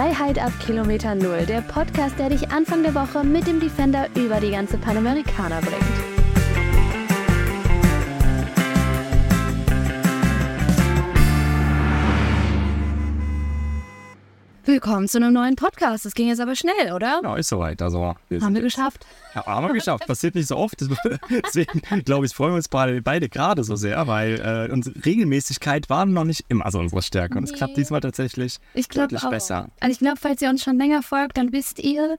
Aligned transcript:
Freiheit 0.00 0.38
ab 0.38 0.52
Kilometer 0.64 1.14
Null, 1.14 1.44
der 1.44 1.60
Podcast, 1.60 2.18
der 2.18 2.30
dich 2.30 2.50
Anfang 2.50 2.82
der 2.82 2.94
Woche 2.94 3.22
mit 3.22 3.46
dem 3.46 3.60
Defender 3.60 4.06
über 4.14 4.40
die 4.40 4.50
ganze 4.50 4.78
Panamericana 4.78 5.60
bringt. 5.60 6.09
Willkommen 14.70 15.08
zu 15.08 15.18
einem 15.18 15.32
neuen 15.32 15.56
Podcast. 15.56 16.04
Das 16.04 16.14
ging 16.14 16.28
jetzt 16.28 16.40
aber 16.40 16.54
schnell, 16.54 16.92
oder? 16.94 17.20
Ja, 17.24 17.34
ist 17.34 17.48
soweit. 17.48 17.82
Also, 17.82 18.14
wir 18.28 18.40
haben 18.40 18.54
wir 18.54 18.62
geschafft. 18.62 19.04
Ja, 19.34 19.44
haben 19.44 19.66
wir 19.66 19.74
geschafft. 19.74 20.06
Passiert 20.06 20.36
nicht 20.36 20.46
so 20.46 20.56
oft. 20.56 20.80
Deswegen, 21.44 21.80
glaube 22.04 22.26
ich, 22.26 22.32
freuen 22.32 22.52
wir 22.52 22.56
uns 22.56 22.68
beide, 22.68 23.02
beide 23.02 23.28
gerade 23.28 23.64
so 23.64 23.74
sehr, 23.74 24.06
weil 24.06 24.40
äh, 24.40 24.72
unsere 24.72 25.04
Regelmäßigkeit 25.04 25.90
war 25.90 26.06
noch 26.06 26.22
nicht 26.22 26.44
immer 26.48 26.70
so 26.70 26.78
unsere 26.78 27.02
Stärke. 27.02 27.36
Und 27.36 27.44
es 27.44 27.52
klappt 27.52 27.76
diesmal 27.78 28.00
tatsächlich 28.00 28.58
ich 28.74 28.86
deutlich 28.86 29.24
auch. 29.24 29.30
besser. 29.30 29.70
Also 29.80 29.92
ich 29.92 29.98
glaube, 29.98 30.18
falls 30.20 30.40
ihr 30.40 30.48
uns 30.48 30.62
schon 30.62 30.78
länger 30.78 31.02
folgt, 31.02 31.36
dann 31.36 31.52
wisst 31.52 31.80
ihr, 31.80 32.16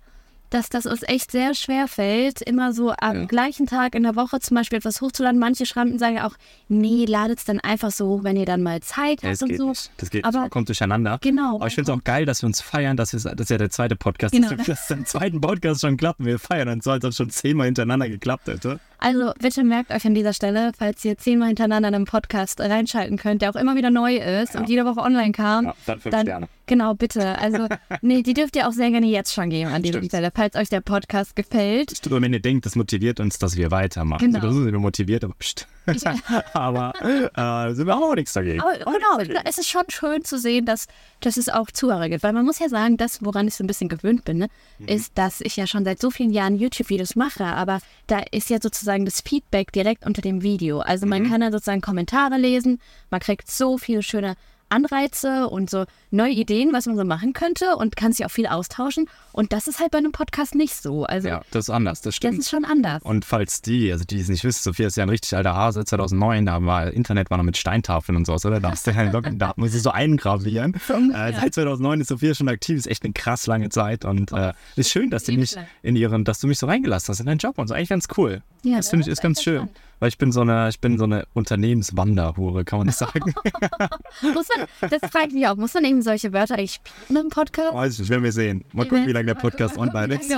dass 0.51 0.69
das 0.69 0.85
uns 0.85 1.01
echt 1.03 1.31
sehr 1.31 1.55
schwer 1.55 1.87
fällt, 1.87 2.41
immer 2.41 2.73
so 2.73 2.93
am 2.99 3.21
ja. 3.21 3.25
gleichen 3.25 3.65
Tag 3.65 3.95
in 3.95 4.03
der 4.03 4.15
Woche 4.15 4.39
zum 4.39 4.55
Beispiel 4.55 4.77
etwas 4.77 5.01
hochzuladen. 5.01 5.39
Manche 5.39 5.65
schreiben 5.65 5.97
sagen 5.97 6.17
ja 6.17 6.27
auch, 6.27 6.35
nee, 6.67 7.05
ladet 7.05 7.39
es 7.39 7.45
dann 7.45 7.59
einfach 7.59 7.91
so 7.91 8.07
hoch, 8.07 8.23
wenn 8.23 8.35
ihr 8.35 8.45
dann 8.45 8.61
mal 8.61 8.81
Zeit 8.81 9.23
habt 9.23 9.41
ja, 9.41 9.47
und 9.47 9.57
so. 9.57 9.69
Nicht. 9.69 9.91
Das 9.97 10.09
geht 10.09 10.25
Aber, 10.25 10.49
kommt 10.49 10.67
durcheinander. 10.67 11.19
Genau. 11.21 11.55
Aber 11.55 11.67
ich 11.67 11.75
finde 11.75 11.91
es 11.91 11.97
auch 11.97 12.03
geil, 12.03 12.25
dass 12.25 12.43
wir 12.43 12.47
uns 12.47 12.61
feiern. 12.61 12.97
Das 12.97 13.13
ist, 13.13 13.25
das 13.25 13.39
ist 13.39 13.49
ja 13.49 13.57
der 13.57 13.69
zweite 13.69 13.95
Podcast. 13.95 14.33
Genau. 14.33 14.49
Dass 14.61 14.67
das 14.67 14.91
im 14.91 15.05
zweiten 15.05 15.41
Podcast 15.41 15.81
schon 15.81 15.97
klappt. 15.97 16.23
Wir 16.23 16.37
feiern, 16.37 16.67
dann 16.67 16.81
soll 16.81 16.99
es 16.99 17.15
schon 17.15 17.29
zehnmal 17.29 17.65
hintereinander 17.65 18.09
geklappt 18.09 18.47
hätte. 18.47 18.79
Also 19.03 19.31
bitte 19.39 19.63
merkt 19.63 19.91
euch 19.91 20.05
an 20.05 20.13
dieser 20.13 20.31
Stelle, 20.31 20.73
falls 20.77 21.03
ihr 21.03 21.17
zehnmal 21.17 21.47
hintereinander 21.47 21.89
in 21.89 21.95
einen 21.95 22.05
Podcast 22.05 22.61
reinschalten 22.61 23.17
könnt, 23.17 23.41
der 23.41 23.49
auch 23.49 23.55
immer 23.55 23.75
wieder 23.75 23.89
neu 23.89 24.17
ist 24.17 24.53
ja. 24.53 24.59
und 24.59 24.69
jede 24.69 24.85
Woche 24.85 24.99
online 24.99 25.31
kam. 25.31 25.65
Ja, 25.65 25.75
dann 25.87 25.99
fünf 25.99 26.13
dann, 26.13 26.27
Sterne. 26.27 26.47
Genau, 26.67 26.93
bitte. 26.93 27.39
Also, 27.39 27.67
nee, 28.03 28.21
die 28.21 28.35
dürft 28.35 28.55
ihr 28.55 28.67
auch 28.67 28.71
sehr 28.71 28.91
gerne 28.91 29.07
jetzt 29.07 29.33
schon 29.33 29.49
geben 29.49 29.71
an 29.71 29.81
dieser 29.81 29.97
Stimmt. 29.97 30.11
Stelle, 30.11 30.31
falls 30.33 30.55
euch 30.55 30.69
der 30.69 30.81
Podcast 30.81 31.35
gefällt. 31.35 31.97
Stimmt, 31.97 32.21
wenn 32.21 32.31
ihr 32.31 32.41
denkt, 32.41 32.67
das 32.67 32.75
motiviert 32.75 33.19
uns, 33.19 33.39
dass 33.39 33.57
wir 33.57 33.71
weitermachen. 33.71 34.31
Genau. 34.31 34.45
Also, 34.45 34.61
sind 34.61 34.71
wir 34.71 34.79
motiviert, 34.79 35.23
aber 35.23 35.33
pst. 35.33 35.67
aber 36.53 36.93
äh, 37.01 37.73
sind 37.73 37.87
wir 37.87 37.97
auch 37.97 38.15
nichts 38.15 38.33
dagegen. 38.33 38.61
Aber, 38.61 38.77
genau, 38.77 39.41
es 39.45 39.57
ist 39.57 39.69
schon 39.69 39.83
schön 39.89 40.23
zu 40.23 40.37
sehen, 40.37 40.65
dass, 40.65 40.87
dass 41.21 41.37
es 41.37 41.49
auch 41.49 41.71
Zuhörer 41.71 42.09
gibt. 42.09 42.23
Weil 42.23 42.33
man 42.33 42.45
muss 42.45 42.59
ja 42.59 42.69
sagen, 42.69 42.97
das, 42.97 43.23
woran 43.23 43.47
ich 43.47 43.55
so 43.55 43.63
ein 43.63 43.67
bisschen 43.67 43.89
gewöhnt 43.89 44.23
bin, 44.25 44.37
ne, 44.39 44.47
mhm. 44.79 44.87
ist, 44.87 45.17
dass 45.17 45.41
ich 45.41 45.55
ja 45.55 45.67
schon 45.67 45.83
seit 45.83 45.99
so 45.99 46.11
vielen 46.11 46.31
Jahren 46.31 46.55
YouTube-Videos 46.55 47.15
mache. 47.15 47.45
Aber 47.45 47.79
da 48.07 48.19
ist 48.31 48.49
ja 48.49 48.59
sozusagen 48.61 49.05
das 49.05 49.21
Feedback 49.21 49.71
direkt 49.71 50.05
unter 50.05 50.21
dem 50.21 50.43
Video. 50.43 50.79
Also 50.79 51.05
man 51.05 51.23
mhm. 51.23 51.29
kann 51.29 51.41
dann 51.41 51.51
sozusagen 51.51 51.81
Kommentare 51.81 52.37
lesen, 52.37 52.79
man 53.09 53.19
kriegt 53.19 53.49
so 53.49 53.77
viele 53.77 54.03
schöne 54.03 54.35
Anreize 54.71 55.47
und 55.47 55.69
so 55.69 55.85
neue 56.09 56.31
Ideen, 56.31 56.73
was 56.73 56.85
man 56.85 56.97
so 56.97 57.03
machen 57.03 57.33
könnte 57.33 57.75
und 57.77 57.95
kann 57.95 58.11
sich 58.11 58.25
auch 58.25 58.31
viel 58.31 58.47
austauschen. 58.47 59.07
Und 59.31 59.53
das 59.53 59.67
ist 59.67 59.79
halt 59.79 59.91
bei 59.91 59.97
einem 59.97 60.11
Podcast 60.11 60.55
nicht 60.55 60.75
so. 60.75 61.05
Also, 61.05 61.27
ja, 61.27 61.41
das 61.51 61.65
ist 61.65 61.69
anders, 61.69 62.01
das 62.01 62.15
stimmt. 62.15 62.37
Das 62.37 62.45
ist 62.45 62.49
schon 62.49 62.65
anders. 62.65 63.01
Und 63.03 63.25
falls 63.25 63.61
die, 63.61 63.91
also 63.91 64.03
die 64.05 64.19
es 64.19 64.29
nicht 64.29 64.43
wissen, 64.43 64.61
Sophia 64.63 64.87
ist 64.87 64.97
ja 64.97 65.03
ein 65.03 65.09
richtig 65.09 65.35
alter 65.35 65.55
Hase, 65.55 65.85
2009, 65.85 66.45
da 66.45 66.65
war 66.65 66.91
Internet 66.91 67.29
war 67.29 67.37
noch 67.37 67.45
mit 67.45 67.57
Steintafeln 67.57 68.15
und 68.15 68.25
sowas, 68.25 68.45
oder? 68.45 68.59
Da 68.59 68.71
hast 68.71 68.85
du 68.87 68.91
keine 68.91 69.11
Login, 69.11 69.39
da 69.39 69.53
muss 69.55 69.73
ich 69.73 69.81
so 69.81 69.91
eingravieren. 69.91 70.73
äh, 70.73 71.33
seit 71.33 71.53
2009 71.53 72.01
ist 72.01 72.07
Sophia 72.07 72.33
schon 72.33 72.49
aktiv, 72.49 72.77
ist 72.77 72.87
echt 72.87 73.03
eine 73.03 73.13
krass 73.13 73.47
lange 73.47 73.69
Zeit 73.69 74.05
und 74.05 74.31
äh, 74.31 74.53
ist 74.75 74.89
schön, 74.89 75.09
dass 75.09 75.23
du 75.23 75.33
mich 75.33 75.55
in 75.81 75.95
ihren, 75.95 76.23
dass 76.23 76.39
du 76.39 76.47
mich 76.47 76.59
so 76.59 76.67
reingelassen 76.67 77.11
hast 77.13 77.19
in 77.19 77.25
deinen 77.25 77.37
Job 77.37 77.57
und 77.57 77.67
so. 77.67 77.73
Eigentlich 77.73 77.89
ganz 77.89 78.07
cool. 78.17 78.41
Ja, 78.63 78.77
das 78.77 78.89
finde 78.89 79.05
ich 79.05 79.11
ist 79.11 79.21
ganz 79.21 79.41
schön. 79.41 79.69
Weil 80.01 80.09
ich 80.09 80.17
bin 80.17 80.31
so 80.31 80.41
eine, 80.41 80.67
ich 80.67 80.79
bin 80.79 80.97
so 80.97 81.03
eine 81.03 81.27
Unternehmenswanderhure, 81.35 82.65
kann 82.65 82.79
man 82.79 82.87
das 82.87 82.97
sagen. 82.97 83.35
muss 84.23 84.47
man, 84.81 84.89
das 84.89 85.11
fragt 85.11 85.31
mich 85.31 85.45
auch, 85.47 85.55
muss 85.55 85.75
man 85.75 85.85
eben 85.85 86.01
solche 86.01 86.33
Wörter 86.33 86.55
eigentlich 86.55 86.73
spielen 86.73 87.25
im 87.25 87.29
Podcast? 87.29 87.75
Weiß 87.75 87.93
ich 87.93 87.99
nicht, 87.99 88.09
werden 88.09 88.23
wir 88.23 88.31
sehen. 88.31 88.65
Mal 88.73 88.87
gucken, 88.87 89.05
wie 89.05 89.11
lange 89.11 89.27
der 89.27 89.35
Podcast 89.35 89.77
online 89.77 90.15
ist. 90.15 90.33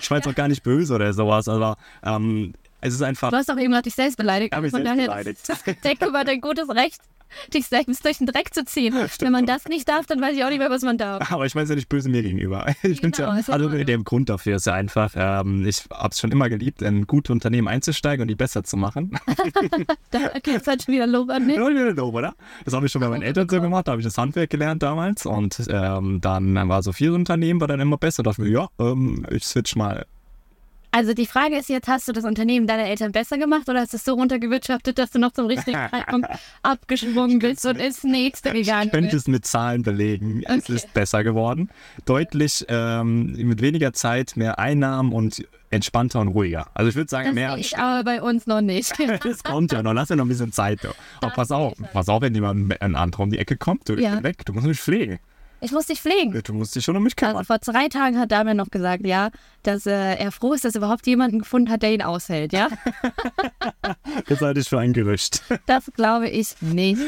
Ich 0.00 0.10
war 0.10 0.16
jetzt 0.16 0.26
auch 0.26 0.34
gar 0.34 0.48
nicht 0.48 0.62
böse 0.62 0.94
oder 0.94 1.12
sowas, 1.12 1.46
aber 1.46 1.76
ähm, 2.02 2.54
es 2.82 2.94
ist 2.94 3.02
einfach. 3.02 3.30
Du 3.30 3.36
hast 3.36 3.48
doch 3.48 3.58
eben 3.58 3.72
gerade 3.72 3.84
dich 3.84 3.94
selbst 3.94 4.16
beleidigt. 4.16 4.54
Hab 4.54 4.64
ich 4.64 4.72
selbst 4.72 4.96
beleidigt. 4.96 5.84
Denke 5.84 6.06
über 6.06 6.24
dein 6.24 6.40
gutes 6.40 6.68
Recht 6.68 7.00
dich 7.52 7.66
selbst 7.66 8.04
durch 8.04 8.18
den 8.18 8.26
Dreck 8.26 8.52
zu 8.52 8.64
ziehen. 8.64 8.94
Ja, 9.02 9.06
Wenn 9.20 9.32
man 9.32 9.46
das 9.46 9.66
nicht 9.66 9.88
darf, 9.88 10.06
dann 10.06 10.20
weiß 10.20 10.36
ich 10.36 10.44
auch 10.44 10.50
nicht 10.50 10.58
mehr, 10.58 10.70
was 10.70 10.82
man 10.82 10.98
darf. 10.98 11.32
Aber 11.32 11.46
ich 11.46 11.54
meine 11.54 11.64
es 11.64 11.70
ja 11.70 11.76
nicht 11.76 11.88
böse 11.88 12.08
mir 12.08 12.22
gegenüber. 12.22 12.66
Ich 12.82 13.00
genau, 13.00 13.16
ja, 13.18 13.42
also 13.48 13.68
der 13.68 13.98
Grund 13.98 14.28
dafür 14.28 14.56
ist 14.56 14.66
ja 14.66 14.74
einfach, 14.74 15.12
ähm, 15.16 15.66
ich 15.66 15.84
habe 15.90 16.10
es 16.10 16.20
schon 16.20 16.30
immer 16.30 16.48
geliebt, 16.48 16.82
in 16.82 17.06
gute 17.06 17.32
Unternehmen 17.32 17.68
einzusteigen 17.68 18.22
und 18.22 18.28
die 18.28 18.34
besser 18.34 18.64
zu 18.64 18.76
machen. 18.76 19.18
da, 20.10 20.18
okay, 20.36 20.52
jetzt 20.52 20.66
hat 20.66 20.82
schon 20.82 20.94
wieder 20.94 21.06
Lob 21.06 21.30
an 21.30 21.46
mich. 21.46 21.56
Ja, 21.56 21.68
wieder 21.68 21.92
Lob, 21.92 22.14
oder? 22.14 22.34
Das 22.64 22.74
habe 22.74 22.86
ich 22.86 22.92
schon 22.92 23.00
bei 23.00 23.08
meinen 23.08 23.22
Eltern 23.22 23.48
so 23.48 23.60
gemacht, 23.60 23.88
da 23.88 23.92
habe 23.92 24.00
ich 24.00 24.06
das 24.06 24.18
Handwerk 24.18 24.50
gelernt 24.50 24.82
damals 24.82 25.26
und 25.26 25.62
ähm, 25.68 26.20
dann 26.20 26.68
war 26.68 26.82
so 26.82 26.92
vier 26.92 27.14
Unternehmen, 27.14 27.60
war 27.60 27.68
dann 27.68 27.80
immer 27.80 27.98
besser. 27.98 28.22
Da 28.22 28.30
dachte 28.30 28.42
ich 28.42 28.48
mir, 28.48 28.54
ja, 28.54 28.68
ähm, 28.78 29.26
ich 29.30 29.44
switch 29.44 29.74
mal 29.76 30.06
also 30.92 31.14
die 31.14 31.26
Frage 31.26 31.56
ist 31.56 31.70
jetzt, 31.70 31.88
hast 31.88 32.06
du 32.06 32.12
das 32.12 32.24
Unternehmen 32.24 32.66
deiner 32.66 32.84
Eltern 32.84 33.12
besser 33.12 33.38
gemacht 33.38 33.68
oder 33.68 33.80
hast 33.80 33.94
du 33.94 33.96
es 33.96 34.04
so 34.04 34.12
runtergewirtschaftet, 34.12 34.98
dass 34.98 35.10
du 35.10 35.18
noch 35.18 35.32
zum 35.32 35.46
richtigen 35.46 35.78
Zeitpunkt 35.90 36.28
abgeschwungen 36.62 37.38
bist 37.38 37.64
und 37.64 37.76
ins 37.76 38.04
nächste 38.04 38.52
gegangen 38.52 38.90
bist? 38.90 38.94
Ich 38.94 39.00
könnte 39.00 39.16
es 39.16 39.26
mit 39.26 39.46
Zahlen 39.46 39.82
belegen. 39.82 40.42
Okay. 40.44 40.58
Es 40.58 40.68
ist 40.68 40.92
besser 40.92 41.24
geworden. 41.24 41.70
Deutlich 42.04 42.66
ähm, 42.68 43.32
mit 43.32 43.62
weniger 43.62 43.94
Zeit, 43.94 44.36
mehr 44.36 44.58
Einnahmen 44.58 45.12
und 45.12 45.46
entspannter 45.70 46.20
und 46.20 46.28
ruhiger. 46.28 46.66
Also 46.74 46.90
ich 46.90 46.94
würde 46.94 47.08
sagen, 47.08 47.28
das 47.28 47.34
mehr. 47.34 47.56
Ich 47.56 47.78
aber 47.78 48.04
bei 48.04 48.20
uns 48.22 48.46
noch 48.46 48.60
nicht. 48.60 48.92
das 49.24 49.42
kommt 49.42 49.72
ja 49.72 49.82
noch. 49.82 49.94
Lass 49.94 50.10
ja 50.10 50.16
noch 50.16 50.26
ein 50.26 50.28
bisschen 50.28 50.52
Zeit. 50.52 50.84
Doch. 50.84 50.94
Aber 51.22 51.32
pass 51.32 51.50
auf, 51.50 51.72
pass 51.94 52.10
auf, 52.10 52.20
wenn 52.20 52.34
jemand 52.34 52.80
ein 52.82 52.94
anderer 52.94 53.22
um 53.22 53.30
die 53.30 53.38
Ecke 53.38 53.56
kommt, 53.56 53.88
du 53.88 53.94
ja. 53.94 54.22
weg. 54.22 54.44
Du 54.44 54.52
musst 54.52 54.66
mich 54.66 54.78
pflegen. 54.78 55.18
Ich 55.64 55.70
muss 55.70 55.86
dich 55.86 56.00
pflegen. 56.00 56.38
Du 56.42 56.54
musst 56.54 56.74
dich 56.74 56.84
schon 56.84 56.96
um 56.96 57.04
mich 57.04 57.14
kümmern. 57.14 57.36
Also 57.36 57.46
vor 57.46 57.60
zwei 57.60 57.88
Tagen 57.88 58.18
hat 58.18 58.32
Damian 58.32 58.56
noch 58.56 58.70
gesagt, 58.70 59.06
ja, 59.06 59.30
dass 59.62 59.86
äh, 59.86 60.16
er 60.16 60.32
froh 60.32 60.54
ist, 60.54 60.64
dass 60.64 60.74
er 60.74 60.78
überhaupt 60.78 61.06
jemanden 61.06 61.38
gefunden 61.38 61.70
hat, 61.70 61.82
der 61.82 61.94
ihn 61.94 62.02
aushält, 62.02 62.52
ja? 62.52 62.68
das 64.28 64.40
halte 64.40 64.58
ich 64.58 64.68
für 64.68 64.80
ein 64.80 64.92
Gerücht. 64.92 65.42
Das 65.66 65.90
glaube 65.94 66.28
ich 66.28 66.60
nicht. 66.60 67.00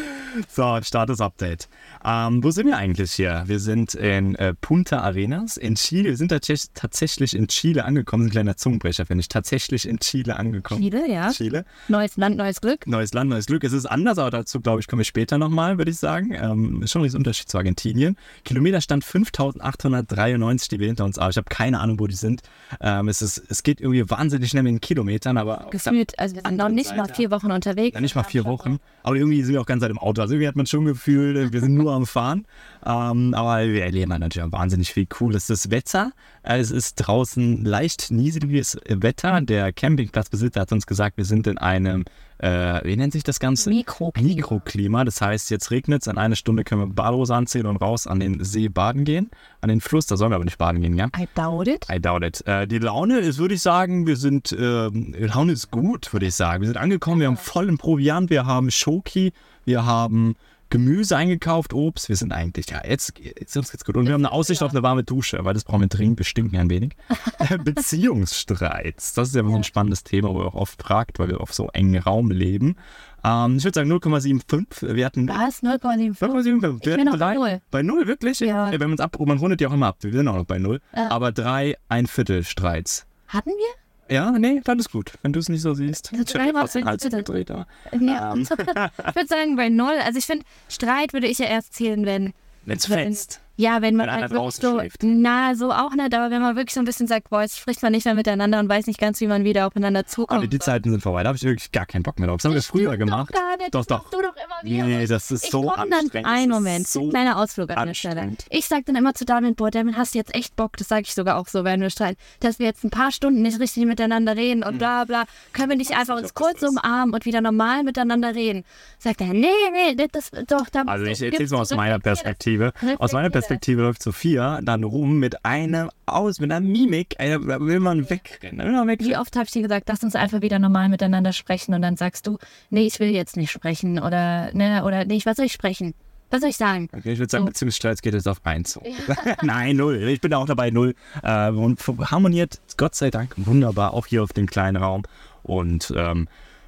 So, 0.48 0.78
Status-Update. 0.81 1.69
Ähm, 2.04 2.43
wo 2.44 2.50
sind 2.50 2.69
wir 2.69 2.76
eigentlich 2.76 3.12
hier? 3.12 3.43
Wir 3.47 3.59
sind 3.59 3.94
in 3.94 4.37
äh, 4.37 4.54
Punta 4.54 5.00
Arenas 5.00 5.56
in 5.56 5.75
Chile. 5.75 6.10
Wir 6.10 6.16
sind 6.16 6.28
tatsächlich 6.28 7.34
in 7.34 7.48
Chile 7.48 7.84
angekommen. 7.84 8.26
Ein 8.26 8.31
kleiner 8.31 8.56
Zungenbrecher, 8.56 9.06
finde 9.06 9.22
ich. 9.22 9.28
Tatsächlich 9.28 9.88
in 9.88 9.98
Chile 9.98 10.37
angekommen. 10.37 10.82
Chile, 10.82 11.10
ja. 11.10 11.32
Chile. 11.32 11.64
Neues 11.88 12.16
Land, 12.16 12.37
neues 12.37 12.60
Glück. 12.60 12.87
Neues 12.87 13.12
Land, 13.12 13.31
neues 13.31 13.47
Glück. 13.47 13.64
Es 13.64 13.72
ist 13.72 13.87
anders, 13.87 14.19
aber 14.19 14.31
dazu, 14.31 14.60
glaube 14.60 14.81
ich, 14.81 14.87
komme 14.87 15.03
ich 15.03 15.09
später 15.09 15.37
nochmal, 15.37 15.78
würde 15.78 15.91
ich 15.91 15.98
sagen. 15.98 16.32
Ähm, 16.32 16.82
ist 16.82 16.93
schon 16.93 17.04
ein 17.04 17.14
Unterschied 17.14 17.48
zu 17.48 17.59
Argentinien. 17.59 18.16
Kilometerstand 18.44 19.05
5893, 19.05 20.69
die 20.69 20.81
wir 20.81 20.87
hinter 20.87 21.05
uns 21.05 21.19
haben. 21.19 21.31
Ich 21.31 21.37
habe 21.37 21.47
keine 21.49 21.81
Ahnung, 21.81 21.99
wo 21.99 22.06
die 22.06 22.15
sind. 22.15 22.43
Ähm, 22.81 23.09
es, 23.09 23.22
ist, 23.22 23.43
es 23.49 23.62
geht 23.62 23.81
irgendwie 23.81 24.09
wahnsinnig 24.09 24.50
schnell 24.50 24.62
mit 24.62 24.72
den 24.72 24.81
Kilometern, 24.81 25.37
aber. 25.37 25.69
Gefühlt, 25.71 26.19
also 26.19 26.37
wir 26.37 26.43
sind 26.47 26.56
noch 26.56 26.69
nicht 26.69 26.88
Seite, 26.88 26.99
mal 26.99 27.09
vier 27.09 27.31
Wochen 27.31 27.50
unterwegs. 27.50 27.94
Ja, 27.94 28.00
nicht 28.00 28.15
mal 28.15 28.25
vier 28.25 28.44
Wochen. 28.44 28.78
Aber 29.03 29.16
irgendwie 29.16 29.43
sind 29.43 29.55
wir 29.55 29.60
auch 29.60 29.66
ganz 29.66 29.82
Zeit 29.82 29.91
im 29.91 29.99
Auto. 29.99 30.22
Also 30.22 30.34
irgendwie 30.34 30.49
hat 30.49 30.56
man 30.56 30.66
schon 30.66 30.84
gefühlt, 30.84 31.53
wir 31.53 31.60
sind 31.60 31.75
nur 31.75 31.93
am 31.93 32.06
Fahren. 32.06 32.47
Ähm, 32.84 33.34
aber 33.34 33.66
wir 33.66 33.84
erleben 33.84 34.10
natürlich 34.19 34.53
wahnsinnig 34.53 34.93
viel 34.93 35.06
Cooles. 35.06 35.47
Das 35.47 35.71
Wetter, 35.71 36.12
es 36.43 36.71
ist 36.71 36.97
draußen 36.97 37.65
leicht 37.65 38.11
niedriges 38.11 38.78
Wetter. 38.87 39.41
Der 39.41 39.72
Campingplatzbesitzer 39.72 40.61
hat 40.61 40.72
uns 40.72 40.87
gesagt, 40.87 41.16
wir 41.16 41.25
sind 41.25 41.47
in 41.47 41.59
einem 41.59 42.05
äh, 42.39 42.81
wie 42.84 42.97
nennt 42.97 43.12
sich 43.12 43.22
das 43.22 43.41
Ganze? 43.41 43.71
Mikroklima. 43.71 44.34
Mikroklima. 44.34 45.05
Das 45.05 45.21
heißt, 45.21 45.50
jetzt 45.50 45.71
regnet 45.71 46.03
es, 46.03 46.09
in 46.09 46.19
einer 46.19 46.37
Stunde 46.37 46.65
können 46.65 46.83
wir 46.83 46.95
Badehose 46.95 47.34
anziehen 47.34 47.67
und 47.67 47.77
raus 47.77 48.06
an 48.06 48.21
den 48.21 48.43
See 48.45 48.69
baden 48.69 49.05
gehen. 49.05 49.31
An 49.61 49.69
den 49.69 49.81
Fluss, 49.81 50.06
da 50.06 50.17
sollen 50.17 50.31
wir 50.33 50.37
aber 50.37 50.44
nicht 50.44 50.59
baden 50.59 50.81
gehen, 50.83 50.97
ja? 50.97 51.06
I 51.19 51.28
doubt 51.34 51.69
it. 51.69 51.87
I 51.91 52.00
doubt 52.00 52.25
it. 52.25 52.47
Äh, 52.47 52.67
die 52.67 52.78
Laune 52.78 53.19
ist, 53.19 53.39
würde 53.39 53.55
ich 53.55 53.62
sagen, 53.62 54.06
wir 54.06 54.17
sind, 54.17 54.53
äh, 54.53 54.91
die 54.91 55.27
Laune 55.27 55.53
ist 55.53 55.71
gut, 55.71 56.12
würde 56.12 56.27
ich 56.27 56.34
sagen. 56.34 56.62
Wir 56.62 56.69
sind 56.69 56.77
angekommen, 56.77 57.21
wir 57.21 57.28
haben 57.28 57.37
vollen 57.37 57.78
Proviant, 57.78 58.31
wir 58.31 58.47
haben 58.47 58.71
Schoki, 58.71 59.33
wir 59.65 59.87
haben 59.87 60.37
Gemüse 60.75 61.17
eingekauft, 61.17 61.73
Obst. 61.73 62.09
Wir 62.09 62.17
sind 62.17 62.32
eigentlich, 62.32 62.71
ja, 62.71 62.82
jetzt, 62.85 63.12
jetzt 63.21 63.56
uns 63.56 63.71
geht's 63.71 63.85
gut. 63.85 63.97
Und 63.97 64.06
wir 64.06 64.15
haben 64.15 64.26
eine 64.26 64.32
Aussicht 64.32 64.61
auf 64.61 64.73
eine 64.73 64.82
warme 64.82 65.05
Dusche, 65.05 65.38
weil 65.44 65.55
das 65.55 65.62
brauchen 65.62 65.82
wir 65.82 65.87
dringend 65.87 66.17
bestimmt 66.17 66.53
ein 66.56 66.69
wenig. 66.69 66.97
Beziehungsstreits. 67.65 69.12
Das 69.15 69.29
ist 69.29 69.37
ja 69.37 69.44
so 69.44 69.55
ein 69.55 69.62
spannendes 69.62 70.03
Thema, 70.03 70.31
wo 70.31 70.41
wir 70.41 70.47
auch 70.47 70.56
oft 70.56 70.82
fragt, 70.82 71.21
weil 71.21 71.29
wir 71.29 71.41
auf 71.41 71.55
so 71.55 71.69
engen 71.69 72.03
Raum 72.03 72.32
leben. 72.32 72.75
Ähm, 73.23 73.59
ich 73.59 73.62
würde 73.62 73.79
sagen 73.79 73.93
0,75. 73.93 74.97
Wir 74.97 75.06
hatten. 75.06 75.29
Was? 75.29 75.62
0,75? 75.62 76.19
0,75. 76.19 76.87
Wir 76.87 76.93
hatten 76.94 77.19
drei, 77.19 77.35
bei 77.37 77.53
0. 77.53 77.61
Bei 77.70 77.82
0, 77.82 78.06
wirklich? 78.09 78.41
Ja. 78.41 78.73
ja 78.73 78.81
wenn 78.81 78.91
man 78.91 78.94
es 78.94 79.00
ab, 79.00 79.17
man 79.20 79.38
rundet 79.38 79.61
ja 79.61 79.69
auch 79.69 79.75
immer 79.75 79.87
ab. 79.87 79.99
Wir 80.00 80.11
sind 80.11 80.27
auch 80.27 80.35
noch 80.35 80.44
bei 80.44 80.59
0. 80.59 80.81
Ja. 80.97 81.09
Aber 81.09 81.31
drei, 81.31 81.77
ein 81.88 82.09
Viertel 82.09 82.43
Streits. 82.43 83.06
Hatten 83.29 83.50
wir? 83.50 83.83
Ja, 84.09 84.31
nee, 84.33 84.61
dann 84.65 84.79
ist 84.79 84.91
gut, 84.91 85.12
wenn 85.23 85.33
du 85.33 85.41
es 85.41 85.49
nicht 85.49 85.62
so 85.62 85.75
siehst. 85.75 86.12
Also 86.12 86.39
ich 86.39 86.55
habe 86.55 86.85
Hals 86.85 87.03
gedreht, 87.03 87.51
aber, 87.51 87.67
ja. 87.99 88.35
ähm. 88.35 88.43
ich 88.43 88.51
würde 88.51 89.29
sagen 89.29 89.56
bei 89.56 89.69
null. 89.69 89.97
Also 90.05 90.19
ich 90.19 90.27
finde, 90.27 90.45
Streit 90.69 91.12
würde 91.12 91.27
ich 91.27 91.39
ja 91.39 91.47
erst 91.47 91.75
zählen, 91.75 92.05
wenn 92.05 92.35
Wenn's 92.67 92.87
fetzt. 92.87 93.41
Ja, 93.56 93.83
wenn 93.83 93.95
man 93.95 94.09
Wenn 94.09 94.15
halt 94.15 94.33
draußen 94.33 94.62
so, 94.62 94.79
schläft. 94.81 95.03
na, 95.03 95.55
so 95.55 95.71
auch 95.73 95.93
nicht, 95.95 96.12
aber 96.12 96.31
wenn 96.31 96.43
man 96.43 96.56
wirklich 96.56 96.75
so 96.75 96.81
ein 96.81 96.85
bisschen 96.87 97.06
sagt, 97.06 97.31
boah, 97.31 97.43
jetzt 97.43 97.59
spricht 97.59 97.83
man 97.83 97.93
nicht 97.93 98.05
mehr 98.05 98.15
miteinander 98.15 98.59
und 98.59 98.69
weiß 98.69 98.87
nicht 98.89 98.99
ganz, 98.99 99.21
wie 99.21 99.29
man 99.29 99.45
wieder 99.45 99.67
aufeinander 99.69 100.01
Aber 100.01 100.09
zukommt. 100.09 100.53
die 100.53 100.59
Zeiten 100.59 100.91
sind 100.91 101.01
vorbei, 101.03 101.23
da 101.23 101.29
habe 101.29 101.37
ich 101.37 101.45
wirklich 101.45 101.71
gar 101.71 101.87
keinen 101.87 102.03
Bock 102.03 102.19
mehr 102.19 102.27
drauf. 102.29 102.39
Das 102.39 102.47
haben 102.47 102.55
wir 102.55 102.62
früher 102.62 102.97
gemacht. 102.97 103.33
Doch, 103.33 103.59
nicht. 103.59 103.73
Doch, 103.75 103.85
Das 103.85 103.87
doch. 103.87 104.11
Du 104.11 104.21
doch 104.23 104.35
immer 104.35 104.56
wieder. 104.71 104.85
Nee, 104.87 105.06
das 105.06 105.31
ist 105.31 105.45
ich 105.45 105.51
so 105.51 105.62
komm 105.62 105.89
dann, 105.91 106.01
anstrengend. 106.01 106.29
Ein 106.29 106.49
Das 106.49 106.59
Moment, 106.59 106.89
so 106.89 107.09
kleiner 107.11 107.39
Ausflug 107.39 107.71
an 107.71 107.87
der 107.87 107.95
Stelle. 107.95 108.15
anstrengend. 108.23 108.45
Ich 108.51 108.67
sag 108.67 108.87
dann 108.87 108.97
immer 108.97 109.15
zu 109.15 109.25
Damian, 109.25 109.55
boah, 109.55 109.71
Damian, 109.71 109.97
hast 109.97 110.15
du 110.15 110.19
jetzt 110.19 110.35
echt 110.35 110.56
Bock, 110.56 110.77
das 110.77 110.89
sage 110.89 111.03
ich 111.03 111.15
sogar 111.15 111.37
auch 111.39 111.47
so, 111.47 111.62
wenn 111.62 111.81
wir 111.81 111.91
streiten, 111.91 112.19
dass 112.41 112.59
wir 112.59 112.67
jetzt 112.67 112.83
ein 112.83 112.91
paar 112.91 113.12
Stunden 113.12 113.43
nicht 113.43 113.61
richtig 113.61 113.87
miteinander 113.87 114.37
reden 114.37 114.65
und 114.65 114.79
bla 114.79 115.05
bla. 115.05 115.25
Können 115.53 115.71
wir 115.71 115.77
nicht 115.77 115.97
einfach 115.97 116.17
uns 116.17 116.31
Mhm. 116.31 116.35
kurz 116.35 116.61
das 116.61 116.71
umarmen 116.71 117.15
und 117.15 117.25
wieder 117.25 117.41
normal 117.41 117.85
miteinander 117.85 118.35
reden? 118.35 118.65
Sagt 118.99 119.21
er, 119.21 119.29
nee, 119.29 119.47
nee, 119.73 119.95
das, 119.95 120.31
das 120.33 120.45
doch, 120.47 120.69
da 120.71 120.83
Also 120.87 121.05
ich 121.05 121.23
erzähle 121.23 121.45
es 121.45 121.51
mal 121.53 121.61
aus 121.61 121.71
meiner 121.71 122.01
das. 122.01 122.03
Perspektive. 122.23 122.73
Aus 122.99 123.12
meiner 123.12 123.31
das. 123.31 123.44
Perspektive 123.49 123.82
läuft 123.82 124.02
Sophia 124.02 124.61
dann 124.62 124.85
rum 124.85 125.19
mit 125.19 125.44
einer 125.44 125.91
aus, 126.06 126.41
mit 126.41 126.50
einer 126.50 126.67
Mimik. 126.67 127.17
Da 127.19 127.41
will 127.61 127.81
man 127.81 128.08
wegrennen. 128.08 128.64
Will 128.67 128.73
man 128.73 128.88
Wie 128.88 128.93
wegrennen. 128.93 129.17
oft 129.20 129.37
habe 129.37 129.44
ich 129.46 129.52
dir 129.52 129.62
gesagt, 129.62 129.88
lass 129.88 130.02
uns 130.02 130.14
einfach 130.17 130.41
wieder 130.41 130.58
normal 130.58 130.88
miteinander 130.88 131.32
sprechen 131.32 131.75
und 131.75 131.82
dann 131.82 131.96
sagst 131.96 132.26
du, 132.26 132.38
nee, 132.70 132.87
ich 132.87 132.99
will 133.00 133.08
jetzt 133.11 133.37
nicht 133.37 133.50
sprechen 133.50 133.99
oder 133.99 134.50
ne, 134.55 134.85
oder 134.85 135.05
nee, 135.05 135.20
was 135.25 135.37
soll 135.37 135.46
ich 135.46 135.52
sprechen? 135.52 135.94
Was 136.31 136.41
soll 136.41 136.50
ich 136.50 136.56
sagen? 136.56 136.88
Okay, 136.93 137.12
ich 137.12 137.19
würde 137.19 137.31
sagen, 137.31 137.43
So. 137.44 137.49
Beziehungsstreit 137.49 138.02
geht 138.02 138.14
jetzt 138.14 138.26
auf 138.26 138.44
eins. 138.44 138.73
zu. 138.73 138.82
Nein, 139.43 139.76
null. 139.76 140.02
Ich 140.08 140.20
bin 140.20 140.31
da 140.32 140.38
auch 140.38 140.46
dabei, 140.46 140.70
null. 140.70 140.94
Äh, 141.23 141.50
und 141.50 141.79
harmoniert, 142.11 142.61
Gott 142.76 142.94
sei 142.94 143.11
Dank, 143.11 143.35
wunderbar, 143.37 143.94
auch 143.94 144.06
hier 144.06 144.23
auf 144.23 144.32
dem 144.32 144.46
kleinen 144.46 144.76
Raum. 144.76 145.02
Und 145.43 145.93
ähm, 145.96 146.26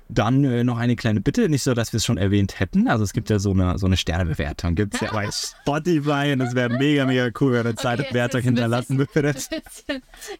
dann 0.08 0.44
äh, 0.44 0.64
noch 0.64 0.79
eine 0.79 0.97
kleine 0.97 1.20
Bitte, 1.20 1.49
nicht 1.49 1.62
so, 1.62 1.75
dass 1.75 1.93
wir 1.93 1.99
es 1.99 2.05
schon 2.05 2.19
erwähnt 2.19 2.61
hätten. 2.61 2.88
Also 2.88 3.05
es 3.05 3.12
gibt 3.12 3.31
ja 3.31 3.38
so 3.38 3.50
eine, 3.50 3.79
so 3.79 3.87
eine 3.87 3.97
Sternebewertung, 3.97 4.75
gibt 4.75 4.94
es 4.94 5.00
ja 5.00 5.11
bei 5.12 5.29
Spotify 5.31 6.32
und 6.32 6.41
es 6.41 6.55
wäre 6.55 6.70
mega, 6.70 7.05
mega 7.06 7.29
cool, 7.41 7.53
wenn 7.53 7.61
ihr 7.61 7.69
eine 7.70 7.75
zweite 7.75 8.05
Bewertung 8.05 8.41
ein 8.41 8.44
hinterlassen 8.44 8.99
würdet. 8.99 9.49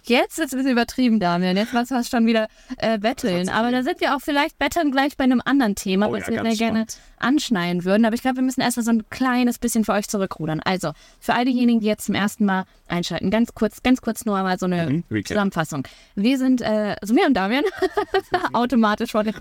Jetzt 0.05 0.39
ist 0.39 0.47
es 0.47 0.53
ein 0.53 0.59
bisschen 0.59 0.73
übertrieben, 0.73 1.21
Damian. 1.21 1.57
Jetzt 1.57 1.75
was 1.75 1.89
fast 1.89 2.11
schon 2.11 2.27
wieder 2.27 2.49
äh, 2.79 2.99
betteln. 2.99 3.49
Aber 3.49 3.71
da 3.71 3.83
sind 3.83 4.01
wir 4.01 4.15
auch 4.15 4.21
vielleicht 4.21 4.59
betteln 4.59 4.93
gleich 4.93 5.17
bei 5.17 5.25
einem 5.25 5.43
anderen 5.45 5.75
Thema, 5.75 6.09
Oh 6.09 6.13
was 6.13 6.27
ja, 6.27 6.33
wir 6.33 6.43
sehr 6.43 6.57
gerne 6.57 6.87
spannend. 6.87 6.99
Anschneiden 7.19 7.85
würden. 7.85 8.05
Aber 8.05 8.15
ich 8.15 8.23
glaube, 8.23 8.37
wir 8.37 8.43
müssen 8.43 8.61
erstmal 8.61 8.85
so 8.85 8.91
ein 8.93 9.09
kleines 9.11 9.59
bisschen 9.59 9.85
für 9.85 9.93
euch 9.93 10.09
zurückrudern. 10.09 10.61
Also, 10.65 10.93
für 11.21 11.35
all 11.35 11.45
diejenigen, 11.45 11.81
die 11.81 11.87
jetzt 11.87 12.07
zum 12.07 12.15
ersten 12.15 12.45
Mal 12.45 12.65
einschalten, 12.89 13.31
ganz 13.31 13.55
kurz, 13.55 13.83
ganz 13.83 14.01
kurz 14.01 14.25
nur 14.25 14.41
mal 14.43 14.59
so 14.59 14.67
eine 14.67 15.03
Mhm. 15.09 15.25
Zusammenfassung. 15.25 15.87
Wir 16.15 16.39
sind, 16.39 16.61
äh, 16.61 16.97
also 17.01 17.15
mir 17.15 17.27
und 17.27 17.35
Damian, 17.35 17.65
automatisch 18.53 19.13
vor 19.13 19.25
den 19.25 19.35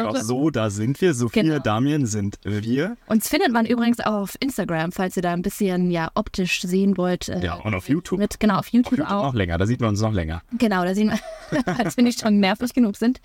auch 0.00 0.16
so, 0.16 0.50
da 0.50 0.70
sind 0.70 1.00
wir. 1.00 1.14
Sophia, 1.14 1.42
Genau. 1.42 1.58
Damian 1.58 2.06
sind 2.06 2.38
wir. 2.44 2.96
Uns 3.06 3.28
findet 3.28 3.52
man 3.52 3.66
übrigens 3.66 4.00
auch 4.00 4.12
auf 4.12 4.36
Instagram, 4.40 4.92
falls 4.92 5.16
ihr 5.16 5.22
da 5.22 5.32
ein 5.32 5.42
bisschen 5.42 5.90
ja 5.90 6.10
optisch 6.14 6.60
sehen 6.62 6.96
wollt. 6.96 7.28
Äh, 7.28 7.44
Ja, 7.44 7.54
und 7.54 7.74
auf 7.74 7.88
YouTube. 7.88 8.18
Mit, 8.18 8.40
genau, 8.40 8.58
auf 8.58 8.68
YouTube, 8.68 8.98
YouTube 8.98 9.10
auch. 9.10 9.24
noch 9.24 9.34
länger, 9.34 9.58
da 9.58 9.66
sieht 9.66 9.80
man 9.80 9.90
uns 9.90 10.00
noch 10.00 10.12
länger. 10.12 10.42
Genau, 10.58 10.84
da 10.84 10.94
sehen 10.94 11.12
wir, 11.50 11.68
als 11.78 11.96
wir 11.96 12.04
nicht 12.04 12.20
schon 12.20 12.40
nervig 12.40 12.72
genug 12.74 12.96
sind. 12.96 13.20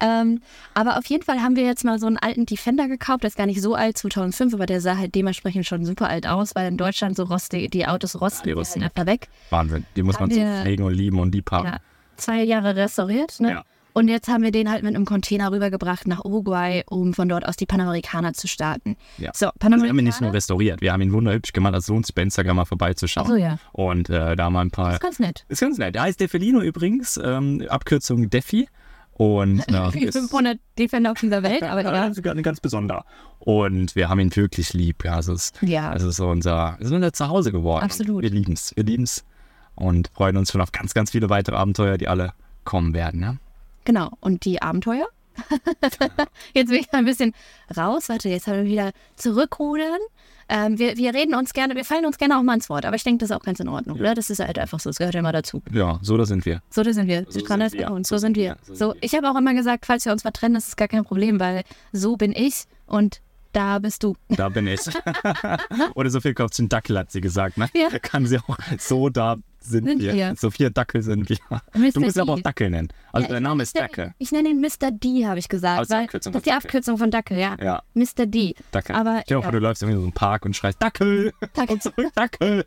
Ähm, 0.00 0.40
aber 0.74 0.98
auf 0.98 1.06
jeden 1.06 1.22
Fall 1.24 1.40
haben 1.42 1.56
wir 1.56 1.64
jetzt 1.64 1.84
mal 1.84 1.98
so 1.98 2.06
einen 2.06 2.16
alten 2.16 2.46
Defender 2.46 2.88
gekauft. 2.88 3.22
Der 3.22 3.28
ist 3.28 3.36
gar 3.46 3.52
nicht 3.52 3.62
so 3.62 3.74
alt, 3.74 3.96
2005, 3.96 4.54
aber 4.54 4.66
der 4.66 4.80
sah 4.80 4.96
halt 4.96 5.14
dementsprechend 5.14 5.66
schon 5.66 5.84
super 5.84 6.08
alt 6.08 6.26
aus, 6.26 6.54
weil 6.54 6.68
in 6.68 6.76
Deutschland 6.76 7.16
so 7.16 7.24
rostig, 7.24 7.70
die 7.70 7.86
Autos 7.86 8.20
rosten 8.20 8.42
die 8.44 8.50
die 8.50 8.52
rosten. 8.58 8.82
halt 8.82 8.96
einfach 8.96 9.06
weg. 9.12 9.28
Wahnsinn. 9.50 9.84
Die 9.96 10.02
muss 10.02 10.14
man 10.20 10.30
Haben 10.30 10.34
so 10.34 10.40
wir- 10.40 10.62
pflegen 10.62 10.84
und 10.84 10.94
lieben 10.94 11.18
und 11.20 11.34
lieb 11.34 11.50
haben. 11.50 11.66
Ja, 11.66 11.76
zwei 12.16 12.42
Jahre 12.42 12.76
restauriert, 12.76 13.40
ne? 13.40 13.50
Ja. 13.50 13.64
Und 13.92 14.08
jetzt 14.08 14.28
haben 14.28 14.42
wir 14.42 14.50
den 14.50 14.70
halt 14.70 14.82
mit 14.82 14.94
einem 14.94 15.06
Container 15.06 15.50
rübergebracht 15.50 16.06
nach 16.06 16.22
Uruguay, 16.22 16.82
um 16.90 17.14
von 17.14 17.30
dort 17.30 17.46
aus 17.48 17.56
die 17.56 17.64
Panamerikaner 17.64 18.34
zu 18.34 18.46
starten. 18.46 18.94
Ja. 19.16 19.30
So, 19.34 19.46
Also 19.46 19.54
wir 19.58 19.64
haben 19.70 19.72
ihn 19.72 19.78
nicht 19.80 19.86
nur 19.86 19.94
Panamerikaner. 19.94 20.32
restauriert, 20.34 20.80
wir 20.82 20.92
haben 20.92 21.00
ihn 21.00 21.12
wunderhübsch 21.14 21.52
gemacht. 21.54 21.88
Lohnt 21.88 22.04
sich 22.04 22.14
bei 22.14 22.20
Instagram 22.20 22.56
mal 22.56 22.64
vorbeizuschauen. 22.66 23.24
Ach 23.26 23.30
so, 23.30 23.36
ja. 23.36 23.58
Und 23.72 24.10
äh, 24.10 24.36
da 24.36 24.50
mal 24.50 24.60
ein 24.60 24.70
paar. 24.70 24.86
Das 24.88 24.94
ist 24.96 25.00
ganz 25.00 25.18
nett. 25.18 25.46
Ist 25.48 25.60
ganz 25.60 25.78
nett. 25.78 25.94
Der 25.94 26.02
heißt 26.02 26.20
Defilino 26.20 26.60
übrigens, 26.60 27.18
ähm, 27.24 27.64
Abkürzung 27.70 28.28
Defi. 28.28 28.68
Und 29.16 29.60
äh, 29.68 29.72
Wie 29.94 30.04
ist, 30.04 30.16
500 30.16 30.58
Defender 30.78 31.12
auf 31.12 31.18
dieser 31.20 31.42
Welt, 31.42 31.62
aber 31.62 31.82
ja, 31.82 32.06
ist 32.06 32.22
ganz, 32.22 32.60
besonder. 32.60 33.04
Und 33.38 33.96
wir 33.96 34.08
haben 34.08 34.20
ihn 34.20 34.34
wirklich 34.34 34.74
lieb. 34.74 35.04
Ja, 35.04 35.18
es, 35.18 35.52
Ja. 35.62 35.94
es 35.94 36.02
ist 36.02 36.16
so 36.16 36.28
unser, 36.28 36.76
es 36.80 36.86
ist 36.86 36.92
unser 36.92 37.12
Zuhause 37.12 37.50
geworden. 37.50 37.84
Absolut. 37.84 38.22
Wir 38.22 38.30
lieben 38.30 38.52
es. 38.52 38.76
Wir 38.76 38.84
lieben 38.84 39.04
es. 39.04 39.24
Und 39.74 40.10
freuen 40.14 40.36
uns 40.36 40.52
schon 40.52 40.60
auf 40.60 40.72
ganz, 40.72 40.92
ganz 40.94 41.10
viele 41.10 41.30
weitere 41.30 41.56
Abenteuer, 41.56 41.96
die 41.98 42.08
alle 42.08 42.32
kommen 42.64 42.92
werden. 42.92 43.22
Ja? 43.22 43.36
Genau. 43.84 44.10
Und 44.20 44.44
die 44.44 44.60
Abenteuer? 44.60 45.06
jetzt 46.54 46.70
will 46.70 46.78
ich 46.80 46.92
ein 46.92 47.04
bisschen 47.04 47.34
raus. 47.76 48.08
Warte, 48.08 48.28
jetzt 48.28 48.46
haben 48.46 48.58
wir 48.58 48.64
wieder 48.64 48.92
zurückrudern. 49.16 49.98
Ähm, 50.48 50.78
wir, 50.78 50.96
wir 50.96 51.12
reden 51.12 51.34
uns 51.34 51.52
gerne, 51.52 51.74
wir 51.74 51.84
fallen 51.84 52.06
uns 52.06 52.18
gerne 52.18 52.38
auch 52.38 52.42
mal 52.42 52.54
ins 52.54 52.68
Wort, 52.70 52.86
aber 52.86 52.94
ich 52.94 53.02
denke, 53.02 53.18
das 53.18 53.30
ist 53.30 53.36
auch 53.36 53.42
ganz 53.42 53.58
in 53.58 53.66
Ordnung, 53.68 53.98
oder? 53.98 54.14
Das 54.14 54.30
ist 54.30 54.38
halt 54.38 54.60
einfach 54.60 54.78
so, 54.78 54.90
das 54.90 54.98
gehört 54.98 55.14
ja 55.14 55.18
immer 55.20 55.32
dazu. 55.32 55.60
ja, 55.72 55.98
so 56.02 56.16
da 56.16 56.24
sind 56.24 56.46
wir. 56.46 56.62
So, 56.70 56.84
da 56.84 56.92
sind 56.92 57.08
wir. 57.08 57.24
So 57.28 57.40
sind 57.40 57.72
wir. 57.72 57.90
Und 57.90 58.06
So 58.06 58.14
so 58.14 58.18
sind 58.20 58.36
wir. 58.36 58.50
wir. 58.50 58.56
So 58.62 58.74
So, 58.74 58.90
sind 58.92 58.94
wir. 59.02 59.04
ich 59.04 59.14
habe 59.16 59.28
auch 59.28 59.34
immer 59.36 59.54
gesagt, 59.54 59.86
falls 59.86 60.04
wir 60.04 60.12
uns 60.12 60.22
mal 60.22 60.30
trennen, 60.30 60.54
das 60.54 60.68
ist 60.68 60.76
gar 60.76 60.86
kein 60.86 61.02
Problem, 61.04 61.40
weil 61.40 61.64
so 61.92 62.16
bin 62.16 62.32
ich 62.32 62.62
und 62.86 63.20
da 63.52 63.78
bist 63.80 64.04
du. 64.04 64.14
Da 64.28 64.48
bin 64.50 64.66
ich. 64.68 64.80
Oder 65.94 66.10
Sophia 66.10 66.32
kauft 66.34 66.54
sich 66.54 66.62
einen 66.62 66.68
Dackel, 66.68 66.96
hat 66.98 67.10
sie 67.10 67.20
gesagt. 67.22 67.56
Ne? 67.56 67.68
Ja. 67.74 67.88
Kann 67.98 68.26
sie 68.26 68.38
auch. 68.38 68.56
So, 68.78 69.08
da 69.08 69.36
sind, 69.66 69.86
Sind 69.86 70.00
wir. 70.00 70.14
wir. 70.14 70.34
Sophia 70.36 70.70
Dackel 70.70 71.02
sind 71.02 71.28
wir. 71.28 71.36
Mr. 71.50 71.90
Du 71.92 72.00
musst 72.00 72.16
ihn 72.16 72.22
aber 72.22 72.32
auch 72.32 72.36
D. 72.36 72.42
Dackel 72.42 72.70
nennen. 72.70 72.88
Also 73.12 73.26
Ja, 73.26 73.34
dein 73.34 73.42
ich- 73.42 73.48
Name 73.48 73.62
ist 73.62 73.76
Dackel. 73.78 74.14
Ich 74.18 74.32
nenne 74.32 74.48
ihn 74.48 74.60
Mr. 74.60 74.90
D, 74.90 75.26
habe 75.26 75.38
ich 75.38 75.48
gesagt. 75.48 75.78
Aber 75.78 75.86
das 75.86 75.88
ist 75.88 75.90
die 75.90 75.94
weil 75.94 76.04
Abkürzung 76.04 76.32
das 76.32 76.32
von 76.32 76.38
ist 76.40 76.44
die 76.46 76.50
Dackel. 76.50 76.66
Abkürzung 76.68 76.98
von 76.98 77.10
Dackel, 77.10 77.38
ja. 77.38 77.56
Ja. 77.62 77.82
Mr. 77.94 78.26
D. 78.26 78.54
Dackel. 78.70 78.96
Aber 78.96 79.20
Stell 79.24 79.36
dir 79.38 79.42
vor, 79.42 79.52
ja. 79.52 79.58
du 79.58 79.58
läufst 79.58 79.82
irgendwie 79.82 79.96
in 79.96 80.00
so 80.00 80.06
einem 80.06 80.12
Park 80.14 80.44
und 80.44 80.56
schreist 80.56 80.82
Dackel. 80.82 81.32
Dackel. 81.54 81.74
Und 81.74 81.82
zurück 81.82 82.08
Dackel. 82.14 82.64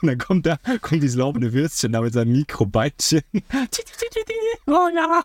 und 0.00 0.06
dann 0.08 0.18
kommt 0.18 0.46
da, 0.46 0.56
kommt 0.80 1.02
dieses 1.02 1.16
laufende 1.16 1.52
Würstchen 1.52 1.92
da 1.92 2.00
mit 2.00 2.12
seinem 2.12 2.32
Mikrobeitchen. 2.32 3.22
oh 4.66 4.88
ja. 4.94 5.22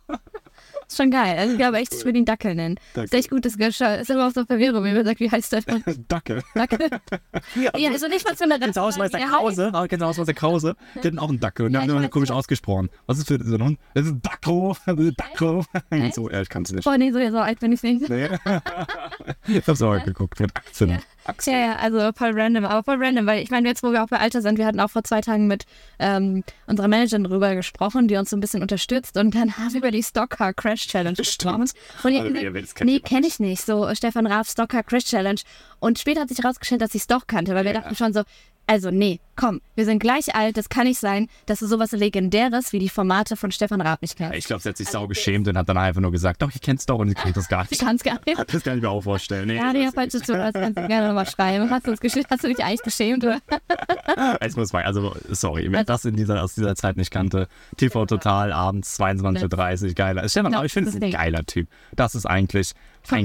Ist 0.92 0.98
schon 0.98 1.10
geil. 1.10 1.38
Also 1.38 1.54
ich 1.54 1.58
glaube 1.58 1.78
echt, 1.78 1.94
ich 1.94 2.04
würde 2.04 2.20
ihn 2.20 2.26
Dackel 2.26 2.54
nennen. 2.54 2.76
Dackel. 2.94 3.06
Ist 3.06 3.14
echt 3.14 3.30
gut, 3.30 3.46
das 3.46 3.56
ist 3.56 4.10
immer 4.10 4.28
auch 4.28 4.32
so 4.32 4.44
Verwirrung, 4.44 4.84
wenn 4.84 4.94
man 4.94 5.06
sagt, 5.06 5.22
wie 5.22 5.32
heißt 5.32 5.54
der? 5.54 5.62
Dackel. 6.10 6.44
Dackel. 6.54 6.90
ja, 7.56 7.92
also 7.92 8.10
nicht 8.10 8.26
mal 8.26 8.36
zu 8.36 8.44
einer 8.44 8.60
Kennst 8.60 8.76
du 8.76 8.82
Hausmeister 8.82 9.20
Krause? 9.20 9.72
Kennst 9.88 10.02
du 10.02 10.06
Hausmeister 10.06 10.34
Krause? 10.34 10.76
Die 10.96 11.08
hatten 11.08 11.18
auch 11.18 11.30
einen 11.30 11.40
Dackel 11.40 11.68
und 11.68 11.72
die 11.72 11.76
Ja, 11.76 11.82
haben 11.84 11.90
immer 11.92 12.10
komisch 12.10 12.30
ausgesprochen. 12.30 12.90
Was 13.06 13.20
ist 13.20 13.30
für 13.30 13.42
so 13.42 13.56
ein 13.56 13.64
Hund? 13.64 13.80
Das 13.94 14.06
ist 14.06 14.12
ein 14.12 14.22
Dacko. 14.22 14.76
Das 14.86 14.98
ist 14.98 15.08
ein 15.08 15.16
Dacko. 15.16 15.64
So, 16.12 16.30
ja, 16.30 16.42
ich 16.42 16.50
kann 16.50 16.64
es 16.64 16.74
nicht. 16.74 16.84
Boah, 16.84 16.98
nee, 16.98 17.12
so, 17.12 17.20
so 17.30 17.38
alt 17.38 17.62
bin 17.62 17.72
ich 17.72 17.84
nicht. 17.84 18.10
Nee. 18.10 18.28
ich 19.48 19.66
hab's 19.66 19.82
auch 19.82 20.04
geguckt 20.04 20.42
mit 20.42 20.52
18. 20.54 20.90
Ja, 20.90 21.00
ja, 21.52 21.76
also 21.76 22.12
voll 22.14 22.32
random, 22.34 22.66
aber 22.66 22.84
voll 22.84 23.04
random, 23.04 23.26
weil 23.26 23.44
ich 23.44 23.50
meine, 23.50 23.68
jetzt 23.68 23.84
wo 23.84 23.92
wir 23.92 24.04
auch 24.04 24.08
bei 24.08 24.18
Alter 24.18 24.42
sind, 24.42 24.58
wir 24.58 24.66
hatten 24.66 24.80
auch 24.80 24.90
vor 24.90 25.04
zwei 25.04 25.22
Tagen 25.22 25.48
mit 25.48 25.66
ähm, 26.00 26.44
unserer 26.68 26.88
Managerin 26.88 27.24
drüber 27.24 27.56
gesprochen, 27.56 28.08
die 28.08 28.16
uns 28.16 28.30
so 28.30 28.38
ein 28.38 28.40
bisschen 28.40 28.62
unterstützt 28.62 29.18
und 29.18 29.36
dann 29.36 29.58
haben 29.58 29.74
wir 29.74 29.80
über 29.80 29.92
die 29.92 30.04
Stockcar 30.04 30.54
Crash 30.54 30.88
Challenge 30.88 31.16
gesprochen. 31.16 31.62
Und 31.62 31.70
Also, 32.16 32.54
will, 32.54 32.62
das 32.62 32.76
kennt 32.76 32.90
nee, 32.90 33.00
kenne 33.00 33.28
ich 33.28 33.40
nicht, 33.40 33.64
so 33.64 33.94
Stefan 33.94 34.28
Raaf 34.28 34.50
Stockcar 34.50 34.84
Crash 34.84 35.06
Challenge. 35.06 35.42
Und 35.80 36.00
später 36.00 36.22
hat 36.22 36.30
sich 36.30 36.40
herausgestellt, 36.40 36.82
dass 36.82 36.96
ich 36.96 37.02
es 37.02 37.08
doch 37.08 37.28
kannte, 37.28 37.56
weil 37.56 37.66
wir 37.66 37.74
dachten 37.74 37.96
schon 37.96 38.14
so, 38.14 38.22
also 38.72 38.90
nee, 38.90 39.20
komm, 39.36 39.60
wir 39.76 39.84
sind 39.84 40.00
gleich 40.00 40.34
alt, 40.34 40.56
das 40.56 40.70
kann 40.70 40.86
nicht 40.88 41.00
sein, 41.00 41.28
dass 41.46 41.60
du 41.60 41.68
sowas 41.68 41.92
Legendäres 41.92 42.72
wie 42.72 42.80
die 42.80 42.88
Formate 42.88 43.36
von 43.36 43.52
Stefan 43.52 43.82
Raab 43.82 44.02
nicht 44.02 44.16
kennst. 44.18 44.38
Ich 44.38 44.46
glaube, 44.46 44.62
sie 44.62 44.70
hat 44.70 44.78
sich 44.78 44.88
sau 44.88 45.08
geschämt 45.08 45.46
und 45.50 45.58
hat 45.58 45.68
dann 45.68 45.78
einfach 45.78 46.00
nur 46.00 46.12
gesagt, 46.12 46.42
doch, 46.42 46.50
ich 46.56 46.62
kenn's 46.62 46.86
doch 46.86 47.00
und 47.00 47.10
ich 47.10 47.16
krieg 47.16 47.34
das 47.34 47.50
gar 47.50 47.66
Ich 47.66 47.72
nicht. 47.72 47.82
kann 47.82 47.98
es 47.98 48.04
gar 48.04 48.20
nicht. 48.26 48.38
Das 48.52 48.64
kann 48.64 48.78
ich 48.78 48.82
mir 48.82 48.90
auch 48.90 49.02
vorstellen. 49.02 49.48
Nee, 49.48 49.58
Ja, 49.58 49.74
nee, 49.74 49.84
das- 49.84 49.94
falls 49.94 50.14
du 50.14 50.22
zuhörst, 50.22 50.54
kannst 50.54 50.78
du 50.78 50.88
gerne 50.88 51.08
nochmal 51.10 51.26
schreiben. 51.28 51.70
Hast 51.70 51.86
du? 51.86 51.92
Hast 51.92 52.44
du 52.44 52.48
dich 52.48 52.64
eigentlich 52.64 52.82
geschämt? 52.84 53.24
Oder? 53.26 53.40
Es 54.40 54.56
muss 54.56 54.72
mal, 54.74 54.84
also 54.84 55.14
sorry, 55.30 55.68
wer 55.72 55.84
das 55.84 56.06
in 56.06 56.16
dieser, 56.16 56.44
aus 56.44 56.56
dieser 56.56 56.76
Zeit 56.76 56.96
nicht 56.98 57.12
kannte, 57.12 57.48
TV 57.78 58.06
Total, 58.06 58.52
abends 58.54 59.00
22.30 59.00 59.88
Uhr, 59.90 59.94
geiler. 59.94 60.28
Stefan, 60.30 60.52
Ja, 60.54 60.58
aber 60.60 60.66
ich 60.66 60.74
finde 60.74 60.90
es 60.90 60.96
das 60.96 61.04
ein 61.04 61.12
geiler 61.12 61.46
Typ. 61.46 61.68
Das 61.96 62.16
ist 62.16 62.26
eigentlich 62.26 62.72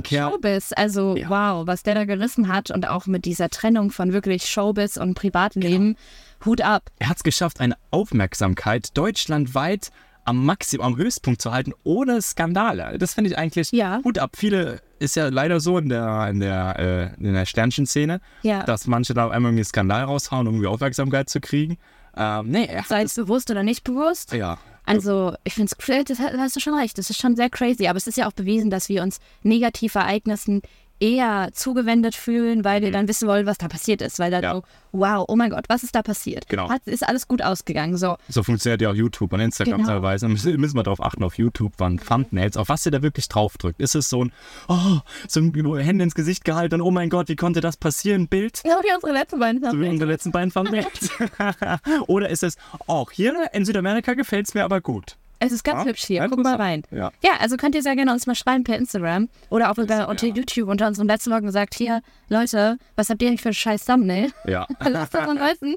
Kerl. 0.02 0.30
Showbiz, 0.32 0.72
also 0.76 1.16
Ja. 1.16 1.28
wow, 1.28 1.66
was 1.66 1.82
der 1.82 1.94
da 1.94 2.04
gerissen 2.04 2.48
hat 2.48 2.70
und 2.70 2.86
auch 2.88 3.06
mit 3.06 3.24
dieser 3.24 3.48
Trennung 3.50 3.90
von 3.90 4.12
wirklich 4.12 4.46
Showbiz 4.46 4.96
und 4.96 5.14
Privatleben, 5.14 5.96
Hut 6.44 6.60
ab. 6.60 6.90
Er 6.98 7.08
hat 7.08 7.16
es 7.18 7.22
geschafft, 7.22 7.60
eine 7.60 7.76
Aufmerksamkeit 7.90 8.96
deutschlandweit 8.96 9.90
am 10.24 10.44
Maximum, 10.44 10.84
am 10.86 10.96
Höchstpunkt 10.96 11.40
zu 11.40 11.52
halten, 11.52 11.72
ohne 11.84 12.20
Skandale. 12.20 12.98
Das 12.98 13.14
finde 13.14 13.30
ich 13.30 13.38
eigentlich 13.38 13.70
Ja. 13.70 14.00
Hut 14.04 14.18
ab. 14.18 14.32
Viele 14.36 14.80
ist 14.98 15.14
ja 15.14 15.28
leider 15.28 15.60
so 15.60 15.78
in 15.78 15.88
der, 15.88 16.28
in 16.28 16.40
der, 16.40 17.14
äh, 17.20 17.24
in 17.24 17.32
der 17.34 17.46
Sternchen-Szene, 17.46 18.20
Ja. 18.42 18.64
dass 18.64 18.86
manche 18.88 19.14
da 19.14 19.28
einmal 19.30 19.52
einen 19.52 19.64
Skandal 19.64 20.02
raushauen, 20.04 20.48
um 20.48 20.54
irgendwie 20.54 20.66
Aufmerksamkeit 20.68 21.30
zu 21.30 21.40
kriegen. 21.40 21.78
Ähm, 22.16 22.48
nee, 22.48 22.68
Sei 22.88 23.02
es 23.02 23.14
bewusst 23.14 23.50
oder 23.50 23.62
nicht 23.62 23.84
bewusst. 23.84 24.32
ja. 24.32 24.58
Also, 24.86 25.34
ich 25.44 25.54
finde 25.54 25.72
es, 25.76 26.04
das 26.04 26.18
hast 26.20 26.56
du 26.56 26.60
schon 26.60 26.74
recht, 26.78 26.96
das 26.96 27.10
ist 27.10 27.20
schon 27.20 27.36
sehr 27.36 27.50
crazy, 27.50 27.86
aber 27.88 27.96
es 27.96 28.06
ist 28.06 28.16
ja 28.16 28.28
auch 28.28 28.32
bewiesen, 28.32 28.70
dass 28.70 28.88
wir 28.88 29.02
uns 29.02 29.18
Negativereignissen 29.42 30.62
eher 31.00 31.50
zugewendet 31.52 32.14
fühlen, 32.14 32.64
weil 32.64 32.82
wir 32.82 32.90
dann 32.90 33.08
wissen 33.08 33.28
wollen, 33.28 33.46
was 33.46 33.58
da 33.58 33.68
passiert 33.68 34.02
ist. 34.02 34.18
Weil 34.18 34.30
dann 34.30 34.42
Ja. 34.42 34.54
so, 34.54 34.62
wow, 34.92 35.24
oh 35.28 35.36
mein 35.36 35.50
Gott, 35.50 35.64
was 35.68 35.82
ist 35.82 35.94
da 35.94 36.02
passiert? 36.02 36.48
Genau. 36.48 36.68
Hat, 36.70 36.82
ist 36.86 37.06
alles 37.06 37.28
gut 37.28 37.42
ausgegangen. 37.42 37.96
So, 37.96 38.16
So 38.28 38.42
funktioniert 38.42 38.80
ja 38.80 38.90
auch 38.90 38.94
YouTube 38.94 39.32
und 39.32 39.40
Instagram 39.40 39.78
Genau. 39.78 39.88
teilweise. 39.88 40.28
Müssen 40.28 40.58
müssen 40.60 40.76
wir 40.76 40.82
darauf 40.82 41.02
achten, 41.02 41.22
auf 41.22 41.38
YouTube, 41.38 41.72
wann 41.78 41.98
Thumbnails, 41.98 42.56
auf 42.56 42.68
was 42.68 42.86
ihr 42.86 42.92
da 42.92 43.02
wirklich 43.02 43.28
draufdrückt. 43.28 43.80
Ist 43.80 43.94
es 43.94 44.08
so 44.08 44.24
ein, 44.24 44.32
oh, 44.68 44.98
so 45.28 45.40
ein 45.40 45.52
Hände 45.78 46.04
ins 46.04 46.14
Gesicht 46.14 46.44
gehalten 46.44 46.76
und 46.76 46.82
oh 46.82 46.90
mein 46.90 47.10
Gott, 47.10 47.28
wie 47.28 47.36
konnte 47.36 47.60
das 47.60 47.76
passieren? 47.76 48.28
Bild? 48.28 48.62
ja, 48.64 48.80
wie 48.82 48.94
unsere 48.94 49.12
letzten 49.12 49.38
beiden 49.38 49.62
So 49.62 49.80
wie 49.80 49.88
unsere 49.88 50.10
letzten 50.10 50.32
beiden 50.32 50.52
Thumbnails. 50.52 51.10
Oder 52.06 52.30
ist 52.30 52.42
es, 52.42 52.56
auch 52.86 53.10
hier 53.10 53.34
in 53.52 53.64
Südamerika 53.64 54.14
gefällt 54.14 54.48
es 54.48 54.54
mir 54.54 54.64
aber 54.64 54.80
gut. 54.80 55.16
Es 55.38 55.52
ist 55.52 55.64
ganz 55.64 55.84
Ja, 55.84 55.90
hübsch 55.90 56.04
hier. 56.04 56.16
ja, 56.16 56.28
Guck 56.28 56.42
mal 56.42 56.56
rein. 56.56 56.82
Ja. 56.90 57.12
Ja, 57.22 57.32
also 57.40 57.56
könnt 57.56 57.74
ihr 57.74 57.82
sehr 57.82 57.94
gerne 57.94 58.12
uns 58.12 58.26
mal 58.26 58.34
schreiben 58.34 58.64
per 58.64 58.76
Instagram 58.76 59.28
oder 59.50 59.70
auch 59.70 59.78
über, 59.78 59.96
ja. 59.96 60.04
unter 60.04 60.26
YouTube 60.26 60.68
unter 60.68 60.86
unserem 60.86 61.08
letzten 61.08 61.30
Vlog 61.30 61.42
gesagt, 61.42 61.74
hier, 61.74 62.00
Leute, 62.28 62.78
was 62.94 63.10
habt 63.10 63.20
ihr 63.22 63.28
eigentlich 63.28 63.42
für 63.42 63.50
ein 63.50 63.54
scheiß 63.54 63.84
Thumbnail? 63.84 64.32
Ja. 64.46 64.66
Lasst 64.80 65.14
das 65.14 65.26
mal 65.26 65.52
wissen. 65.52 65.76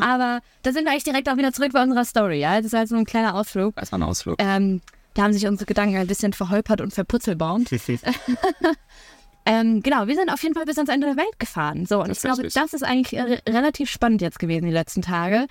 Aber 0.00 0.40
da 0.62 0.72
sind 0.72 0.84
wir 0.84 0.90
eigentlich 0.90 1.04
direkt 1.04 1.28
auch 1.28 1.36
wieder 1.36 1.52
zurück 1.52 1.72
bei 1.72 1.82
unserer 1.82 2.04
Story. 2.04 2.40
Ja? 2.40 2.56
Das 2.56 2.66
ist 2.66 2.72
halt 2.72 2.88
so 2.88 2.96
ein 2.96 3.04
kleiner 3.04 3.34
Ausflug. 3.34 3.76
Das 3.76 3.92
war 3.92 3.98
ein 3.98 4.02
Ausflug. 4.02 4.36
Ähm, 4.38 4.80
da 5.14 5.22
haben 5.22 5.32
sich 5.32 5.46
unsere 5.46 5.66
Gedanken 5.66 5.96
ein 5.96 6.06
bisschen 6.06 6.32
verholpert 6.32 6.80
und 6.80 6.92
verputzelbaumt. 6.92 7.70
ähm, 9.46 9.82
genau, 9.82 10.06
wir 10.06 10.14
sind 10.14 10.30
auf 10.30 10.42
jeden 10.42 10.54
Fall 10.54 10.64
bis 10.64 10.76
ans 10.76 10.90
Ende 10.90 11.06
der 11.06 11.16
Welt 11.16 11.38
gefahren. 11.38 11.86
So, 11.86 12.02
und 12.02 12.10
ich 12.10 12.20
glaube, 12.20 12.42
Tatsächlich. 12.42 12.54
das 12.54 12.74
ist 12.74 12.82
eigentlich 12.82 13.18
äh, 13.18 13.40
relativ 13.48 13.90
spannend 13.90 14.20
jetzt 14.20 14.38
gewesen 14.38 14.66
die 14.66 14.72
letzten 14.72 15.02
Tage. 15.02 15.46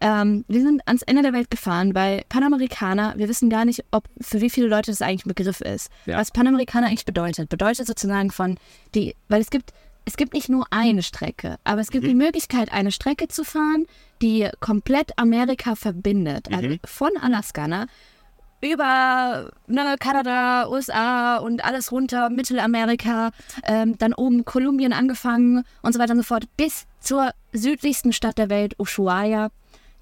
Ähm, 0.00 0.44
wir 0.48 0.60
sind 0.60 0.82
ans 0.86 1.02
Ende 1.02 1.22
der 1.22 1.32
Welt 1.32 1.50
gefahren, 1.50 1.94
weil 1.94 2.22
Panamerikaner, 2.28 3.14
wir 3.16 3.28
wissen 3.28 3.48
gar 3.48 3.64
nicht, 3.64 3.82
ob 3.90 4.04
für 4.20 4.40
wie 4.42 4.50
viele 4.50 4.66
Leute 4.66 4.90
das 4.90 5.00
eigentlich 5.02 5.24
ein 5.26 5.34
Begriff 5.34 5.60
ist. 5.62 5.90
Ja. 6.04 6.18
Was 6.18 6.30
Panamerikaner 6.30 6.88
eigentlich 6.88 7.06
bedeutet. 7.06 7.48
Bedeutet 7.48 7.86
sozusagen 7.86 8.30
von 8.30 8.58
die, 8.94 9.14
weil 9.28 9.40
es 9.40 9.48
gibt, 9.50 9.72
es 10.04 10.16
gibt 10.16 10.34
nicht 10.34 10.48
nur 10.50 10.66
eine 10.70 11.02
Strecke, 11.02 11.56
aber 11.64 11.80
es 11.80 11.90
gibt 11.90 12.04
Mhm. 12.04 12.08
die 12.08 12.14
Möglichkeit, 12.14 12.72
eine 12.72 12.92
Strecke 12.92 13.28
zu 13.28 13.42
fahren, 13.42 13.86
die 14.22 14.48
komplett 14.60 15.18
Amerika 15.18 15.74
verbindet. 15.76 16.48
Also 16.52 16.68
Mhm. 16.68 16.78
von 16.84 17.10
Alaska, 17.20 17.66
ne? 17.66 17.86
über 18.62 19.50
ne, 19.66 19.96
Kanada, 19.98 20.68
USA 20.68 21.36
und 21.36 21.62
alles 21.64 21.92
runter, 21.92 22.30
Mittelamerika, 22.30 23.30
ähm, 23.64 23.98
dann 23.98 24.14
oben 24.14 24.44
Kolumbien 24.44 24.92
angefangen 24.92 25.62
und 25.82 25.92
so 25.92 25.98
weiter 25.98 26.12
und 26.12 26.18
so 26.18 26.24
fort, 26.24 26.44
bis 26.56 26.86
zur 27.00 27.30
südlichsten 27.52 28.12
Stadt 28.12 28.38
der 28.38 28.48
Welt, 28.48 28.74
Ushuaia. 28.78 29.50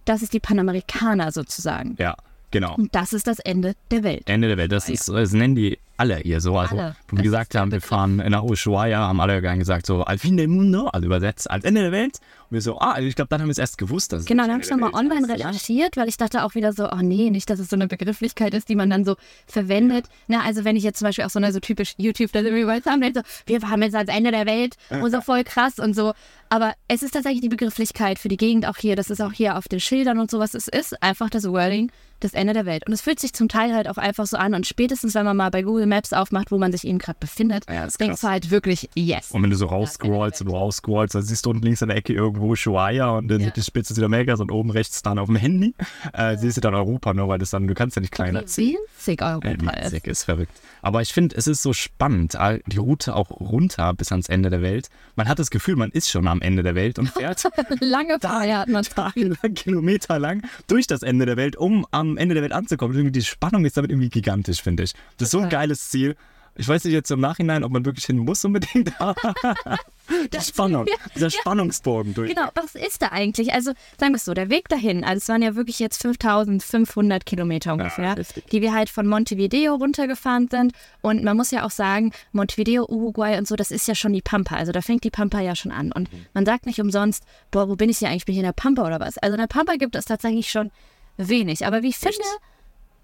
Das 0.04 0.23
ist 0.23 0.32
die 0.32 0.40
Panamerikaner 0.40 1.32
sozusagen. 1.32 1.96
Ja, 1.99 2.16
genau. 2.50 2.75
Und 2.75 2.94
das 2.94 3.12
ist 3.12 3.26
das 3.26 3.38
Ende 3.38 3.75
der 3.90 4.02
Welt. 4.02 4.28
Ende 4.28 4.49
der 4.49 4.56
Welt. 4.56 4.73
Das, 4.73 4.88
ist, 4.88 5.08
das 5.08 5.32
nennen 5.32 5.54
die 5.54 5.78
alle 5.96 6.16
hier 6.16 6.40
so. 6.40 6.56
Also, 6.56 6.76
Alle. 6.76 6.96
wir 7.10 7.22
gesagt 7.22 7.54
haben, 7.54 7.70
wir 7.70 7.80
fahren 7.80 8.16
nach 8.16 8.42
Ushuaia, 8.42 8.98
haben 8.98 9.20
alle 9.20 9.40
gesagt, 9.40 9.86
so, 9.86 10.02
al 10.02 10.18
fin 10.18 10.36
del 10.36 10.48
mundo, 10.48 10.88
also 10.88 11.06
übersetzt, 11.06 11.50
als 11.50 11.64
Ende 11.64 11.82
der 11.82 11.92
Welt. 11.92 12.18
Und 12.50 12.54
wir 12.54 12.60
so, 12.60 12.78
ah, 12.78 12.98
ich 12.98 13.14
glaube, 13.14 13.28
dann 13.28 13.40
haben 13.40 13.48
wir 13.48 13.52
es 13.52 13.58
erst 13.58 13.78
gewusst, 13.78 14.12
dass 14.12 14.20
es 14.20 14.26
Genau, 14.26 14.42
das 14.42 14.46
dann 14.46 14.54
habe 14.54 14.62
ich 14.62 14.68
der 14.68 14.76
nochmal 14.76 15.00
online 15.00 15.28
recherchiert, 15.28 15.96
weil 15.96 16.08
ich 16.08 16.16
dachte 16.16 16.44
auch 16.44 16.54
wieder 16.54 16.72
so, 16.72 16.90
oh 16.90 17.02
nee, 17.02 17.30
nicht, 17.30 17.48
dass 17.48 17.58
es 17.58 17.68
so 17.68 17.76
eine 17.76 17.86
Begrifflichkeit 17.86 18.54
ist, 18.54 18.68
die 18.68 18.74
man 18.74 18.90
dann 18.90 19.04
so 19.04 19.16
verwendet. 19.46 20.06
Na, 20.26 20.42
also 20.42 20.64
wenn 20.64 20.76
ich 20.76 20.82
jetzt 20.82 20.98
zum 20.98 21.06
Beispiel 21.06 21.24
auch 21.24 21.30
so 21.30 21.38
eine 21.38 21.52
so 21.52 21.60
typisch 21.60 21.94
YouTube, 21.96 22.32
da 22.32 22.42
sind 22.42 22.54
wir 22.54 22.66
bei 22.66 22.80
Thumbnail 22.80 23.14
so, 23.14 23.22
wir 23.46 23.60
haben 23.62 23.82
jetzt 23.82 23.94
ans 23.94 24.10
Ende 24.10 24.30
der 24.30 24.46
Welt 24.46 24.76
und 24.90 25.10
so 25.10 25.20
voll 25.20 25.44
krass 25.44 25.78
und 25.78 25.94
so. 25.94 26.12
Aber 26.48 26.74
es 26.88 27.02
ist 27.02 27.12
tatsächlich 27.12 27.40
die 27.40 27.48
Begrifflichkeit 27.48 28.18
für 28.18 28.28
die 28.28 28.36
Gegend 28.36 28.66
auch 28.66 28.76
hier, 28.76 28.96
das 28.96 29.10
ist 29.10 29.20
auch 29.20 29.32
hier 29.32 29.56
auf 29.56 29.68
den 29.68 29.80
Schildern 29.80 30.18
und 30.18 30.30
sowas. 30.30 30.54
Es 30.54 30.68
ist 30.68 31.02
einfach 31.02 31.30
das 31.30 31.44
Wording, 31.44 31.90
das 32.20 32.34
Ende 32.34 32.52
der 32.52 32.66
Welt. 32.66 32.86
Und 32.86 32.92
es 32.92 33.00
fühlt 33.00 33.20
sich 33.20 33.32
zum 33.32 33.48
Teil 33.48 33.74
halt 33.74 33.88
auch 33.88 33.96
einfach 33.96 34.26
so 34.26 34.36
an 34.36 34.54
und 34.54 34.66
spätestens, 34.66 35.14
wenn 35.14 35.24
man 35.24 35.36
mal 35.36 35.50
bei 35.50 35.62
Google 35.62 35.83
Maps 35.86 36.12
aufmacht, 36.12 36.50
wo 36.50 36.58
man 36.58 36.72
sich 36.72 36.86
eben 36.86 36.98
gerade 36.98 37.18
befindet, 37.20 37.64
Ja, 37.68 37.84
ist 37.84 38.00
denkst 38.00 38.20
du 38.20 38.28
halt 38.28 38.50
wirklich, 38.50 38.88
yes. 38.94 39.30
Und 39.30 39.42
wenn 39.42 39.50
du 39.50 39.56
so 39.56 39.66
rausscrollst 39.66 40.40
und 40.42 40.48
rausscrollst, 40.48 41.14
dann 41.14 41.22
siehst 41.22 41.46
du 41.46 41.50
unten 41.50 41.62
links 41.64 41.82
in 41.82 41.88
der 41.88 41.96
Ecke 41.96 42.12
irgendwo 42.12 42.52
Ushuaia 42.52 43.10
und 43.18 43.28
dann 43.28 43.40
Ja. 43.40 43.50
die 43.50 43.62
Spitze 43.62 43.94
Südamerikas 43.94 44.40
und 44.40 44.50
oben 44.50 44.70
rechts 44.70 45.02
dann 45.02 45.18
auf 45.18 45.26
dem 45.26 45.36
Handy 45.36 45.74
äh, 46.12 46.36
siehst 46.36 46.56
du 46.56 46.60
dann 46.60 46.74
Europa, 46.74 47.14
nur 47.14 47.28
weil 47.28 47.38
das 47.38 47.50
dann, 47.50 47.66
du 47.66 47.74
kannst 47.74 47.96
ja 47.96 48.00
nicht 48.00 48.12
kleiner 48.12 48.46
ziehen. 48.46 48.78
Winzig 48.96 49.22
Europa 49.22 49.48
ist. 49.70 49.92
Witzig, 49.92 50.06
ist 50.06 50.24
verrückt. 50.24 50.52
Aber 50.82 51.02
ich 51.02 51.12
finde, 51.12 51.36
es 51.36 51.46
ist 51.46 51.62
so 51.62 51.72
spannend, 51.72 52.36
die 52.66 52.76
Route 52.78 53.14
auch 53.16 53.30
runter 53.30 53.94
bis 53.94 54.10
ans 54.12 54.28
Ende 54.28 54.50
der 54.50 54.60
Welt. 54.62 54.88
Man 55.16 55.28
hat 55.28 55.38
das 55.38 55.50
Gefühl, 55.50 55.76
man 55.76 55.90
ist 55.90 56.10
schon 56.10 56.26
am 56.28 56.40
Ende 56.42 56.62
der 56.62 56.74
Welt 56.74 56.98
und 56.98 57.08
fährt 57.10 57.42
Lange 57.80 58.18
man. 58.66 58.82
tagelang, 58.84 59.54
kilometerlang 59.54 60.42
durch 60.66 60.86
das 60.86 61.02
Ende 61.02 61.26
der 61.26 61.36
Welt, 61.36 61.56
um 61.56 61.86
am 61.90 62.16
Ende 62.16 62.34
der 62.34 62.42
Welt 62.42 62.52
anzukommen. 62.52 63.12
Die 63.12 63.22
Spannung 63.22 63.64
ist 63.64 63.76
damit 63.76 63.90
irgendwie 63.90 64.08
gigantisch, 64.10 64.62
finde 64.62 64.82
ich. 64.82 64.92
Das 65.18 65.26
ist 65.28 65.32
so 65.32 65.38
ein 65.38 65.44
Total. 65.44 65.60
Geiles 65.74 65.90
Ziel. 65.90 66.16
Ich 66.56 66.68
weiß 66.68 66.84
nicht 66.84 66.92
jetzt 66.92 67.10
im 67.10 67.18
Nachhinein, 67.18 67.64
ob 67.64 67.72
man 67.72 67.84
wirklich 67.84 68.04
hin 68.04 68.18
muss 68.18 68.44
unbedingt, 68.44 68.92
die 70.32 70.40
Spannung, 70.40 70.86
dieser 71.16 71.28
Spannungsbogen 71.28 72.14
durch. 72.14 72.32
Genau, 72.32 72.48
was 72.54 72.76
ist 72.76 73.02
da 73.02 73.08
eigentlich? 73.08 73.52
Also 73.52 73.72
sagen 73.98 74.12
wir 74.12 74.18
es 74.18 74.24
so, 74.24 74.34
der 74.34 74.50
Weg 74.50 74.68
dahin, 74.68 75.02
also 75.02 75.16
es 75.18 75.28
waren 75.28 75.42
ja 75.42 75.56
wirklich 75.56 75.80
jetzt 75.80 76.00
5500 76.00 77.26
Kilometer 77.26 77.72
ungefähr, 77.72 78.14
heftig. 78.14 78.46
die 78.52 78.62
wir 78.62 78.72
halt 78.72 78.88
von 78.88 79.08
Montevideo 79.08 79.74
runtergefahren 79.74 80.46
sind. 80.48 80.74
Und 81.02 81.24
man 81.24 81.36
muss 81.36 81.50
ja 81.50 81.66
auch 81.66 81.72
sagen, 81.72 82.12
Montevideo, 82.30 82.84
Uruguay 82.88 83.36
und 83.36 83.48
so, 83.48 83.56
das 83.56 83.72
ist 83.72 83.88
ja 83.88 83.96
schon 83.96 84.12
die 84.12 84.22
Pampa. 84.22 84.54
Also 84.54 84.70
da 84.70 84.80
fängt 84.80 85.02
die 85.02 85.10
Pampa 85.10 85.40
ja 85.40 85.56
schon 85.56 85.72
an. 85.72 85.90
Und 85.90 86.08
man 86.34 86.46
sagt 86.46 86.66
nicht 86.66 86.80
umsonst, 86.80 87.24
boah, 87.50 87.68
wo 87.68 87.74
bin 87.74 87.90
ich 87.90 87.98
hier 87.98 88.10
eigentlich? 88.10 88.26
Bin 88.26 88.34
ich 88.34 88.38
in 88.38 88.44
der 88.44 88.52
Pampa 88.52 88.86
oder 88.86 89.00
was? 89.00 89.18
Also 89.18 89.34
in 89.34 89.40
der 89.40 89.48
Pampa 89.48 89.74
gibt 89.74 89.96
es 89.96 90.04
tatsächlich 90.04 90.52
schon 90.52 90.70
wenig. 91.16 91.66
Aber 91.66 91.82
wie 91.82 91.88
ich 91.88 91.98
finde, 91.98 92.22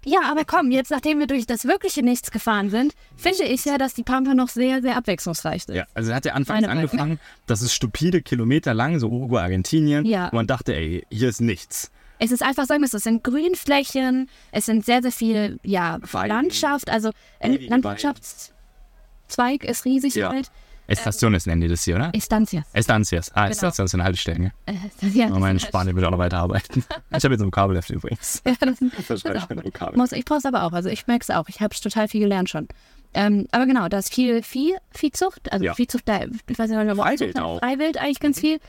ja, 0.05 0.21
aber 0.29 0.45
komm, 0.45 0.71
jetzt 0.71 0.89
nachdem 0.91 1.19
wir 1.19 1.27
durch 1.27 1.45
das 1.45 1.65
wirkliche 1.65 2.01
Nichts 2.03 2.31
gefahren 2.31 2.69
sind, 2.69 2.93
finde 3.15 3.43
ich 3.43 3.65
ja, 3.65 3.77
dass 3.77 3.93
die 3.93 4.03
Pampa 4.03 4.33
noch 4.33 4.49
sehr, 4.49 4.81
sehr 4.81 4.97
abwechslungsreich 4.97 5.67
ist. 5.67 5.69
Ja, 5.69 5.85
also 5.93 6.13
hat 6.13 6.25
ja 6.25 6.33
anfangs 6.33 6.61
Meine 6.61 6.67
Meinung. 6.73 6.89
angefangen, 6.89 7.19
das 7.45 7.61
ist 7.61 7.73
stupide 7.73 8.21
Kilometer 8.21 8.73
lang, 8.73 8.99
so 8.99 9.09
Uruguay, 9.09 9.41
Argentinien. 9.41 10.05
Ja. 10.05 10.25
Und 10.25 10.33
man 10.33 10.47
dachte, 10.47 10.75
ey, 10.75 11.05
hier 11.11 11.29
ist 11.29 11.41
nichts. 11.41 11.91
Es 12.23 12.31
ist 12.31 12.43
einfach, 12.43 12.65
sagen 12.65 12.81
wir 12.81 12.85
es, 12.85 12.91
so, 12.91 12.97
es 12.97 13.03
sind 13.03 13.23
Grünflächen, 13.23 14.29
es 14.51 14.67
sind 14.67 14.85
sehr, 14.85 15.01
sehr 15.01 15.11
viel 15.11 15.59
ja. 15.63 15.97
Landschaft, 16.13 16.89
also 16.89 17.09
Ewige 17.39 17.65
Landwirtschaftszweig 17.67 19.63
ist 19.63 19.85
riesig 19.85 20.15
Ja. 20.15 20.29
halt. 20.29 20.51
Estaciones 20.91 21.45
nennen 21.45 21.61
die 21.61 21.67
das 21.67 21.83
hier, 21.83 21.95
oder? 21.95 22.11
Estancias. 22.13 22.65
Estancias. 22.73 23.31
Ah, 23.33 23.47
Estaciones 23.47 23.91
sind 23.91 24.03
Haltestellen. 24.03 24.51
Äh, 24.65 24.73
ja, 25.13 25.29
Oh, 25.33 25.39
mein 25.39 25.59
Spanien 25.59 25.95
will 25.95 26.05
auch 26.05 26.11
noch 26.11 26.17
weiterarbeiten. 26.17 26.83
Ich 27.17 27.23
habe 27.23 27.33
jetzt 27.33 27.41
ein 27.41 27.47
Vokabelheft 27.47 27.89
übrigens. 27.89 28.41
Ja, 28.45 28.53
das, 28.59 28.77
Das 29.07 29.21
das 29.21 29.21
ich. 29.21 29.95
Muss, 29.95 30.09
brauche 30.25 30.37
es 30.39 30.45
aber 30.45 30.63
auch. 30.63 30.71
Also 30.73 30.89
ich 30.89 31.07
merke 31.07 31.23
es 31.23 31.29
auch. 31.29 31.47
Ich 31.49 31.59
habe 31.61 31.75
total 31.75 32.07
viel 32.07 32.21
gelernt 32.21 32.49
schon. 32.49 32.67
Ähm, 33.13 33.47
aber 33.51 33.65
genau, 33.65 33.87
da 33.89 33.97
ist 33.99 34.13
viel 34.13 34.41
Vieh, 34.43 34.75
Viehzucht, 34.91 35.51
also 35.51 35.65
Ja. 35.65 35.73
Viehzucht, 35.73 36.07
da, 36.07 36.21
ich 36.47 36.57
weiß 36.59 36.69
nicht, 36.69 36.95
Freiwild 36.97 37.39
auch. 37.39 37.59
Freiwild 37.59 37.97
eigentlich 37.97 38.19
ganz 38.21 38.39
viel. 38.39 38.59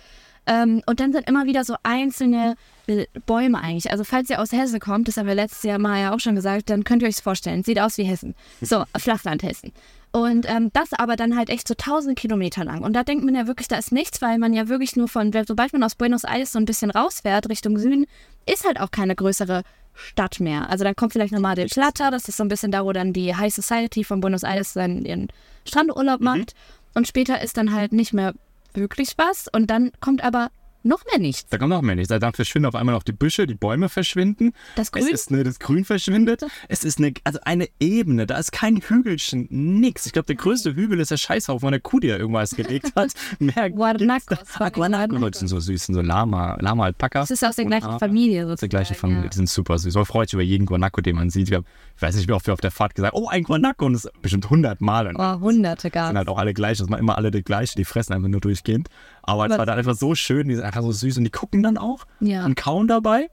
Ähm, 0.46 0.82
und 0.86 0.98
dann 0.98 1.12
sind 1.12 1.28
immer 1.28 1.44
wieder 1.46 1.62
so 1.62 1.76
einzelne 1.84 2.56
äh, 2.88 3.06
Bäume 3.26 3.60
eigentlich. 3.60 3.92
Also 3.92 4.02
falls 4.02 4.28
ihr 4.28 4.40
aus 4.40 4.50
Hessen 4.50 4.80
kommt, 4.80 5.06
das 5.06 5.16
haben 5.16 5.28
wir 5.28 5.36
letztes 5.36 5.62
Jahr 5.62 5.78
mal 5.78 6.00
ja 6.00 6.12
auch 6.12 6.18
schon 6.18 6.34
gesagt, 6.34 6.68
dann 6.70 6.82
könnt 6.82 7.02
ihr 7.02 7.08
euch 7.08 7.16
vorstellen. 7.16 7.62
Sieht 7.62 7.78
aus 7.80 7.96
wie 7.98 8.04
Hessen. 8.04 8.34
So, 8.60 8.84
Flachland 8.96 9.44
Hessen. 9.44 9.72
Und 10.12 10.46
ähm, 10.48 10.70
das 10.74 10.92
aber 10.92 11.16
dann 11.16 11.36
halt 11.36 11.48
echt 11.48 11.66
so 11.66 11.74
tausend 11.74 12.18
Kilometer 12.18 12.64
lang. 12.64 12.82
Und 12.82 12.92
da 12.92 13.02
denkt 13.02 13.24
man 13.24 13.34
ja 13.34 13.46
wirklich, 13.46 13.68
da 13.68 13.76
ist 13.76 13.92
nichts, 13.92 14.20
weil 14.20 14.38
man 14.38 14.52
ja 14.52 14.68
wirklich 14.68 14.94
nur 14.94 15.08
von, 15.08 15.32
sobald 15.46 15.72
man 15.72 15.82
aus 15.82 15.94
Buenos 15.94 16.24
Aires 16.24 16.52
so 16.52 16.58
ein 16.58 16.66
bisschen 16.66 16.90
rausfährt 16.90 17.48
Richtung 17.48 17.78
Süden, 17.78 18.06
ist 18.44 18.66
halt 18.66 18.78
auch 18.78 18.90
keine 18.90 19.16
größere 19.16 19.62
Stadt 19.94 20.38
mehr. 20.38 20.68
Also 20.68 20.84
dann 20.84 20.96
kommt 20.96 21.12
vielleicht 21.12 21.32
nochmal 21.32 21.54
der 21.54 21.66
Plata, 21.66 22.10
das 22.10 22.28
ist 22.28 22.36
so 22.36 22.44
ein 22.44 22.48
bisschen 22.48 22.70
da, 22.70 22.84
wo 22.84 22.92
dann 22.92 23.14
die 23.14 23.34
High 23.34 23.54
Society 23.54 24.04
von 24.04 24.20
Buenos 24.20 24.42
Aires 24.42 24.74
seinen 24.74 25.04
ihren 25.04 25.28
Strandurlaub 25.66 26.20
macht. 26.20 26.54
Und 26.94 27.08
später 27.08 27.40
ist 27.40 27.56
dann 27.56 27.72
halt 27.72 27.92
nicht 27.92 28.12
mehr 28.12 28.34
wirklich 28.74 29.14
was. 29.16 29.48
Und 29.48 29.70
dann 29.70 29.92
kommt 30.00 30.22
aber 30.22 30.50
noch 30.84 31.04
mehr 31.06 31.18
nichts. 31.18 31.48
Da 31.50 31.58
kommt 31.58 31.70
noch 31.70 31.82
mehr 31.82 31.94
nichts. 31.94 32.08
Dann 32.08 32.32
verschwinden 32.32 32.66
auf 32.66 32.74
einmal 32.74 32.94
noch 32.94 33.02
die 33.02 33.12
Büsche, 33.12 33.46
die 33.46 33.54
Bäume 33.54 33.88
verschwinden. 33.88 34.52
Das 34.76 34.88
Es 34.88 34.92
Grün 34.92 35.08
ist 35.08 35.30
eine, 35.30 35.44
das 35.44 35.58
Grün 35.58 35.84
verschwindet. 35.84 36.44
Es 36.68 36.84
ist 36.84 36.98
eine, 36.98 37.12
also 37.24 37.38
eine 37.44 37.68
Ebene. 37.80 38.26
Da 38.26 38.36
ist 38.38 38.52
kein 38.52 38.76
Hügelchen, 38.78 39.46
nix. 39.50 40.06
Ich 40.06 40.12
glaube, 40.12 40.26
der 40.26 40.36
größte 40.36 40.74
Hügel 40.74 41.00
ist 41.00 41.10
der 41.10 41.16
Scheißhaufen 41.16 41.60
von 41.60 41.72
der 41.72 41.80
Kuh, 41.80 42.00
die 42.00 42.08
da 42.08 42.16
irgendwas 42.16 42.50
gelegt 42.50 42.92
hat. 42.96 43.12
Mehr 43.38 43.70
Guarnacos. 43.70 44.38
Ah, 44.58 44.68
Guanacos. 44.70 45.30
Die 45.32 45.38
sind 45.38 45.48
so 45.48 45.60
süß, 45.60 45.86
sind 45.86 45.94
so 45.94 46.00
Lama, 46.02 46.56
Lama 46.60 46.84
Alpaka. 46.84 47.20
Das 47.20 47.30
ist 47.30 47.44
aus 47.44 47.56
der 47.56 47.66
gleichen. 47.66 47.98
Familie 47.98 48.42
Das 48.42 48.44
ist 48.44 48.60
sozusagen. 48.60 48.70
der 48.70 48.78
gleiche 48.78 48.94
Familie, 48.94 49.30
die 49.30 49.36
sind 49.36 49.48
super 49.48 49.78
süß. 49.78 49.94
Man 49.94 50.04
freut 50.04 50.28
sich 50.28 50.34
über 50.34 50.42
jeden 50.42 50.66
Guanaco, 50.66 51.00
den 51.00 51.16
man 51.16 51.30
sieht. 51.30 51.50
Wir 51.50 51.58
haben, 51.58 51.66
weiß 52.02 52.16
nicht, 52.16 52.28
wie 52.28 52.32
oft 52.32 52.46
wir 52.46 52.52
auf 52.54 52.60
der 52.60 52.70
Fahrt 52.70 52.94
gesagt 52.94 53.14
haben, 53.14 53.22
oh, 53.22 53.28
ein 53.28 53.44
Guanaco. 53.44 53.86
Und 53.86 53.92
das 53.94 54.04
ist 54.06 54.22
bestimmt 54.22 54.44
100 54.44 54.80
Mal. 54.80 55.06
Und 55.06 55.16
Oh, 55.18 55.40
hunderte 55.40 55.82
sind 55.82 55.92
gar. 55.92 56.12
halt 56.12 56.28
auch 56.28 56.38
alle 56.38 56.52
gleich. 56.54 56.78
Das 56.78 56.88
machen 56.88 57.00
immer 57.00 57.16
alle 57.16 57.30
die 57.30 57.42
gleiche. 57.42 57.76
Die 57.76 57.84
fressen 57.84 58.12
einfach 58.12 58.28
nur 58.28 58.40
durchgehend. 58.40 58.88
Aber 59.22 59.46
es 59.46 59.56
war 59.56 59.64
dann 59.66 59.78
einfach 59.78 59.94
so 59.94 60.14
schön. 60.14 60.48
Die 60.48 60.54
sind 60.56 60.64
einfach 60.64 60.82
so 60.82 60.92
süß 60.92 61.18
und 61.18 61.24
die 61.24 61.30
gucken 61.30 61.62
dann 61.62 61.78
auch 61.78 62.04
Ja. 62.20 62.44
und 62.44 62.56
kauen 62.56 62.88
dabei. 62.88 63.28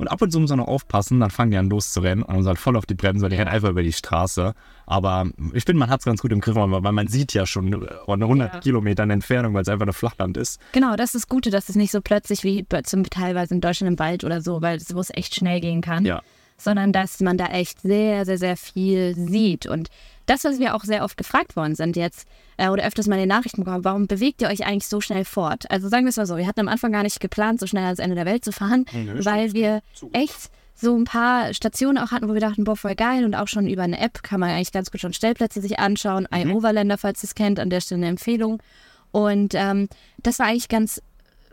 Und 0.00 0.06
ab 0.06 0.22
und 0.22 0.30
zu 0.30 0.38
muss 0.38 0.50
man 0.50 0.60
noch 0.60 0.68
aufpassen, 0.68 1.18
dann 1.18 1.30
fangen 1.30 1.50
die 1.50 1.56
an 1.56 1.68
loszurennen 1.70 2.22
und 2.22 2.32
dann 2.32 2.42
sind 2.44 2.48
halt 2.50 2.58
voll 2.60 2.76
auf 2.76 2.86
die 2.86 2.94
Bremse, 2.94 3.20
weil 3.24 3.30
die 3.30 3.36
rennen 3.36 3.50
einfach 3.50 3.70
über 3.70 3.82
die 3.82 3.92
Straße. 3.92 4.54
Aber 4.86 5.26
ich 5.54 5.64
finde, 5.64 5.80
man 5.80 5.90
hat 5.90 5.98
es 6.00 6.04
ganz 6.04 6.22
gut 6.22 6.30
im 6.30 6.40
Griff, 6.40 6.54
weil 6.54 6.92
man 6.92 7.08
sieht 7.08 7.34
ja 7.34 7.46
schon 7.46 7.72
äh, 7.72 7.86
von 8.04 8.22
100 8.22 8.54
Ja. 8.54 8.60
Kilometern 8.60 9.10
Entfernung, 9.10 9.54
weil 9.54 9.62
es 9.62 9.68
einfach 9.68 9.88
ein 9.88 9.92
Flachland 9.92 10.36
ist. 10.36 10.60
Genau, 10.70 10.94
das 10.94 11.06
ist 11.16 11.24
das 11.24 11.28
Gute, 11.28 11.50
dass 11.50 11.68
es 11.68 11.74
nicht 11.74 11.90
so 11.90 12.00
plötzlich 12.00 12.44
wie 12.44 12.64
zum 12.84 13.02
teilweise 13.10 13.54
in 13.54 13.60
Deutschland 13.60 13.90
im 13.92 13.98
Wald 13.98 14.22
oder 14.22 14.40
so, 14.40 14.62
weil 14.62 14.76
es 14.76 14.94
wo 14.94 15.00
es 15.00 15.10
echt 15.12 15.34
schnell 15.34 15.60
gehen 15.60 15.80
kann. 15.80 16.04
Ja. 16.04 16.22
Sondern 16.60 16.92
dass 16.92 17.20
man 17.20 17.38
da 17.38 17.46
echt 17.46 17.80
sehr, 17.82 18.24
sehr, 18.24 18.38
sehr 18.38 18.56
viel 18.56 19.14
sieht. 19.14 19.66
Und 19.66 19.88
das, 20.26 20.44
was 20.44 20.58
wir 20.58 20.74
auch 20.74 20.84
sehr 20.84 21.04
oft 21.04 21.16
gefragt 21.16 21.56
worden 21.56 21.74
sind 21.74 21.96
jetzt 21.96 22.28
äh, 22.56 22.68
oder 22.68 22.86
öfters 22.86 23.06
mal 23.06 23.14
in 23.14 23.20
den 23.20 23.28
Nachrichten 23.28 23.64
bekommen, 23.64 23.84
warum 23.84 24.06
bewegt 24.06 24.42
ihr 24.42 24.48
euch 24.48 24.66
eigentlich 24.66 24.86
so 24.86 25.00
schnell 25.00 25.24
fort? 25.24 25.70
Also 25.70 25.88
sagen 25.88 26.04
wir 26.04 26.10
es 26.10 26.16
mal 26.16 26.26
so, 26.26 26.36
wir 26.36 26.46
hatten 26.46 26.60
am 26.60 26.68
Anfang 26.68 26.92
gar 26.92 27.02
nicht 27.02 27.20
geplant, 27.20 27.60
so 27.60 27.66
schnell 27.66 27.84
ans 27.84 27.98
Ende 27.98 28.14
der 28.14 28.26
Welt 28.26 28.44
zu 28.44 28.52
fahren, 28.52 28.84
Nö, 28.92 29.24
weil 29.24 29.54
wir 29.54 29.80
echt 30.12 30.50
so 30.74 30.96
ein 30.96 31.04
paar 31.04 31.54
Stationen 31.54 31.98
auch 31.98 32.12
hatten, 32.12 32.28
wo 32.28 32.34
wir 32.34 32.40
dachten, 32.40 32.64
boah, 32.64 32.76
voll 32.76 32.94
geil 32.94 33.24
und 33.24 33.34
auch 33.34 33.48
schon 33.48 33.66
über 33.66 33.82
eine 33.82 33.98
App 33.98 34.22
kann 34.22 34.38
man 34.38 34.50
eigentlich 34.50 34.70
ganz 34.70 34.90
gut 34.90 35.00
schon 35.00 35.12
Stellplätze 35.12 35.60
sich 35.60 35.78
anschauen. 35.78 36.26
Ein 36.30 36.52
Overländer, 36.52 36.98
falls 36.98 37.22
ihr 37.22 37.28
es 37.28 37.34
kennt, 37.34 37.58
an 37.58 37.70
der 37.70 37.80
Stelle 37.80 38.00
eine 38.00 38.10
Empfehlung. 38.10 38.62
Und 39.10 39.54
ähm, 39.54 39.88
das 40.22 40.38
war 40.38 40.46
eigentlich 40.46 40.68
ganz, 40.68 41.02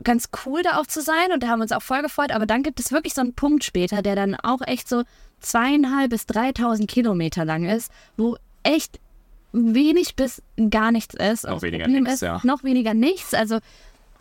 ganz 0.03 0.29
cool, 0.45 0.61
da 0.63 0.77
auch 0.79 0.85
zu 0.85 1.01
sein 1.01 1.31
und 1.33 1.43
da 1.43 1.47
haben 1.47 1.59
wir 1.59 1.63
uns 1.63 1.71
auch 1.71 1.81
voll 1.81 2.01
gefreut. 2.01 2.31
Aber 2.31 2.45
dann 2.45 2.63
gibt 2.63 2.79
es 2.79 2.91
wirklich 2.91 3.13
so 3.13 3.21
einen 3.21 3.33
Punkt 3.33 3.63
später, 3.63 4.01
der 4.01 4.15
dann 4.15 4.35
auch 4.35 4.61
echt 4.65 4.89
so 4.89 5.03
zweieinhalb 5.39 6.09
bis 6.09 6.23
3.000 6.23 6.87
Kilometer 6.87 7.45
lang 7.45 7.65
ist, 7.65 7.91
wo 8.17 8.37
echt 8.63 8.99
wenig 9.51 10.15
bis 10.15 10.41
gar 10.69 10.91
nichts 10.91 11.15
ist. 11.15 11.45
Noch 11.45 11.61
weniger 11.61 11.85
Problem 11.85 12.03
nichts, 12.03 12.15
ist, 12.15 12.21
ja. 12.21 12.41
Noch 12.43 12.63
weniger 12.63 12.93
nichts. 12.93 13.33
Also 13.33 13.59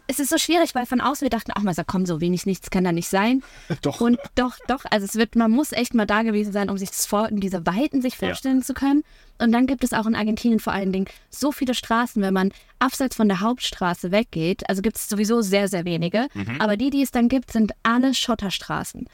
es 0.07 0.19
ist 0.21 0.29
so 0.31 0.39
schwierig, 0.39 0.75
weil 0.75 0.87
von 0.87 1.01
außen 1.01 1.25
wir 1.25 1.31
dachten, 1.31 1.53
ach 1.55 1.63
mal, 1.63 1.75
so, 1.75 1.83
komm, 1.87 2.05
so 2.07 2.21
wenig 2.21 2.45
nichts 2.47 2.71
kann 2.71 2.85
da 2.85 2.93
nicht 2.93 3.09
sein. 3.09 3.43
Doch. 3.83 4.01
Und 4.01 4.19
doch, 4.35 4.57
doch, 4.69 4.85
also 4.91 5.05
es 5.07 5.15
wird, 5.15 5.35
man 5.37 5.51
muss 5.51 5.73
echt 5.73 5.95
mal 5.95 6.07
da 6.07 6.23
gewesen 6.23 6.53
sein, 6.53 6.69
um 6.71 6.77
sich 6.79 6.91
das 6.91 7.07
vor, 7.07 7.29
um 7.31 7.41
diese 7.41 7.65
Weiten 7.67 8.03
sich 8.03 8.15
Ja. 8.21 8.29
vorstellen 8.29 8.63
zu 8.63 8.75
können. 8.75 9.03
Und 9.39 9.51
dann 9.53 9.67
gibt 9.67 9.83
es 9.83 9.93
auch 9.93 10.07
in 10.07 10.15
Argentinien 10.15 10.61
vor 10.61 10.73
allen 10.73 10.93
Dingen 10.93 11.07
so 11.31 11.51
viele 11.53 11.75
Straßen, 11.75 12.23
wenn 12.23 12.35
man 12.35 12.53
abseits 12.79 13.17
von 13.17 13.29
der 13.29 13.41
Hauptstraße 13.41 14.13
weggeht, 14.13 14.69
also 14.69 14.81
gibt 14.83 14.97
es 14.97 15.09
sowieso 15.09 15.41
sehr, 15.41 15.69
sehr 15.69 15.85
wenige, 15.85 16.29
Mhm. 16.35 16.61
aber 16.61 16.77
die, 16.77 16.91
die 16.91 17.03
es 17.03 17.11
dann 17.11 17.29
gibt, 17.29 17.51
sind 17.51 17.73
alle 17.83 18.15
Schotterstraßen. 18.15 19.07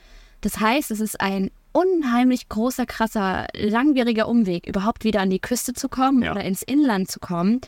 Das 0.43 0.59
heißt, 0.61 0.91
es 0.91 1.01
ist 1.01 1.21
ein 1.21 1.51
unheimlich 1.73 2.49
großer, 2.49 2.85
krasser, 2.85 3.47
langwieriger 3.55 4.29
Umweg, 4.29 4.67
überhaupt 4.67 5.05
wieder 5.05 5.21
an 5.21 5.31
die 5.31 5.39
Küste 5.39 5.73
zu 5.73 5.89
kommen 5.89 6.23
Ja. 6.23 6.33
oder 6.33 6.45
ins 6.45 6.63
Inland 6.63 7.11
zu 7.11 7.21
kommen, 7.21 7.61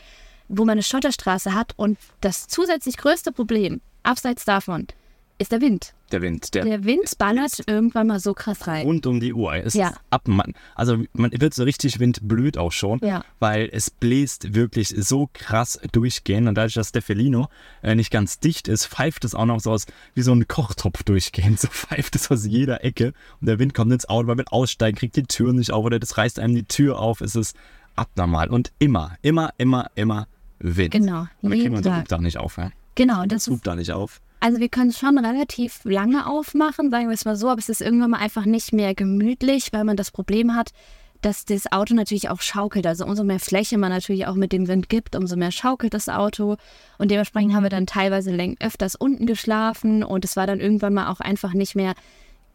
wo 0.47 0.65
man 0.65 0.73
eine 0.73 0.83
Schotterstraße 0.83 1.53
hat. 1.53 1.73
Und 1.77 1.97
das 2.21 2.47
zusätzlich 2.47 2.97
größte 2.97 3.31
Problem, 3.31 3.81
abseits 4.03 4.45
davon, 4.45 4.87
ist 5.39 5.51
der 5.51 5.61
Wind. 5.61 5.93
Der 6.11 6.21
Wind, 6.21 6.53
der, 6.53 6.63
Der 6.63 6.83
Wind 6.83 7.17
ballert 7.17 7.63
irgendwann 7.65 8.05
mal 8.05 8.19
so 8.19 8.35
krass 8.35 8.67
rein. 8.67 8.85
rund 8.85 9.07
um 9.07 9.19
die 9.19 9.33
Uhr. 9.33 9.55
Es 9.55 9.73
Ja. 9.73 9.89
ist 9.89 9.99
ab, 10.11 10.27
man, 10.27 10.53
also 10.75 10.97
man 11.13 11.31
wird 11.33 11.55
so 11.55 11.63
richtig 11.63 11.99
windblöd 11.99 12.59
auch 12.59 12.71
schon, 12.71 12.99
Ja. 13.01 13.25
weil 13.39 13.67
es 13.71 13.89
bläst 13.89 14.53
wirklich 14.53 14.89
so 14.95 15.27
krass 15.33 15.79
durchgehend 15.91 16.47
und 16.47 16.53
dadurch, 16.55 16.75
dass 16.75 16.91
der 16.91 17.01
Felino 17.01 17.47
äh, 17.81 17.95
nicht 17.95 18.11
ganz 18.11 18.39
dicht 18.39 18.67
ist, 18.67 18.85
pfeift 18.85 19.25
es 19.25 19.33
auch 19.33 19.45
noch 19.47 19.59
so 19.59 19.71
aus 19.71 19.87
wie 20.13 20.21
so 20.21 20.33
ein 20.33 20.47
Kochtopf 20.47 21.01
durchgehend. 21.01 21.59
So 21.63 21.67
pfeift 21.67 22.15
es 22.15 22.29
aus 22.29 22.45
jeder 22.45 22.83
Ecke 22.83 23.13
und 23.41 23.47
der 23.47 23.57
Wind 23.57 23.73
kommt 23.73 23.91
ins 23.91 24.07
Auto, 24.07 24.27
man 24.27 24.37
will 24.37 24.45
aussteigen, 24.51 24.95
kriegt 24.97 25.15
die 25.15 25.23
Tür 25.23 25.51
nicht 25.51 25.71
auf 25.71 25.83
oder 25.83 25.97
das 25.99 26.15
reißt 26.17 26.37
einem 26.37 26.53
die 26.53 26.65
Tür 26.65 26.99
auf. 26.99 27.21
Es 27.21 27.35
ist 27.35 27.55
abnormal 27.95 28.49
und 28.49 28.71
immer, 28.77 29.17
immer, 29.23 29.51
immer, 29.57 29.89
immer 29.95 30.27
Wind. 30.63 30.91
Genau, 30.91 31.21
Und 31.21 31.27
wir 31.41 31.49
kriegen 31.49 31.61
jeden 31.63 31.75
unser 31.75 31.89
Tag. 31.91 31.99
Hubdach 32.01 32.19
nicht 32.19 32.37
auf. 32.37 32.57
Ja? 32.57 32.71
Genau, 32.95 33.25
das 33.25 33.45
Das 33.45 33.47
Hubdach 33.53 33.75
nicht 33.75 33.91
auf. 33.91 34.21
also 34.39 34.59
wir 34.59 34.69
können 34.69 34.89
es 34.89 34.97
schon 34.99 35.17
relativ 35.17 35.81
lange 35.83 36.25
aufmachen, 36.27 36.89
sagen 36.89 37.07
wir 37.07 37.13
es 37.13 37.25
mal 37.25 37.35
so, 37.35 37.49
aber 37.49 37.59
es 37.59 37.69
ist 37.69 37.81
irgendwann 37.81 38.11
mal 38.11 38.19
einfach 38.19 38.45
nicht 38.45 38.73
mehr 38.73 38.95
gemütlich, 38.95 39.73
weil 39.73 39.83
man 39.83 39.97
das 39.97 40.11
Problem 40.11 40.55
hat, 40.55 40.71
dass 41.21 41.45
das 41.45 41.71
Auto 41.71 41.93
natürlich 41.93 42.29
auch 42.29 42.41
schaukelt. 42.41 42.85
Also 42.85 43.05
umso 43.05 43.23
mehr 43.23 43.39
Fläche 43.39 43.77
man 43.77 43.91
natürlich 43.91 44.27
auch 44.27 44.35
mit 44.35 44.51
dem 44.51 44.67
Wind 44.67 44.89
gibt, 44.89 45.15
umso 45.15 45.35
mehr 45.35 45.51
schaukelt 45.51 45.93
das 45.93 46.09
Auto. 46.09 46.57
Und 46.97 47.11
dementsprechend 47.11 47.53
haben 47.53 47.63
wir 47.63 47.69
dann 47.69 47.87
teilweise 47.87 48.35
öfters 48.59 48.95
unten 48.95 49.25
geschlafen 49.25 50.03
und 50.03 50.25
es 50.25 50.35
war 50.35 50.47
dann 50.47 50.59
irgendwann 50.59 50.93
mal 50.93 51.09
auch 51.09 51.19
einfach 51.19 51.53
nicht 51.53 51.75
mehr 51.75 51.93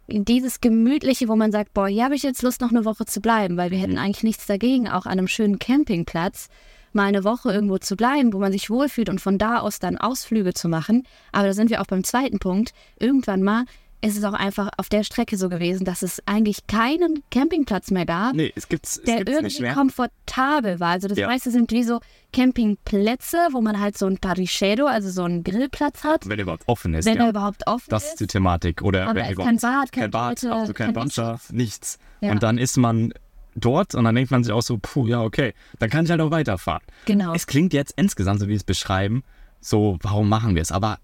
dieses 0.07 0.61
Gemütliche, 0.61 1.29
wo 1.29 1.37
man 1.37 1.53
sagt, 1.53 1.75
boah, 1.75 1.89
hier 1.89 2.05
habe 2.05 2.15
ich 2.15 2.23
jetzt 2.23 2.43
Lust, 2.43 2.61
noch 2.61 2.71
eine 2.71 2.85
Woche 2.85 3.05
zu 3.05 3.21
bleiben, 3.21 3.57
weil 3.57 3.71
wir 3.71 3.79
hätten 3.79 3.99
eigentlich 3.99 4.23
nichts 4.23 4.47
dagegen, 4.47 4.89
auch 4.89 5.05
an 5.07 5.13
einem 5.13 5.29
schönen 5.29 5.59
Campingplatz 5.59 6.49
mal 6.93 7.05
eine 7.05 7.25
Woche 7.25 7.53
irgendwo 7.53 7.79
zu 7.79 7.97
bleiben, 7.97 8.33
wo 8.33 8.39
man 8.39 8.53
sich 8.53 8.71
wohlfühlt 8.71 9.09
und 9.09 9.21
von 9.21 9.39
da 9.39 9.59
aus 9.59 9.79
dann 9.79 9.99
Ausflüge 9.99 10.55
zu 10.55 10.69
machen. 10.69 11.05
Aber 11.33 11.47
da 11.47 11.53
sind 11.53 11.71
wir 11.71 11.81
auch 11.81 11.87
beim 11.87 12.05
zweiten 12.05 12.39
Punkt. 12.39 12.73
Irgendwann 12.99 13.43
mal 13.43 13.65
ist 14.01 14.17
es 14.17 14.23
auch 14.23 14.33
einfach 14.33 14.69
auf 14.77 14.89
der 14.89 15.03
Strecke 15.03 15.37
so 15.37 15.49
gewesen, 15.49 15.85
dass 15.85 16.03
es 16.03 16.23
eigentlich 16.25 16.69
keinen 16.69 17.25
Campingplatz 17.33 17.91
mehr 17.91 18.07
gab, 18.07 18.33
Nee, 18.35 18.53
es 18.55 18.69
gibt's, 18.69 18.97
es 18.99 19.03
der 19.03 19.25
gibt's 19.25 19.59
irgendwie 19.59 19.75
komfortabel 19.75 20.79
war. 20.79 20.91
Also 20.91 21.09
das 21.09 21.19
Ja. 21.19 21.27
meiste 21.27 21.51
sind 21.51 21.73
wie 21.73 21.83
so 21.83 21.99
Campingplätze, 22.33 23.39
wo 23.53 23.61
man 23.61 23.81
halt 23.81 23.97
so 23.99 24.07
ein 24.07 24.19
Parichedo, 24.19 24.87
also 24.87 25.11
so 25.11 25.25
einen 25.25 25.45
Grillplatz 25.45 26.05
hat, 26.05 26.29
Wenn 26.29 26.39
er 26.39 26.43
überhaupt 26.45 26.65
offen 26.67 26.95
ist. 26.95 27.07
wenn 27.07 27.17
ja. 27.17 27.25
er 27.25 27.31
überhaupt 27.31 27.67
offen 27.67 27.87
Das 27.91 28.05
ist. 28.05 28.11
ist 28.13 28.21
die 28.21 28.27
Thematik. 28.27 28.83
Oder 28.83 29.05
Aber 29.09 29.17
wenn 29.21 29.33
überhaupt- 29.33 29.49
kein 29.49 29.57
Bad, 29.59 29.93
kein 29.93 30.03
kein 30.03 30.11
Bad, 30.11 30.41
Toilette, 30.41 30.61
also 30.61 30.73
kein 30.75 30.95
kein 30.95 31.05
Wasser, 31.07 31.41
nichts. 31.51 31.99
Ja. 32.21 32.33
Und 32.33 32.43
dann 32.43 32.59
ist 32.59 32.77
man 32.77 33.13
dort 33.59 33.95
und 33.95 34.05
dann 34.05 34.15
denkt 34.15 34.31
man 34.31 34.45
sich 34.45 34.53
auch 34.53 34.63
so, 34.63 34.79
puh, 34.81 35.07
ja, 35.07 35.23
okay, 35.23 35.55
dann 35.79 35.91
kann 35.91 36.05
ich 36.05 36.11
halt 36.11 36.21
auch 36.21 36.31
weiterfahren. 36.31 36.83
Genau. 37.05 37.35
Es 37.35 37.47
klingt 37.47 37.73
jetzt 37.73 37.95
insgesamt, 37.97 38.41
so 38.41 38.47
wie 38.47 38.51
wir 38.51 38.57
es 38.57 38.65
beschreiben, 38.65 39.23
so, 39.61 39.99
warum 40.03 40.29
machen 40.29 40.55
wir 40.55 40.63
es? 40.63 40.73
Aber 40.73 40.99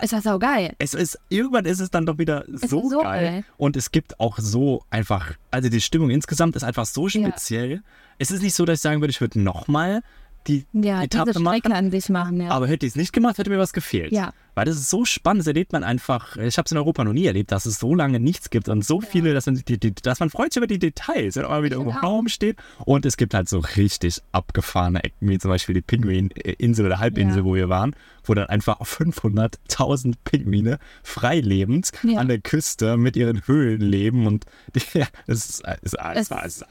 ist 0.00 0.12
das 0.12 0.26
auch 0.26 0.38
geil. 0.38 0.74
es 0.78 0.94
ist, 0.94 1.18
irgendwann 1.28 1.66
ist 1.66 1.80
es 1.80 1.90
dann 1.90 2.06
doch 2.06 2.16
wieder 2.18 2.44
so, 2.48 2.88
so 2.88 3.00
geil. 3.02 3.24
geil. 3.24 3.44
Und 3.58 3.76
es 3.76 3.90
gibt 3.92 4.18
auch 4.20 4.38
so 4.38 4.82
einfach, 4.90 5.34
also 5.50 5.68
die 5.68 5.80
Stimmung 5.82 6.08
insgesamt 6.10 6.56
ist 6.56 6.64
einfach 6.64 6.86
so 6.86 7.08
Ja. 7.08 7.28
speziell. 7.28 7.82
Es 8.18 8.30
ist 8.30 8.42
nicht 8.42 8.54
so, 8.54 8.64
dass 8.64 8.78
ich 8.78 8.82
sagen 8.82 9.00
würde, 9.02 9.10
ich 9.10 9.20
würde 9.20 9.40
nochmal 9.40 10.02
die 10.46 10.64
Ja, 10.72 11.02
Etappe 11.02 11.38
machen. 11.40 11.72
An 11.72 11.90
sich 11.90 12.08
machen, 12.08 12.40
ja. 12.40 12.50
Aber 12.50 12.66
hätte 12.66 12.86
ich 12.86 12.92
es 12.92 12.96
nicht 12.96 13.12
gemacht, 13.12 13.38
hätte 13.38 13.50
mir 13.50 13.58
was 13.58 13.72
gefehlt. 13.72 14.12
Ja. 14.12 14.32
Weil 14.54 14.66
das 14.66 14.76
ist 14.76 14.90
so 14.90 15.06
spannend, 15.06 15.40
das 15.40 15.46
erlebt 15.46 15.72
man 15.72 15.82
einfach. 15.82 16.36
Ich 16.36 16.58
habe 16.58 16.66
es 16.66 16.72
in 16.72 16.76
Europa 16.76 17.04
noch 17.04 17.14
nie 17.14 17.24
erlebt, 17.24 17.52
dass 17.52 17.64
es 17.64 17.78
so 17.78 17.94
lange 17.94 18.20
nichts 18.20 18.50
gibt 18.50 18.68
und 18.68 18.84
so 18.84 19.00
viele, 19.00 19.32
dass 19.32 19.46
man, 19.46 19.54
die, 19.66 19.78
die, 19.78 19.94
dass 19.94 20.20
man 20.20 20.28
freut 20.28 20.52
sich 20.52 20.58
über 20.58 20.66
die 20.66 20.78
Details, 20.78 21.36
wenn 21.36 21.44
man 21.44 21.62
wieder 21.62 21.76
Ich 21.78 21.82
irgendwo. 21.82 21.98
Raum 22.06 22.28
steht. 22.28 22.56
Und 22.84 23.06
es 23.06 23.16
gibt 23.16 23.32
halt 23.32 23.48
so 23.48 23.60
richtig 23.60 24.20
abgefahrene 24.32 25.02
Ecken, 25.04 25.28
wie 25.30 25.38
zum 25.38 25.50
Beispiel 25.50 25.74
die 25.74 25.80
Pinguininsel 25.80 26.84
oder 26.84 26.98
Halbinsel, 26.98 27.38
Ja. 27.38 27.44
wo 27.44 27.54
wir 27.54 27.70
waren, 27.70 27.96
wo 28.24 28.34
dann 28.34 28.46
einfach 28.48 28.78
500.000 28.82 30.14
Pinguine 30.24 30.78
freilebend 31.02 31.90
Ja. 32.02 32.18
an 32.20 32.28
der 32.28 32.40
Küste 32.40 32.96
mit 32.96 33.16
ihren 33.16 33.46
Höhlen 33.46 33.80
leben. 33.80 34.26
Und 34.26 34.44
die, 34.74 34.80
ja, 34.98 35.06
das 35.26 35.38
ist, 35.48 35.60
ist, 35.60 35.64
ist, 35.82 35.94
Es- 36.14 36.30
war- 36.30 36.44
ist 36.44 36.64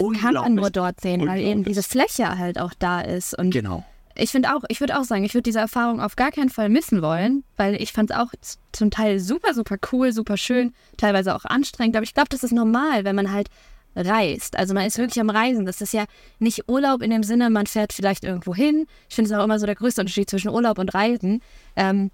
das 0.00 0.20
kann 0.20 0.34
man 0.34 0.54
nur 0.54 0.70
dort 0.70 1.00
sehen, 1.00 1.26
weil 1.26 1.40
eben 1.40 1.64
diese 1.64 1.82
Fläche 1.82 2.38
halt 2.38 2.58
auch 2.58 2.72
da 2.78 3.00
ist. 3.00 3.38
Und 3.38 3.50
genau. 3.50 3.84
ich 4.14 4.30
finde 4.30 4.54
auch, 4.54 4.62
ich 4.68 4.80
würde 4.80 4.98
auch 4.98 5.04
sagen, 5.04 5.24
ich 5.24 5.34
würde 5.34 5.42
diese 5.42 5.60
Erfahrung 5.60 6.00
auf 6.00 6.16
gar 6.16 6.30
keinen 6.30 6.50
Fall 6.50 6.68
missen 6.68 7.02
wollen, 7.02 7.44
weil 7.56 7.80
ich 7.80 7.92
fand 7.92 8.10
es 8.10 8.16
auch 8.16 8.32
zum 8.72 8.90
Teil 8.90 9.18
super, 9.20 9.54
super 9.54 9.76
cool, 9.92 10.12
super 10.12 10.36
schön, 10.36 10.72
teilweise 10.96 11.34
auch 11.34 11.44
anstrengend. 11.44 11.96
Aber 11.96 12.04
ich 12.04 12.14
glaube, 12.14 12.28
das 12.30 12.44
ist 12.44 12.52
normal, 12.52 13.04
wenn 13.04 13.16
man 13.16 13.32
halt 13.32 13.48
reist. 13.96 14.56
Also 14.56 14.74
man 14.74 14.86
ist 14.86 14.98
wirklich 14.98 15.20
am 15.20 15.30
Reisen. 15.30 15.64
Das 15.64 15.80
ist 15.80 15.94
ja 15.94 16.04
nicht 16.38 16.68
Urlaub 16.68 17.02
in 17.02 17.10
dem 17.10 17.22
Sinne, 17.22 17.50
man 17.50 17.66
fährt 17.66 17.92
vielleicht 17.92 18.24
irgendwo 18.24 18.54
hin. 18.54 18.86
Ich 19.08 19.14
finde 19.14 19.30
es 19.30 19.38
auch 19.38 19.44
immer 19.44 19.58
so 19.58 19.66
der 19.66 19.74
größte 19.74 20.02
Unterschied 20.02 20.28
zwischen 20.28 20.50
Urlaub 20.50 20.78
und 20.78 20.94
Reisen. 20.94 21.40
Ähm, 21.76 22.10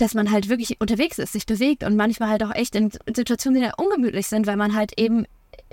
dass 0.00 0.14
man 0.14 0.30
halt 0.30 0.48
wirklich 0.48 0.80
unterwegs 0.80 1.18
ist, 1.18 1.34
sich 1.34 1.44
bewegt 1.44 1.84
und 1.84 1.94
manchmal 1.94 2.30
halt 2.30 2.42
auch 2.42 2.54
echt 2.54 2.74
in 2.74 2.90
Situationen, 3.14 3.60
die 3.60 3.66
ja 3.66 3.74
ungemütlich 3.76 4.26
sind, 4.26 4.46
weil 4.46 4.56
man 4.56 4.74
halt 4.74 4.98
eben 4.98 5.26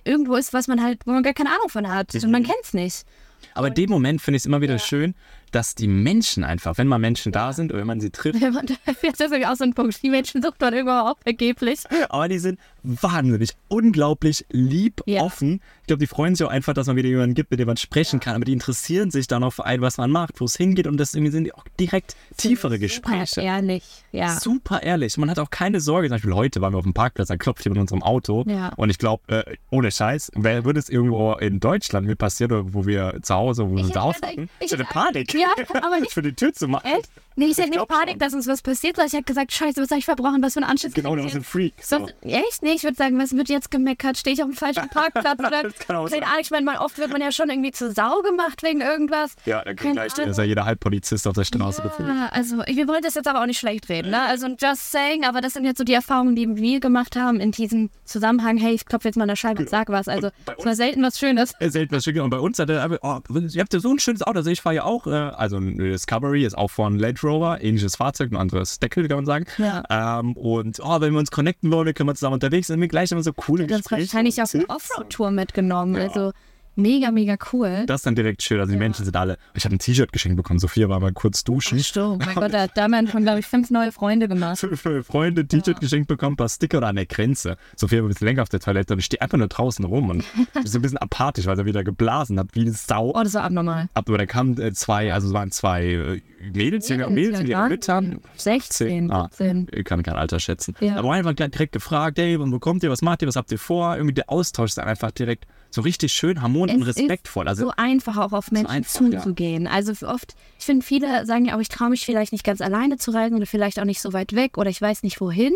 irgendwo 0.08 0.36
ist, 0.36 0.54
was 0.54 0.68
man 0.68 0.82
halt, 0.82 1.06
wo 1.06 1.12
man 1.12 1.24
gar 1.24 1.34
keine 1.34 1.50
Ahnung 1.50 1.70
von 1.70 1.88
hat. 1.88 2.16
Und 2.16 2.32
man 2.32 2.44
kennt 2.44 2.64
es 2.64 2.74
nicht. 2.74 3.06
Aber 3.54 3.68
in 3.68 3.74
dem 3.76 3.90
Moment 3.90 4.22
finde 4.22 4.38
ich 4.38 4.42
es 4.42 4.46
immer 4.46 4.62
wieder 4.62 4.80
schön, 4.80 5.14
dass 5.52 5.76
die 5.76 5.88
Menschen 5.88 6.44
einfach, 6.44 6.78
wenn 6.78 6.88
mal 6.88 6.98
Menschen 7.00 7.32
da 7.32 7.54
sind 7.54 7.72
oder 7.72 7.80
wenn 7.82 7.88
man 7.88 8.00
sie 8.02 8.10
trifft, 8.12 8.42
Wenn 8.42 8.54
man, 8.54 8.66
das 8.66 9.32
ist 9.32 9.46
auch 9.46 9.56
so 9.56 9.64
ein 9.64 9.74
Punkt. 9.74 10.02
Die 10.04 10.10
Menschen 10.10 10.42
sucht 10.42 10.60
man 10.62 10.74
irgendwann 10.74 11.08
auch 11.08 11.18
vergeblich. 11.24 11.80
aber 12.10 12.28
die 12.28 12.40
sind 12.40 12.60
wahnsinnig, 12.84 13.52
unglaublich 13.68 14.46
lieb, 14.50 15.02
Ja. 15.06 15.22
offen. 15.22 15.62
Ich 15.82 15.88
glaube, 15.88 16.00
die 16.00 16.08
freuen 16.08 16.36
sich 16.36 16.46
auch 16.46 16.52
einfach, 16.52 16.74
dass 16.74 16.88
man 16.88 16.96
wieder 16.98 17.08
jemanden 17.10 17.34
gibt, 17.36 17.52
mit 17.52 17.60
dem 17.60 17.68
man 17.68 17.78
sprechen 17.78 18.20
kann. 18.20 18.36
Aber 18.36 18.46
die 18.46 18.52
interessieren 18.54 19.10
sich 19.12 19.28
dann 19.28 19.44
auch 19.44 19.52
für 19.52 19.66
ein, 19.66 19.82
was 19.82 19.98
man 19.98 20.12
macht, 20.12 20.40
wo 20.42 20.46
es 20.46 20.56
hingeht. 20.58 20.86
Und 20.88 20.98
das 20.98 21.14
irgendwie 21.14 21.32
sind 21.32 21.54
auch 21.56 21.64
direkt 21.80 22.16
tiefere 22.36 22.78
Gespräche. 22.80 23.36
Super 23.36 23.42
ehrlich, 23.48 23.84
ja. 24.12 24.38
Super 24.40 24.84
ehrlich. 24.84 25.18
Man 25.18 25.30
hat 25.30 25.40
auch 25.40 25.50
keine 25.50 25.80
Sorge. 25.80 26.08
Zum 26.10 26.16
Beispiel 26.16 26.34
heute 26.34 26.60
waren 26.62 26.74
wir 26.74 26.78
auf 26.78 26.84
dem 26.84 26.94
Parkplatz, 26.94 27.30
da 27.30 27.38
klopft 27.38 27.64
jemand 27.66 27.78
in 27.78 27.82
unserem 27.84 28.04
Auto. 28.04 28.44
Ja. 28.48 28.70
Und 28.76 28.90
ich 28.90 28.98
glaube, 28.98 29.24
äh, 29.28 29.56
ohne 29.70 29.92
Scheiß, 29.92 30.32
würde 30.36 30.80
es 30.80 30.90
irgendwo 30.90 31.34
in 31.34 31.60
Deutschland 31.60 32.06
mir 32.08 32.16
passieren, 32.16 32.52
oder 32.52 32.74
wo 32.74 32.86
wir 32.86 33.20
zu 33.22 33.34
Hause, 33.34 33.70
wo 33.70 33.76
wir 33.76 33.84
Ich 33.84 33.90
hätte- 33.90 34.02
hatten? 34.02 34.50
ich 34.60 34.66
Ich 34.66 34.72
hätte 34.72 34.84
hätte- 34.84 34.94
Panik. 34.94 35.28
Ja, 35.40 35.50
aber 35.82 36.00
nicht- 36.00 36.12
für 36.14 36.22
die 36.22 36.34
Tür 36.34 36.54
zu 36.54 36.68
machen. 36.68 36.86
Echt? 36.86 37.10
Nee, 37.40 37.46
ich 37.46 37.58
hätte 37.60 37.70
nicht 37.70 37.88
Panik, 37.88 38.10
schon. 38.14 38.20
dass 38.20 38.34
uns 38.34 38.48
was 38.48 38.64
passiert, 38.64 38.96
sondern 38.96 39.08
ich 39.10 39.14
hätte 39.14 39.26
gesagt, 39.26 39.52
scheiße, 39.52 39.80
was 39.80 39.92
habe 39.92 40.00
ich 40.00 40.06
verbrochen, 40.06 40.42
was 40.42 40.54
für 40.56 40.60
ein 40.62 40.64
Anschiss. 40.64 40.92
Genau, 40.96 41.12
krieg 41.14 41.18
das 41.22 41.26
ich 41.28 41.32
ist 41.34 41.42
ein? 41.42 41.44
Freak. 41.44 41.74
Was, 41.78 41.90
So. 41.90 42.08
echt? 42.24 42.64
Nee, 42.64 42.72
ich 42.72 42.82
würde 42.84 42.96
sagen, 42.98 43.20
was 43.20 43.36
wird 43.38 43.48
jetzt 43.50 43.70
gemeckert? 43.70 44.18
Stehe 44.18 44.34
ich 44.34 44.42
auf 44.42 44.50
dem 44.50 44.56
falschen 44.58 44.90
Parkplatz? 44.90 45.38
Oder? 45.40 45.62
Das 45.62 45.78
kann 45.78 45.98
auch 45.98 46.10
Keine 46.10 46.22
sein. 46.22 46.24
Ahnung, 46.24 46.40
ich 46.42 46.50
meine, 46.50 46.66
mal 46.66 46.78
oft 46.80 46.98
wird 46.98 47.12
man 47.12 47.22
ja 47.22 47.32
schon 47.32 47.52
irgendwie 47.52 47.70
zur 47.72 47.92
Sau 47.92 48.22
gemacht 48.24 48.64
wegen 48.64 48.82
irgendwas. 48.82 49.36
Ja, 49.46 49.64
dann 49.64 49.76
kriegt 49.76 49.94
gleich 49.94 50.18
Ahnung. 50.18 50.32
ist 50.32 50.38
ja 50.38 50.46
jeder 50.46 50.66
Halbpolizist 50.66 51.28
auf 51.28 51.36
der 51.36 51.44
Straße 51.44 51.84
gefühlt. 51.84 52.10
Ja, 52.10 52.30
also 52.32 52.64
ich- 52.66 52.76
wir 52.76 52.88
wollen 52.88 53.04
das 53.04 53.14
jetzt 53.14 53.28
aber 53.28 53.42
auch 53.44 53.46
nicht 53.46 53.60
schlecht 53.60 53.88
reden, 53.88 54.10
ne? 54.10 54.22
Also 54.24 54.48
just 54.60 54.92
saying, 54.92 55.24
aber 55.24 55.40
das 55.42 55.54
sind 55.54 55.64
jetzt 55.64 55.78
so 55.78 55.84
die 55.84 55.94
Erfahrungen, 55.94 56.36
die 56.36 56.56
wir 56.56 56.80
gemacht 56.80 57.16
haben 57.16 57.40
in 57.40 57.52
diesem 57.52 57.92
Zusammenhang. 58.04 58.58
Hey, 58.58 58.74
ich 58.74 58.86
klopfe 58.88 59.10
jetzt 59.10 59.16
mal 59.16 59.24
an 59.26 59.30
der 59.30 59.36
Scheibe 59.36 59.62
und 59.62 59.70
sag 59.70 59.90
was. 59.90 60.08
Also 60.08 60.32
es 60.58 60.66
war 60.66 60.74
selten 60.74 61.04
was 61.04 61.20
Schönes. 61.20 61.54
Er 61.60 61.70
selten 61.70 61.96
was 61.96 62.04
schicken. 62.04 62.22
Und 62.22 62.32
bei 62.32 62.40
uns 62.40 62.58
hat 62.58 62.72
er 62.72 62.84
einfach, 62.84 62.98
oh, 63.04 63.20
ihr 63.36 63.62
habt 63.62 63.74
ja 63.76 63.80
so 63.80 63.92
ein 63.92 64.00
schönes 64.00 64.24
Auto. 64.24 64.38
Also 64.40 64.50
ich 64.50 64.60
fahre 64.62 64.76
ja 64.78 64.84
auch, 64.86 65.06
äh, 65.06 65.27
also 65.36 65.58
ein 65.58 65.78
Discovery 65.78 66.46
ist 66.46 66.58
auch 66.58 66.70
von 66.70 66.98
Land 67.00 67.24
Rover, 67.24 67.62
ähnliches 67.62 67.96
Fahrzeug, 67.96 68.32
ein 68.32 68.38
anderes 68.38 68.80
Deckel, 68.80 69.08
kann 69.08 69.18
man 69.18 69.26
sagen. 69.26 69.46
Ja. 69.58 69.84
Ähm, 69.90 70.34
und 70.34 70.80
oh, 70.82 71.02
wenn 71.02 71.14
wir 71.14 71.20
uns 71.20 71.32
connecten 71.32 71.72
wollen, 71.72 71.94
können 71.94 72.10
wir 72.10 72.16
zusammen 72.16 72.36
unterwegs 72.36 72.68
sind, 72.68 72.80
wir 72.82 72.88
gleich 72.88 73.12
immer 73.12 73.24
so 73.24 73.34
coole 73.34 73.68
Das 73.68 73.80
Gespräche. 73.80 74.02
wahrscheinlich 74.04 74.42
auf 74.42 74.54
eine. 74.54 74.70
Offroad-Tour 74.70 75.32
mitgenommen. 75.32 75.96
Ja. 75.96 76.04
Also 76.08 76.32
mega, 76.78 77.12
mega 77.12 77.38
cool. 77.52 77.84
Das 77.88 78.02
ist 78.02 78.06
dann 78.06 78.16
direkt 78.16 78.42
schön. 78.44 78.60
Also 78.60 78.72
die 78.72 78.78
Menschen 78.78 79.06
sind 79.06 79.16
alle. 79.16 79.38
Ich 79.54 79.66
habe 79.66 79.76
ein 79.76 79.80
T-Shirt 79.80 80.12
geschenkt 80.12 80.38
bekommen. 80.38 80.60
Sophia 80.60 80.88
war 80.90 81.00
mal 81.00 81.12
kurz 81.12 81.44
duschen. 81.44 81.80
Stimmt, 81.80 82.26
mein 82.26 82.36
Gott, 82.36 82.54
da 82.54 82.62
hat 82.62 82.78
damals 82.78 83.12
schon, 83.12 83.24
glaube 83.24 83.40
ich, 83.40 83.46
fünf 83.46 83.70
neue 83.70 83.92
Freunde 83.92 84.28
gemacht. 84.28 84.60
Fünf 84.60 84.86
neue 84.86 85.04
Freunde, 85.04 85.48
T-Shirt 85.48 85.80
geschenkt 85.80 86.08
bekommen, 86.08 86.34
ein 86.34 86.38
paar 86.38 86.50
Sticker 86.50 86.78
oder 86.80 86.88
an 86.88 86.96
der 86.96 87.06
Grenze. 87.06 87.58
Sophia 87.76 88.00
war 88.00 88.06
ein 88.06 88.10
bisschen 88.10 88.28
länger 88.28 88.44
auf 88.44 88.50
der 88.50 88.60
Toilette 88.60 88.94
und 88.94 89.00
ich 89.00 89.06
stehe 89.06 89.22
einfach 89.22 89.38
nur 89.38 89.48
draußen 89.48 89.84
rum 89.86 90.10
und 90.10 90.24
bin 90.54 90.66
so 90.66 90.80
ein 90.80 90.82
bisschen 90.82 90.98
apathisch, 90.98 91.46
weil 91.46 91.58
er 91.58 91.66
wieder 91.66 91.84
geblasen 91.84 92.40
hat, 92.40 92.50
wie 92.54 92.62
eine 92.62 92.72
Sau. 92.72 93.12
Oh, 93.16 93.24
das 93.24 93.34
war 93.34 93.44
abnormal. 93.44 93.90
Aber 93.94 94.18
da 94.18 94.26
kamen 94.26 94.60
äh, 94.60 94.74
zwei, 94.74 95.14
also 95.14 95.28
es 95.28 95.34
waren 95.34 95.52
zwei 95.52 95.86
äh, 95.86 96.22
Mädels, 96.54 96.90
junge 96.90 97.10
Mädels 97.10 97.40
mit 97.40 97.50
ihren 97.50 97.70
Müttern. 97.70 98.20
16, 98.36 99.12
Ah, 99.12 99.30
17. 99.32 99.68
ich 99.74 99.86
kann 99.86 100.04
kein 100.04 100.16
Alter 100.16 100.40
schätzen. 100.40 100.76
Ja. 100.80 100.98
Aber 100.98 101.12
einfach 101.14 101.36
gleich 101.36 101.52
direkt 101.52 101.74
gefragt, 101.74 102.18
hey, 102.20 102.40
wo 102.40 102.60
kommt 102.60 102.84
ihr, 102.84 102.90
was 102.90 103.02
macht 103.02 103.22
ihr, 103.22 103.28
was 103.28 103.36
habt 103.36 103.52
ihr 103.52 103.60
vor? 103.60 103.96
Irgendwie 103.96 104.14
der 104.14 104.30
Austausch 104.30 104.72
ist 104.72 104.80
einfach 104.80 105.12
direkt 105.12 105.46
so 105.70 105.82
richtig 105.82 106.14
schön 106.14 106.42
harmonisch 106.42 106.76
und 106.76 106.84
respektvoll. 106.84 107.48
Also 107.48 107.66
so 107.66 107.74
einfach 107.76 108.18
auch 108.18 108.34
auf 108.34 108.52
Menschen 108.52 108.70
einfach, 108.70 109.02
ja. 109.02 109.20
zuzugehen. 109.20 109.68
Also 109.68 110.08
oft, 110.08 110.36
ich 110.60 110.66
finde, 110.66 110.86
viele 110.86 111.26
sagen 111.26 111.46
ja 111.46 111.56
auch, 111.56 111.60
ich 111.60 111.70
traue 111.70 111.90
mich 111.90 112.06
vielleicht 112.06 112.32
nicht 112.32 112.44
ganz 112.44 112.62
alleine 112.62 112.98
zu 112.98 113.12
reisen 113.12 113.36
oder 113.36 113.46
vielleicht 113.46 113.80
auch 113.80 113.86
nicht 113.86 114.02
so 114.02 114.14
weit 114.14 114.34
weg 114.34 114.58
oder 114.58 114.70
ich 114.70 114.82
weiß 114.82 115.04
nicht 115.04 115.20
wohin. 115.20 115.54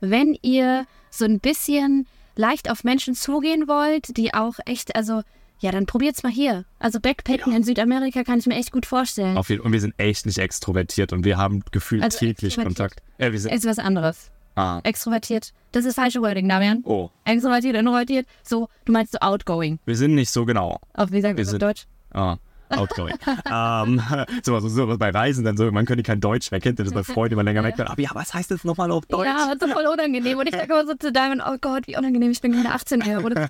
Wenn 0.00 0.36
ihr 0.42 0.86
so 1.10 1.24
ein 1.24 1.40
bisschen 1.40 2.06
leicht 2.36 2.70
auf 2.70 2.84
Menschen 2.84 3.14
zugehen 3.14 3.68
wollt, 3.68 4.16
die 4.16 4.32
auch 4.32 4.54
echt, 4.64 4.96
also 4.96 5.22
ja, 5.60 5.70
dann 5.70 5.86
probiert's 5.86 6.22
mal 6.22 6.32
hier. 6.32 6.64
Also 6.78 7.00
Backpacken 7.00 7.52
in 7.54 7.62
Südamerika 7.62 8.24
kann 8.24 8.38
ich 8.38 8.46
mir 8.46 8.56
echt 8.56 8.72
gut 8.72 8.86
vorstellen. 8.86 9.36
auf 9.36 9.48
jeden 9.50 9.62
Und 9.62 9.72
wir 9.72 9.80
sind 9.80 9.94
echt 9.98 10.26
nicht 10.26 10.38
extrovertiert 10.38 11.12
und 11.12 11.24
wir 11.24 11.36
haben 11.38 11.62
gefühlt 11.70 12.02
Also 12.02 12.18
täglich. 12.18 12.56
Kontakt. 12.56 13.02
Äh, 13.18 13.32
wir 13.32 13.38
sind, 13.38 13.52
Ist 13.52 13.66
was 13.66 13.78
anderes. 13.78 14.30
ah, 14.56 14.80
Extrovertiert. 14.84 15.52
Das 15.72 15.84
ist 15.84 15.94
falsche 15.94 16.20
Wording, 16.22 16.48
Damian. 16.48 16.80
oh, 16.84 17.10
Extrovertiert, 17.24 17.76
introvertiert. 17.76 18.26
So, 18.42 18.68
du 18.84 18.92
meinst 18.92 19.12
so 19.12 19.18
outgoing. 19.20 19.78
wir 19.84 19.96
sind 19.96 20.14
nicht 20.14 20.30
so 20.30 20.44
genau. 20.44 20.80
Auf 20.94 21.12
wie 21.12 21.20
sagen 21.20 21.36
wir 21.36 21.44
das 21.44 21.48
auf 21.48 21.52
sind- 21.52 21.62
Deutsch? 21.62 21.86
Ah, 22.12 22.36
outgoing. 22.70 23.14
ähm, 23.50 24.02
so, 24.42 24.58
so, 24.60 24.68
so 24.68 24.98
bei 24.98 25.10
Reisen 25.10 25.44
dann 25.44 25.56
so, 25.56 25.70
man 25.70 25.86
könnte 25.86 26.02
kein 26.02 26.20
Deutsch 26.20 26.50
weg, 26.52 26.62
kennt 26.62 26.78
das 26.78 26.92
bei 26.92 27.02
Freunden 27.02 27.34
immer 27.34 27.42
länger 27.42 27.62
weg. 27.64 27.74
Aber 27.80 28.00
ja, 28.00 28.10
was 28.14 28.34
heißt 28.34 28.50
das 28.50 28.64
nochmal 28.64 28.90
auf 28.90 29.06
Deutsch? 29.06 29.26
Ja, 29.26 29.54
das 29.58 29.68
ist 29.68 29.74
voll 29.74 29.86
unangenehm. 29.86 30.38
Und 30.38 30.48
ich 30.48 30.54
sage 30.54 30.72
immer 30.72 30.86
so 30.86 30.94
zu 30.94 31.12
Diamond, 31.12 31.42
oh 31.46 31.56
Gott, 31.60 31.86
wie 31.86 31.96
unangenehm, 31.96 32.30
ich 32.30 32.40
bin 32.40 32.52
keine 32.52 32.74
18 32.74 32.98
mehr. 33.00 33.24
Oder? 33.24 33.48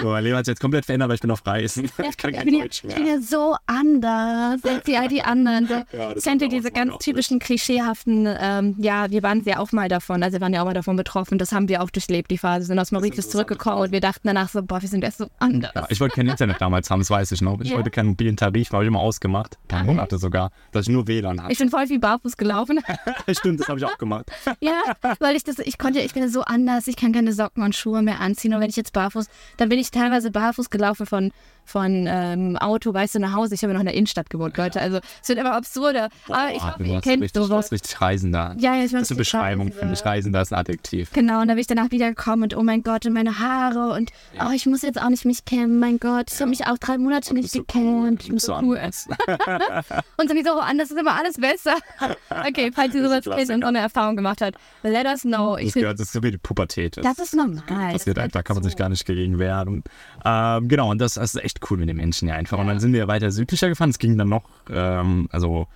So, 0.00 0.08
mein 0.10 0.24
Leben 0.24 0.36
hat 0.36 0.44
sich 0.44 0.52
jetzt 0.52 0.60
komplett 0.60 0.84
verändert, 0.84 1.08
weil 1.08 1.14
ich 1.16 1.20
bin 1.20 1.30
auf 1.30 1.46
Reisen. 1.46 1.84
Ich 1.84 1.96
kann 1.96 2.30
ich, 2.30 2.36
kein 2.36 2.44
bin 2.44 2.54
ja, 2.54 2.62
Deutsch 2.62 2.78
ich 2.78 2.84
mehr. 2.84 2.96
bin 2.96 3.06
ja 3.06 3.20
so 3.20 3.56
anders 3.66 4.64
als 4.64 4.84
die 4.84 4.96
all 4.96 5.08
die 5.08 5.22
anderen. 5.22 5.66
So, 5.66 5.74
Ja, 5.96 6.12
kennt 6.14 6.42
ihr 6.42 6.48
diese 6.48 6.70
ganz 6.70 6.98
typischen 6.98 7.38
klischeehaften, 7.38 8.28
ähm, 8.38 8.74
ja, 8.78 9.10
wir 9.10 9.22
waren 9.22 9.42
ja 9.44 9.58
auch 9.58 9.72
mal 9.72 9.88
davon, 9.88 10.22
also 10.22 10.36
wir 10.36 10.40
waren 10.40 10.52
ja 10.52 10.60
auch 10.62 10.66
mal 10.66 10.74
davon 10.74 10.96
betroffen, 10.96 11.38
das 11.38 11.52
haben 11.52 11.68
wir 11.68 11.82
auch 11.82 11.90
durchlebt, 11.90 12.30
die 12.30 12.38
Phase, 12.38 12.66
sind 12.66 12.78
aus 12.78 12.92
Mauritius 12.92 13.28
zurückgekommen 13.30 13.82
und 13.82 13.92
wir 13.92 14.00
dachten 14.00 14.26
danach 14.28 14.48
so, 14.48 14.62
boah, 14.62 14.80
wir 14.82 14.88
sind 14.88 15.04
erst 15.04 15.18
so 15.18 15.26
anders. 15.38 15.72
Ja, 15.74 15.86
ich 15.88 16.00
wollte 16.00 16.16
kein 16.16 16.28
Internet 16.28 16.60
damals 16.60 16.90
haben, 16.90 17.00
das 17.00 17.10
weiß 17.10 17.32
ich 17.32 17.40
noch. 17.42 17.60
Ich 17.60 17.72
wollte 17.74 17.90
keinen 17.90 18.16
mobilen 18.34 18.36
Tarif, 18.36 18.72
habe 18.72 18.84
ich 18.84 18.88
immer 18.88 19.00
ausgemacht. 19.00 19.58
Ein 19.64 19.68
paar 19.68 19.84
Monate 19.84 20.18
sogar, 20.18 20.50
dass 20.72 20.86
ich 20.86 20.92
nur 20.92 21.06
WLAN 21.06 21.42
hatte. 21.42 21.52
Ich 21.52 21.58
bin 21.58 21.70
voll 21.70 21.86
viel 21.86 21.98
barfuß 21.98 22.36
gelaufen. 22.36 22.80
Stimmt, 23.30 23.60
das 23.60 23.68
habe 23.68 23.78
ich 23.78 23.84
auch 23.84 23.98
gemacht. 23.98 24.30
Ja, 24.60 24.82
weil 25.20 25.36
ich 25.36 25.44
das, 25.44 25.58
ich 25.58 25.78
konnte, 25.78 26.00
ich 26.00 26.14
bin 26.14 26.28
so 26.28 26.42
anders, 26.42 26.86
ich 26.86 26.96
kann 26.96 27.12
keine 27.12 27.32
Socken 27.32 27.62
und 27.62 27.74
Schuhe 27.74 28.02
mehr 28.02 28.20
anziehen. 28.20 28.54
Und 28.54 28.60
wenn 28.60 28.70
ich 28.70 28.76
jetzt 28.76 28.92
barfuß, 28.92 29.26
dann 29.56 29.68
bin 29.68 29.78
ich 29.78 29.90
teilweise 29.90 30.30
barfuß 30.30 30.70
gelaufen 30.70 31.06
von, 31.06 31.32
von 31.64 32.06
ähm, 32.08 32.56
Auto, 32.56 32.92
weißt 32.94 33.16
du, 33.16 33.18
nach 33.20 33.32
Hause. 33.34 33.54
Ich 33.54 33.62
habe 33.62 33.72
ja 33.72 33.74
noch 33.74 33.80
in 33.80 33.86
der 33.86 33.94
Innenstadt 33.94 34.30
gewohnt, 34.30 34.56
Leute. 34.56 34.80
Also 34.80 34.98
es 35.22 35.28
wird 35.28 35.38
immer 35.38 35.54
absurder. 35.54 36.08
Aber 36.28 36.50
ich 36.54 36.62
hoffe, 36.62 36.82
du 36.82 36.84
ihr 36.90 37.00
kennt 37.00 37.22
richtig, 37.22 37.32
du 37.32 37.42
sowas. 37.44 37.50
warst 37.56 37.72
richtig 37.72 38.00
Reisender. 38.00 38.54
Ja, 38.58 38.74
ja, 38.74 38.84
ich 38.84 38.92
war 38.92 39.00
Das 39.00 39.10
ist 39.10 39.12
eine 39.12 39.18
Beschreibung, 39.18 39.72
finde 39.72 39.94
ich. 39.94 40.04
Reisender 40.04 40.42
ist 40.42 40.52
ein 40.52 40.58
Adjektiv. 40.58 41.12
Genau, 41.12 41.40
und 41.40 41.48
da 41.48 41.54
bin 41.54 41.60
ich 41.60 41.66
danach 41.66 41.90
wieder 41.90 42.08
gekommen 42.08 42.44
und 42.44 42.56
oh 42.56 42.62
mein 42.62 42.82
Gott, 42.82 43.06
und 43.06 43.12
meine 43.12 43.38
Haare 43.38 43.92
und 43.94 44.10
oh, 44.40 44.50
ich 44.54 44.66
muss 44.66 44.82
jetzt 44.82 45.00
auch 45.00 45.08
nicht 45.08 45.24
mich 45.24 45.44
kämmen, 45.44 45.78
mein 45.78 45.98
Gott, 45.98 46.30
ich 46.32 46.40
habe 46.40 46.50
mich 46.50 46.66
auch 46.66 46.78
drei 46.78 46.98
Monate 46.98 47.34
nicht 47.34 47.52
gekämmt, 47.52 48.22
ich 48.22 48.28
Du 48.28 48.34
bist 48.34 48.46
so 48.46 48.54
cool. 48.62 48.78
anders. 48.78 49.08
Und 50.16 50.28
sowieso 50.28 50.58
anders 50.58 50.90
ist 50.90 50.98
immer 50.98 51.14
alles 51.14 51.36
besser. 51.36 51.74
Okay, 52.46 52.70
falls 52.74 52.94
ihr 52.94 53.02
sowas 53.02 53.24
kennt 53.24 53.50
und 53.50 53.62
so 53.62 53.66
eine 53.68 53.78
Erfahrung 53.78 54.16
gemacht 54.16 54.40
habt, 54.42 54.56
let 54.82 55.06
us 55.06 55.22
know. 55.22 55.56
Ich 55.56 55.66
Das, 55.66 55.74
gehört, 55.74 55.98
das 55.98 56.06
ist 56.08 56.12
so 56.12 56.22
wie 56.22 56.30
die 56.30 56.38
Pubertät. 56.38 56.96
das 57.02 57.18
ist 57.18 57.34
normal. 57.34 57.62
passiert 57.92 58.16
Das 58.16 58.24
einfach, 58.24 58.38
da 58.40 58.42
kann 58.42 58.56
man 58.56 58.62
sich 58.64 58.76
gar 58.76 58.88
nicht 58.88 59.04
gegen 59.06 59.38
wehren. 59.38 59.82
Ähm, 60.24 60.68
genau, 60.68 60.90
und 60.90 60.98
das, 61.00 61.14
das 61.14 61.34
ist 61.34 61.44
echt 61.44 61.53
cool 61.70 61.78
mit 61.78 61.88
den 61.88 61.96
Menschen 61.96 62.28
ja 62.28 62.34
einfach. 62.34 62.58
Und 62.58 62.66
dann 62.66 62.80
sind 62.80 62.92
wir 62.92 63.08
weiter 63.08 63.30
südlicher 63.30 63.68
gefahren. 63.68 63.90
Es 63.90 63.98
ging 63.98 64.16
dann 64.18 64.28
noch, 64.28 64.44
ähm, 64.70 65.28
also 65.30 65.66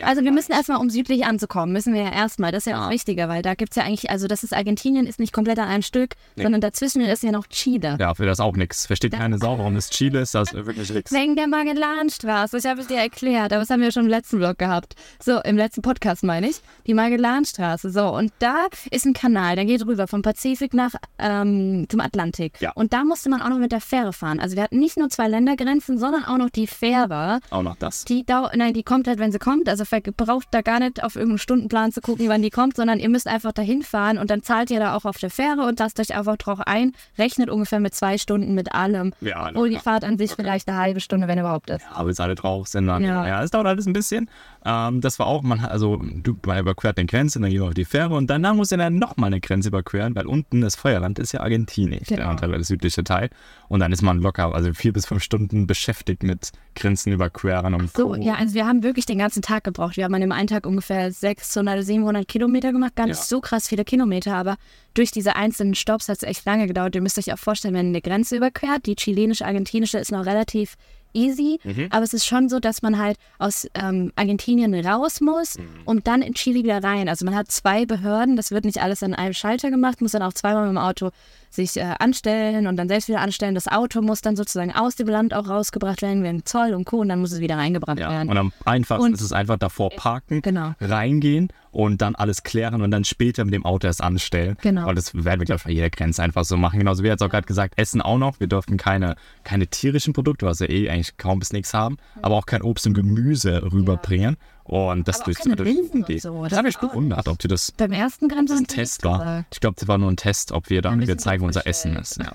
Also 0.00 0.22
wir 0.24 0.32
müssen 0.32 0.52
erstmal, 0.52 0.78
um 0.78 0.88
südlich 0.88 1.26
anzukommen, 1.26 1.72
müssen 1.72 1.92
wir 1.92 2.02
ja 2.02 2.12
erstmal, 2.12 2.50
das 2.50 2.66
ist 2.66 2.70
ja 2.72 2.78
auch 2.80 2.86
Ah. 2.86 2.90
wichtiger, 2.90 3.28
weil 3.28 3.42
da 3.42 3.54
gibt 3.54 3.72
es 3.72 3.76
ja 3.76 3.82
eigentlich, 3.84 4.08
also 4.10 4.26
das 4.26 4.42
ist 4.42 4.54
Argentinien, 4.54 5.06
ist 5.06 5.20
nicht 5.20 5.32
komplett 5.34 5.58
an 5.58 5.68
einem 5.68 5.82
Stück, 5.82 6.14
sondern 6.36 6.60
dazwischen 6.62 7.02
ist 7.02 7.22
ja 7.22 7.30
noch 7.30 7.46
Chile. 7.48 7.96
ja, 8.00 8.14
für 8.14 8.24
das 8.24 8.40
auch 8.40 8.56
nichts. 8.56 8.86
Versteht 8.86 9.12
keine 9.12 9.38
Sau, 9.38 9.58
warum 9.58 9.74
das 9.74 9.90
Chile 9.90 10.20
ist, 10.22 10.34
das 10.34 10.52
ist 10.52 10.66
wirklich 10.66 10.90
nichts. 10.90 11.12
Wegen 11.12 11.36
der 11.36 11.46
Magellanstraße, 11.46 12.58
ich 12.58 12.64
habe 12.66 12.80
es 12.80 12.86
dir 12.86 12.98
erklärt, 12.98 13.52
aber 13.52 13.60
das 13.60 13.70
haben 13.70 13.80
wir 13.82 13.92
schon 13.92 14.04
im 14.04 14.08
letzten 14.08 14.38
Vlog 14.38 14.58
gehabt. 14.58 14.94
So, 15.22 15.40
im 15.42 15.56
letzten 15.56 15.82
Podcast 15.82 16.22
meine 16.22 16.48
ich, 16.48 16.56
die 16.86 16.94
Magellanstraße. 16.94 17.90
So, 17.90 18.08
und 18.14 18.32
da 18.38 18.66
ist 18.90 19.04
ein 19.04 19.12
Kanal, 19.12 19.56
der 19.56 19.64
geht 19.64 19.84
rüber 19.86 20.06
vom 20.08 20.22
Pazifik 20.22 20.74
nach 20.74 20.94
ähm, 21.18 21.86
zum 21.88 22.00
Atlantik. 22.00 22.60
Ja. 22.60 22.72
Und 22.72 22.92
da 22.92 23.04
musste 23.04 23.28
man 23.28 23.42
auch 23.42 23.48
noch 23.48 23.58
mit 23.58 23.72
der 23.72 23.80
Fähre 23.80 24.12
fahren. 24.12 24.40
Also 24.40 24.56
wir 24.56 24.62
hatten 24.62 24.78
nicht 24.78 24.96
nur 24.96 25.08
zwei 25.10 25.28
Ländergrenzen, 25.28 25.98
sondern 25.98 26.24
auch 26.24 26.38
noch 26.38 26.50
die 26.50 26.66
Fähre. 26.66 27.40
Auch 27.50 27.62
noch 27.62 27.76
das. 27.76 28.04
Die, 28.04 28.24
nein, 28.54 28.72
die 28.74 28.82
kommt 28.82 29.06
halt, 29.08 29.18
wenn 29.18 29.32
sie 29.32 29.38
kommt. 29.38 29.68
Also 29.68 29.81
ver- 29.84 30.00
braucht 30.16 30.48
da 30.50 30.60
gar 30.62 30.78
nicht 30.80 31.02
auf 31.02 31.14
irgendeinen 31.16 31.38
Stundenplan 31.38 31.92
zu 31.92 32.00
gucken, 32.00 32.28
wann 32.28 32.42
die 32.42 32.50
kommt, 32.50 32.76
sondern 32.76 32.98
ihr 32.98 33.08
müsst 33.08 33.26
einfach 33.26 33.52
dahin 33.52 33.82
fahren 33.82 34.18
und 34.18 34.30
dann 34.30 34.42
zahlt 34.42 34.70
ihr 34.70 34.80
da 34.80 34.96
auch 34.96 35.04
auf 35.04 35.18
der 35.18 35.30
Fähre 35.30 35.62
und 35.66 35.78
lasst 35.78 35.98
euch 36.00 36.14
einfach 36.16 36.36
drauf 36.36 36.60
ein. 36.66 36.92
Rechnet 37.18 37.50
ungefähr 37.50 37.80
mit 37.80 37.94
zwei 37.94 38.18
Stunden 38.18 38.54
mit 38.54 38.74
allem. 38.74 39.12
Ja, 39.20 39.48
Obwohl 39.48 39.70
die. 39.70 39.76
Fahrt 39.78 40.04
an 40.04 40.18
sich 40.18 40.32
vielleicht 40.32 40.68
eine 40.68 40.78
halbe 40.78 41.00
Stunde, 41.00 41.28
wenn 41.28 41.38
überhaupt 41.38 41.70
ist. 41.70 41.82
Ja, 41.94 42.02
bis 42.02 42.20
alle 42.20 42.34
drauf 42.34 42.68
sind 42.68 42.86
dann. 42.86 43.02
Ja. 43.02 43.26
Ja, 43.26 43.42
es 43.42 43.50
dauert 43.50 43.66
alles 43.66 43.86
ein 43.86 43.92
bisschen. 43.92 44.28
Ähm, 44.64 45.00
das 45.00 45.18
war 45.18 45.26
auch, 45.26 45.42
man, 45.42 45.60
hat- 45.60 45.70
also 45.72 45.96
du, 46.22 46.36
man 46.46 46.58
überquert 46.60 46.96
eine 46.96 47.06
Grenze, 47.06 47.40
dann 47.40 47.50
geht 47.50 47.58
man 47.58 47.68
auf 47.68 47.74
die 47.74 47.84
Fähre 47.84 48.14
und 48.14 48.28
danach 48.30 48.54
muss 48.54 48.70
er 48.70 48.78
dann 48.78 48.96
nochmal 48.96 49.28
eine 49.28 49.40
Grenze 49.40 49.68
überqueren, 49.70 50.14
weil 50.14 50.26
unten 50.26 50.60
das 50.60 50.76
Feuerland 50.76 51.18
ist 51.18 51.32
ja 51.32 51.40
Argentinien, 51.40 52.02
Genau. 52.06 52.34
der 52.34 52.48
der 52.48 52.62
südliche 52.64 53.02
Teil. 53.02 53.30
Und 53.68 53.80
dann 53.80 53.90
ist 53.92 54.02
man 54.02 54.18
locker, 54.20 54.54
also 54.54 54.72
vier 54.74 54.92
bis 54.92 55.06
fünf 55.06 55.22
Stunden 55.22 55.66
beschäftigt 55.66 56.22
mit 56.22 56.52
Grenzen 56.76 57.12
überqueren 57.12 57.74
und 57.74 57.90
So, 57.96 58.08
Co. 58.10 58.14
ja, 58.14 58.34
also 58.34 58.54
wir 58.54 58.66
haben 58.66 58.82
wirklich 58.82 59.06
den 59.06 59.18
ganzen 59.18 59.42
Tag 59.42 59.64
gebraucht. 59.64 59.96
Wir 59.96 60.04
haben 60.04 60.14
an 60.14 60.20
dem 60.20 60.32
einen 60.32 60.46
Tag 60.46 60.66
ungefähr 60.66 61.10
600, 61.10 61.84
700 61.84 62.28
Kilometer 62.28 62.70
gemacht. 62.72 62.94
Gar 62.94 63.06
nicht 63.06 63.16
Ja. 63.18 63.22
so 63.24 63.40
krass 63.40 63.68
viele 63.68 63.84
Kilometer, 63.84 64.36
aber 64.36 64.56
durch 64.94 65.10
diese 65.10 65.34
einzelnen 65.36 65.74
Stops 65.74 66.08
hat 66.08 66.18
es 66.18 66.22
echt 66.22 66.44
lange 66.44 66.66
gedauert. 66.66 66.94
Ihr 66.94 67.00
müsst 67.00 67.18
euch 67.18 67.32
auch 67.32 67.38
vorstellen, 67.38 67.74
wenn 67.74 67.86
eine 67.88 68.00
Grenze 68.02 68.36
überquert, 68.36 68.86
die 68.86 68.94
chilenische-argentinische 68.94 69.98
ist 69.98 70.12
noch 70.12 70.24
relativ 70.26 70.76
easy, 71.14 71.58
Mhm. 71.64 71.88
aber 71.90 72.02
es 72.04 72.12
ist 72.14 72.26
schon 72.26 72.48
so, 72.48 72.58
dass 72.60 72.82
man 72.82 72.98
halt 72.98 73.16
aus 73.38 73.66
ähm, 73.74 74.12
Argentinien 74.16 74.74
raus 74.86 75.20
muss 75.20 75.58
Mhm. 75.58 75.64
und 75.84 76.06
dann 76.06 76.22
in 76.22 76.34
Chile 76.34 76.62
wieder 76.64 76.82
rein. 76.82 77.08
Also 77.08 77.24
man 77.24 77.34
hat 77.34 77.50
zwei 77.50 77.86
Behörden, 77.86 78.36
das 78.36 78.50
wird 78.50 78.64
nicht 78.64 78.82
alles 78.82 79.02
an 79.02 79.14
einem 79.14 79.34
Schalter 79.34 79.70
gemacht, 79.70 80.00
muss 80.00 80.12
dann 80.12 80.22
auch 80.22 80.32
zweimal 80.32 80.62
mit 80.66 80.70
dem 80.76 80.78
Auto 80.78 81.10
sich 81.54 81.76
äh, 81.76 81.94
anstellen 81.98 82.66
und 82.66 82.76
dann 82.76 82.88
selbst 82.88 83.08
wieder 83.08 83.20
anstellen. 83.20 83.54
Das 83.54 83.68
Auto 83.68 84.00
muss 84.02 84.20
dann 84.22 84.36
sozusagen 84.36 84.72
aus 84.72 84.96
dem 84.96 85.08
Land 85.08 85.34
auch 85.34 85.48
rausgebracht 85.48 86.02
werden, 86.02 86.22
wegen 86.24 86.44
Zoll 86.44 86.74
und 86.74 86.84
Co. 86.84 86.98
und 87.00 87.08
dann 87.10 87.20
muss 87.20 87.32
es 87.32 87.40
wieder 87.40 87.56
reingebracht 87.56 87.98
Ja, 87.98 88.10
werden. 88.10 88.28
und 88.30 88.38
am 88.38 88.52
einfachsten 88.64 89.06
Und- 89.06 89.12
ist 89.14 89.20
es 89.20 89.32
einfach 89.32 89.58
davor 89.58 89.90
parken, 89.90 90.40
Genau. 90.42 90.74
reingehen 90.80 91.48
und 91.70 92.02
dann 92.02 92.14
alles 92.14 92.42
klären 92.42 92.82
und 92.82 92.90
dann 92.90 93.04
später 93.04 93.44
mit 93.44 93.54
dem 93.54 93.64
Auto 93.64 93.86
erst 93.86 94.02
anstellen. 94.02 94.56
Genau. 94.62 94.88
Und 94.88 94.96
das 94.96 95.14
werden 95.14 95.40
wir, 95.40 95.46
glaube 95.46 95.58
ich, 95.58 95.64
bei 95.64 95.70
jeder 95.72 95.90
Grenze 95.90 96.22
einfach 96.22 96.44
so 96.44 96.56
machen. 96.56 96.78
Genauso 96.78 97.02
wie 97.02 97.08
jetzt 97.08 97.22
auch 97.22 97.30
gerade 97.30 97.46
gesagt, 97.46 97.74
Essen 97.76 98.00
auch 98.02 98.18
noch. 98.18 98.40
Wir 98.40 98.46
dürfen 98.46 98.76
keine, 98.76 99.16
keine 99.44 99.66
tierischen 99.66 100.12
Produkte, 100.12 100.46
was 100.46 100.60
wir 100.60 100.70
eh 100.70 100.88
eigentlich 100.90 101.16
kaum 101.16 101.38
bis 101.38 101.52
nichts 101.52 101.72
haben, 101.74 101.96
aber 102.22 102.36
auch 102.36 102.46
kein 102.46 102.62
Obst 102.62 102.86
und 102.86 102.94
Gemüse 102.94 103.62
rüberbringen. 103.72 104.36
Und 104.64 105.08
das 105.08 105.16
Aber 105.16 105.24
durch, 105.26 105.38
keine 105.38 105.56
und 105.56 106.08
die. 106.08 106.18
so. 106.18 106.42
Das 106.42 106.50
Das 106.50 106.58
habe 106.58 106.68
ich 106.68 106.76
auch 106.76 106.80
bewundert, 106.80 107.26
ob 107.28 107.38
die 107.38 107.48
das 107.48 107.72
Beim 107.72 107.92
ersten 107.92 108.28
Grenze 108.28 108.54
ein 108.54 108.66
Test 108.66 109.04
war. 109.04 109.44
Ich 109.52 109.60
glaube, 109.60 109.76
das 109.78 109.88
war 109.88 109.98
nur 109.98 110.10
ein 110.10 110.16
Test, 110.16 110.52
ob 110.52 110.70
wir 110.70 110.82
da 110.82 110.90
ein 110.90 111.06
wir 111.06 111.18
zeigen, 111.18 111.42
wo 111.42 111.46
unser. 111.46 111.66
Essen 111.66 111.96
ist. 111.96 112.18
Ja. 112.18 112.32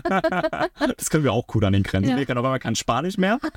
das 0.96 1.10
können 1.10 1.24
wir 1.24 1.32
auch 1.32 1.46
gut 1.46 1.64
an 1.64 1.72
den 1.72 1.82
Grenzen. 1.82 2.10
Ja. 2.10 2.16
Wir 2.16 2.26
können 2.26 2.38
auf 2.38 2.44
einmal 2.44 2.58
kein 2.58 2.76
Spanisch 2.76 3.16
mehr. 3.18 3.38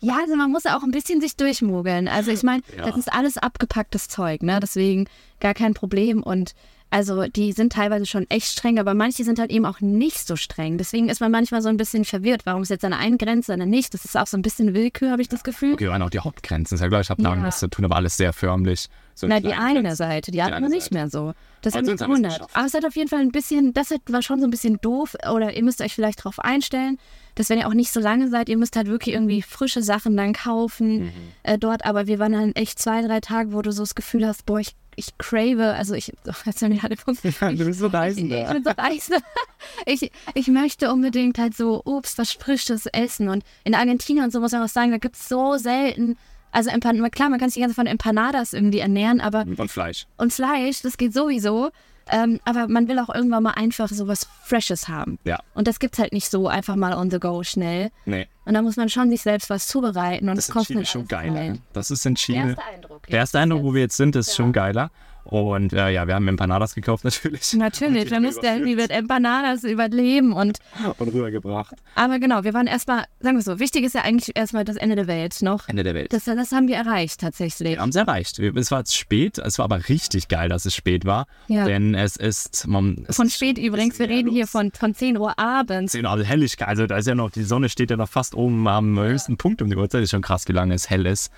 Ja, 0.00 0.18
also 0.20 0.36
man 0.36 0.50
muss 0.50 0.66
auch 0.66 0.82
ein 0.82 0.90
bisschen 0.90 1.20
sich 1.20 1.36
durchmogeln. 1.36 2.08
Also 2.08 2.30
ich 2.30 2.42
meine, 2.42 2.62
Ja. 2.76 2.86
das 2.86 2.96
ist 2.96 3.12
alles 3.12 3.36
abgepacktes 3.38 4.08
Zeug, 4.08 4.42
ne? 4.42 4.58
Deswegen 4.60 5.08
gar 5.40 5.54
kein 5.54 5.74
Problem. 5.74 6.22
Und 6.22 6.54
also 6.90 7.26
die 7.28 7.52
sind 7.52 7.72
teilweise 7.72 8.06
schon 8.06 8.24
echt 8.30 8.46
streng, 8.48 8.78
aber 8.78 8.94
manche 8.94 9.22
sind 9.24 9.38
halt 9.38 9.50
eben 9.50 9.66
auch 9.66 9.80
nicht 9.80 10.26
so 10.26 10.36
streng. 10.36 10.78
Deswegen 10.78 11.08
ist 11.08 11.20
man 11.20 11.30
manchmal 11.30 11.60
so 11.60 11.68
ein 11.68 11.76
bisschen 11.76 12.04
verwirrt, 12.04 12.42
warum 12.46 12.62
es 12.62 12.70
jetzt 12.70 12.84
an 12.84 12.92
der 12.92 13.00
einen 13.00 13.18
Grenze, 13.18 13.52
an 13.52 13.58
der 13.58 13.66
nicht. 13.66 13.92
Das 13.92 14.04
ist 14.04 14.16
auch 14.16 14.26
so 14.26 14.36
ein 14.38 14.42
bisschen 14.42 14.72
Willkür, 14.74 15.10
habe 15.10 15.20
ich 15.20 15.28
das 15.28 15.44
Gefühl. 15.44 15.74
Okay, 15.74 15.88
waren 15.88 16.00
auch 16.02 16.10
die 16.10 16.20
Hauptgrenzen. 16.20 16.76
Ist 16.76 16.80
ja 16.80 16.88
gleich, 16.88 17.02
ich 17.02 17.10
habe 17.10 17.22
Ja. 17.22 17.42
was 17.42 17.58
zu 17.58 17.68
tun, 17.68 17.84
aber 17.84 17.96
alles 17.96 18.16
sehr 18.16 18.32
förmlich. 18.32 18.88
So 19.14 19.26
Na, 19.26 19.40
die 19.40 19.52
eine 19.52 19.80
Grenzen. 19.82 19.96
Seite, 19.96 20.30
die 20.30 20.40
andere 20.40 20.56
eine 20.58 20.68
nicht 20.68 20.84
Seite. 20.84 20.94
mehr 20.94 21.08
so. 21.10 21.32
Das 21.62 21.74
hat 21.74 21.82
mich 21.82 21.90
haben 22.00 22.08
gewundert. 22.08 22.40
Aber 22.54 22.66
es 22.66 22.72
hat 22.74 22.84
auf 22.86 22.94
jeden 22.94 23.08
Fall 23.08 23.20
ein 23.20 23.32
bisschen, 23.32 23.74
das 23.74 23.90
war 24.08 24.22
schon 24.22 24.40
so 24.40 24.46
ein 24.46 24.50
bisschen 24.50 24.80
doof. 24.80 25.16
Oder 25.30 25.54
ihr 25.56 25.64
müsst 25.64 25.80
euch 25.82 25.92
vielleicht 25.94 26.20
darauf 26.20 26.38
einstellen, 26.38 26.98
dass 27.34 27.48
wenn 27.50 27.58
ihr 27.58 27.66
auch 27.68 27.74
nicht 27.74 27.92
so 27.92 27.98
lange 28.00 28.28
seid, 28.28 28.48
ihr 28.48 28.56
müsst 28.56 28.76
halt 28.76 28.86
wirklich 28.86 29.14
irgendwie 29.14 29.42
frische 29.42 29.82
Sachen 29.82 30.16
dann 30.16 30.32
kaufen 30.32 31.06
Mhm. 31.06 31.12
äh, 31.42 31.58
dort. 31.58 31.84
Aber 31.84 32.06
wir 32.06 32.18
waren 32.20 32.32
dann 32.32 32.52
echt 32.54 32.78
zwei, 32.78 33.02
drei 33.02 33.20
Tage, 33.20 33.52
wo 33.52 33.60
du 33.60 33.72
so 33.72 33.82
das 33.82 33.94
Gefühl 33.96 34.24
hast, 34.26 34.46
boah, 34.46 34.60
ich 34.60 34.74
ich 34.98 35.16
crave, 35.18 35.74
also 35.74 35.94
ich, 35.94 36.12
oh, 36.26 36.32
jetzt 36.44 36.62
haben 36.62 36.72
wir 36.72 36.78
gerade 36.80 36.96
du 37.56 37.64
bist 37.64 37.78
so 37.78 37.86
ich, 37.86 37.92
reisender. 37.92 38.42
ich 38.46 38.52
bin 38.52 38.64
so 38.64 38.70
reisend. 38.70 39.22
Ich, 39.86 40.12
ich 40.34 40.46
möchte 40.46 40.92
unbedingt 40.92 41.36
halt 41.38 41.56
so 41.56 41.82
Obst, 41.84 42.16
was 42.18 42.30
Frisches 42.32 42.86
essen. 42.86 43.28
Und 43.28 43.42
in 43.64 43.74
Argentinien 43.74 44.24
und 44.24 44.30
so 44.30 44.38
muss 44.40 44.52
man 44.52 44.62
auch 44.62 44.68
sagen, 44.68 44.92
da 44.92 44.98
gibt 44.98 45.16
es 45.16 45.28
so 45.28 45.56
selten. 45.56 46.16
Also 46.52 46.70
Empan 46.70 47.10
klar, 47.10 47.28
man 47.28 47.40
kann 47.40 47.48
sich 47.48 47.54
die 47.54 47.60
ganze 47.60 47.74
Zeit 47.74 47.84
von 47.84 47.90
Empanadas 47.90 48.52
irgendwie 48.52 48.78
ernähren, 48.78 49.20
aber 49.20 49.44
Und 49.46 49.70
Fleisch. 49.70 50.06
und 50.16 50.32
Fleisch, 50.32 50.80
das 50.82 50.96
geht 50.96 51.12
sowieso. 51.12 51.70
Ähm, 52.10 52.40
aber 52.44 52.68
man 52.68 52.88
will 52.88 52.98
auch 52.98 53.14
irgendwann 53.14 53.42
mal 53.42 53.52
einfach 53.52 53.88
so 53.88 54.08
was 54.08 54.26
Freshes 54.44 54.88
haben. 54.88 55.18
Ja. 55.24 55.38
Und 55.54 55.68
das 55.68 55.78
gibt's 55.78 55.98
halt 55.98 56.12
nicht 56.12 56.30
so 56.30 56.48
einfach 56.48 56.76
mal 56.76 56.94
on 56.94 57.10
the 57.10 57.18
go 57.18 57.42
schnell. 57.42 57.90
Nee. 58.06 58.26
Und 58.44 58.54
da 58.54 58.62
muss 58.62 58.76
man 58.76 58.88
schon 58.88 59.10
sich 59.10 59.22
selbst 59.22 59.50
was 59.50 59.66
zubereiten 59.66 60.28
und 60.28 60.36
Das 60.36 60.48
in 60.48 60.54
kostet 60.54 60.76
Chile 60.76 60.86
schon 60.86 61.08
geiler. 61.08 61.32
Ne? 61.32 61.58
Das 61.72 61.90
ist 61.90 62.06
in 62.06 62.14
Chile. 62.14 62.50
Erster 62.50 62.66
Eindruck. 62.74 63.06
Der 63.06 63.18
erste 63.18 63.38
Eindruck, 63.38 63.62
wo 63.62 63.74
wir 63.74 63.82
jetzt 63.82 63.96
sind, 63.96 64.16
ist 64.16 64.34
schon 64.34 64.52
geiler. 64.52 64.90
Und 65.28 65.74
äh, 65.74 65.90
ja, 65.90 66.06
wir 66.06 66.14
haben 66.14 66.26
Empanadas 66.26 66.74
gekauft 66.74 67.04
natürlich. 67.04 67.52
Natürlich, 67.52 68.10
man 68.10 68.22
muss 68.22 68.40
da 68.40 68.54
irgendwie 68.54 68.76
mit 68.76 68.90
Empanadas 68.90 69.62
überleben 69.62 70.32
und 70.32 70.58
Und 70.98 71.12
rübergebracht. 71.14 71.74
aber 71.94 72.18
genau, 72.18 72.44
wir 72.44 72.54
waren 72.54 72.66
erstmal, 72.66 73.04
sagen 73.20 73.36
wir 73.36 73.42
so, 73.42 73.58
wichtig 73.60 73.84
ist 73.84 73.94
ja 73.94 74.00
eigentlich 74.02 74.34
erstmal 74.36 74.64
das 74.64 74.76
Ende 74.76 74.96
der 74.96 75.06
Welt 75.06 75.42
noch. 75.42 75.68
Ende 75.68 75.82
der 75.82 75.92
Welt. 75.94 76.12
Das, 76.14 76.24
das 76.24 76.52
haben 76.52 76.66
wir 76.66 76.76
erreicht 76.76 77.20
tatsächlich. 77.20 77.72
Wir 77.72 77.80
haben 77.80 77.90
es 77.90 77.96
erreicht. 77.96 78.38
Wir- 78.38 78.56
Es 78.56 78.70
war 78.70 78.78
jetzt 78.78 78.96
spät, 78.96 79.36
es 79.36 79.58
war 79.58 79.64
aber 79.66 79.86
richtig 79.90 80.28
geil, 80.28 80.48
dass 80.48 80.64
es 80.64 80.74
spät 80.74 81.04
war. 81.04 81.26
Ja. 81.48 81.66
Denn 81.66 81.94
es 81.94 82.16
ist. 82.16 82.66
Man, 82.66 83.04
es 83.06 83.16
Von 83.16 83.26
ist 83.26 83.34
spät 83.34 83.58
ein 83.58 83.64
übrigens, 83.64 83.98
wir 83.98 84.08
reden 84.08 84.24
mehr 84.28 84.32
hier 84.32 84.42
los. 84.44 84.50
von, 84.50 84.72
von 84.72 84.94
10 84.94 85.18
Uhr 85.18 85.38
abends. 85.38 85.92
10 85.92 86.06
Uhr, 86.06 86.10
also 86.10 86.24
Helligkeit. 86.24 86.68
Also 86.68 86.86
da 86.86 86.96
ist 86.96 87.06
ja 87.06 87.14
noch, 87.14 87.30
die 87.30 87.42
Sonne 87.44 87.68
steht 87.68 87.90
ja 87.90 87.98
noch 87.98 88.08
fast 88.08 88.34
oben 88.34 88.66
am 88.66 88.98
höchsten 88.98 89.36
Punkt 89.36 89.60
um 89.60 89.68
die 89.68 89.76
Uhrzeit. 89.76 90.02
Ist 90.02 90.10
schon 90.10 90.22
krass, 90.22 90.48
wie 90.48 90.52
lange 90.52 90.72
es 90.74 90.88
hell 90.88 91.04
ist. 91.04 91.30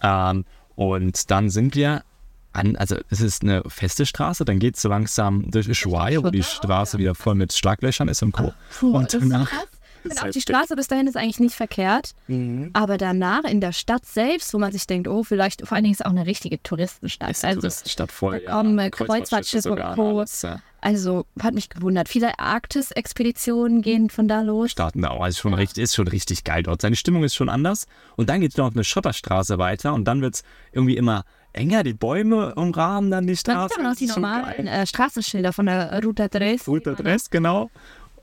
Ähm, 0.00 0.44
und 0.76 1.30
dann 1.30 1.50
sind 1.50 1.74
wir 1.74 2.02
an, 2.52 2.76
also 2.76 2.96
es 3.10 3.20
ist 3.20 3.42
eine 3.42 3.62
feste 3.66 4.06
Straße, 4.06 4.44
dann 4.44 4.58
geht 4.58 4.76
es 4.76 4.82
so 4.82 4.88
langsam 4.88 5.50
durch 5.50 5.68
Ushuaia, 5.68 6.22
wo 6.22 6.30
die 6.30 6.42
Straße 6.42 6.98
wieder 6.98 7.14
voll 7.14 7.34
mit 7.34 7.52
Schlaglöchern 7.52 8.08
ist 8.08 8.22
und 8.22 8.32
Co. 8.32 8.52
Puh, 8.78 8.96
und 8.96 9.12
danach. 9.14 9.50
Genau, 9.50 10.22
halt 10.22 10.34
die 10.34 10.40
Straße 10.40 10.74
bis 10.76 10.88
dahin 10.88 11.06
ist 11.06 11.16
eigentlich 11.16 11.40
nicht 11.40 11.54
verkehrt. 11.54 12.12
Mhm. 12.26 12.70
Aber 12.72 12.98
danach 12.98 13.44
in 13.44 13.60
der 13.60 13.72
Stadt 13.72 14.04
selbst, 14.04 14.52
wo 14.52 14.58
man 14.58 14.72
sich 14.72 14.86
denkt, 14.86 15.08
oh, 15.08 15.22
vielleicht, 15.22 15.66
vor 15.66 15.76
allen 15.76 15.84
Dingen 15.84 15.92
ist 15.92 16.00
es 16.00 16.06
auch 16.06 16.10
eine 16.10 16.26
richtige 16.26 16.62
Touristenstadt. 16.62 17.30
ist 17.30 17.44
also, 17.44 17.60
Touristenstadt 17.60 18.12
voll. 18.12 18.40
da 18.44 18.52
kommen, 18.52 18.78
äh, 18.78 18.90
Kreuzfahrtschiffe 18.90 19.70
und 19.70 19.80
Co. 19.94 20.18
alles, 20.18 20.42
ja. 20.42 20.60
also 20.80 21.26
hat 21.40 21.54
mich 21.54 21.68
gewundert. 21.68 22.08
Viele 22.08 22.38
Arktis-Expeditionen 22.38 23.82
gehen 23.82 24.10
von 24.10 24.28
da 24.28 24.42
los. 24.42 24.72
starten 24.72 25.02
da 25.02 25.10
auch. 25.10 25.22
Also 25.22 25.40
schon 25.40 25.54
richtig, 25.54 25.84
ist 25.84 25.94
schon 25.94 26.08
richtig 26.08 26.44
geil 26.44 26.62
dort. 26.62 26.82
Seine 26.82 26.96
Stimmung 26.96 27.24
ist 27.24 27.34
schon 27.34 27.48
anders. 27.48 27.86
Und 28.16 28.28
dann 28.28 28.40
geht 28.40 28.52
es 28.52 28.56
noch 28.56 28.72
eine 28.72 28.84
Schotterstraße 28.84 29.58
weiter 29.58 29.94
und 29.94 30.04
dann 30.04 30.20
wird 30.20 30.34
es 30.34 30.42
irgendwie 30.72 30.96
immer 30.96 31.24
enger. 31.52 31.82
Die 31.82 31.94
Bäume 31.94 32.54
umrahmen 32.54 33.10
dann 33.10 33.26
die 33.26 33.34
Dann 33.34 33.68
Straße. 33.68 33.74
es 33.78 33.82
noch 33.82 33.96
die 33.96 34.06
normalen 34.06 34.66
äh, 34.66 34.86
Straßenschilder 34.86 35.52
von 35.52 35.66
der 35.66 36.02
Ruta 36.02 36.28
3. 36.28 36.56
Guter 36.64 36.94
Dress, 36.94 37.30
genau. 37.30 37.70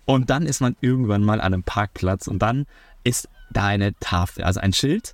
Und 0.05 0.29
dann 0.29 0.45
ist 0.45 0.59
man 0.59 0.75
irgendwann 0.81 1.23
mal 1.23 1.39
an 1.39 1.53
einem 1.53 1.63
Parkplatz 1.63 2.27
und 2.27 2.39
dann 2.39 2.65
ist 3.03 3.29
da 3.51 3.67
eine 3.67 3.93
Tafel, 3.99 4.43
also 4.43 4.59
ein 4.59 4.73
Schild, 4.73 5.13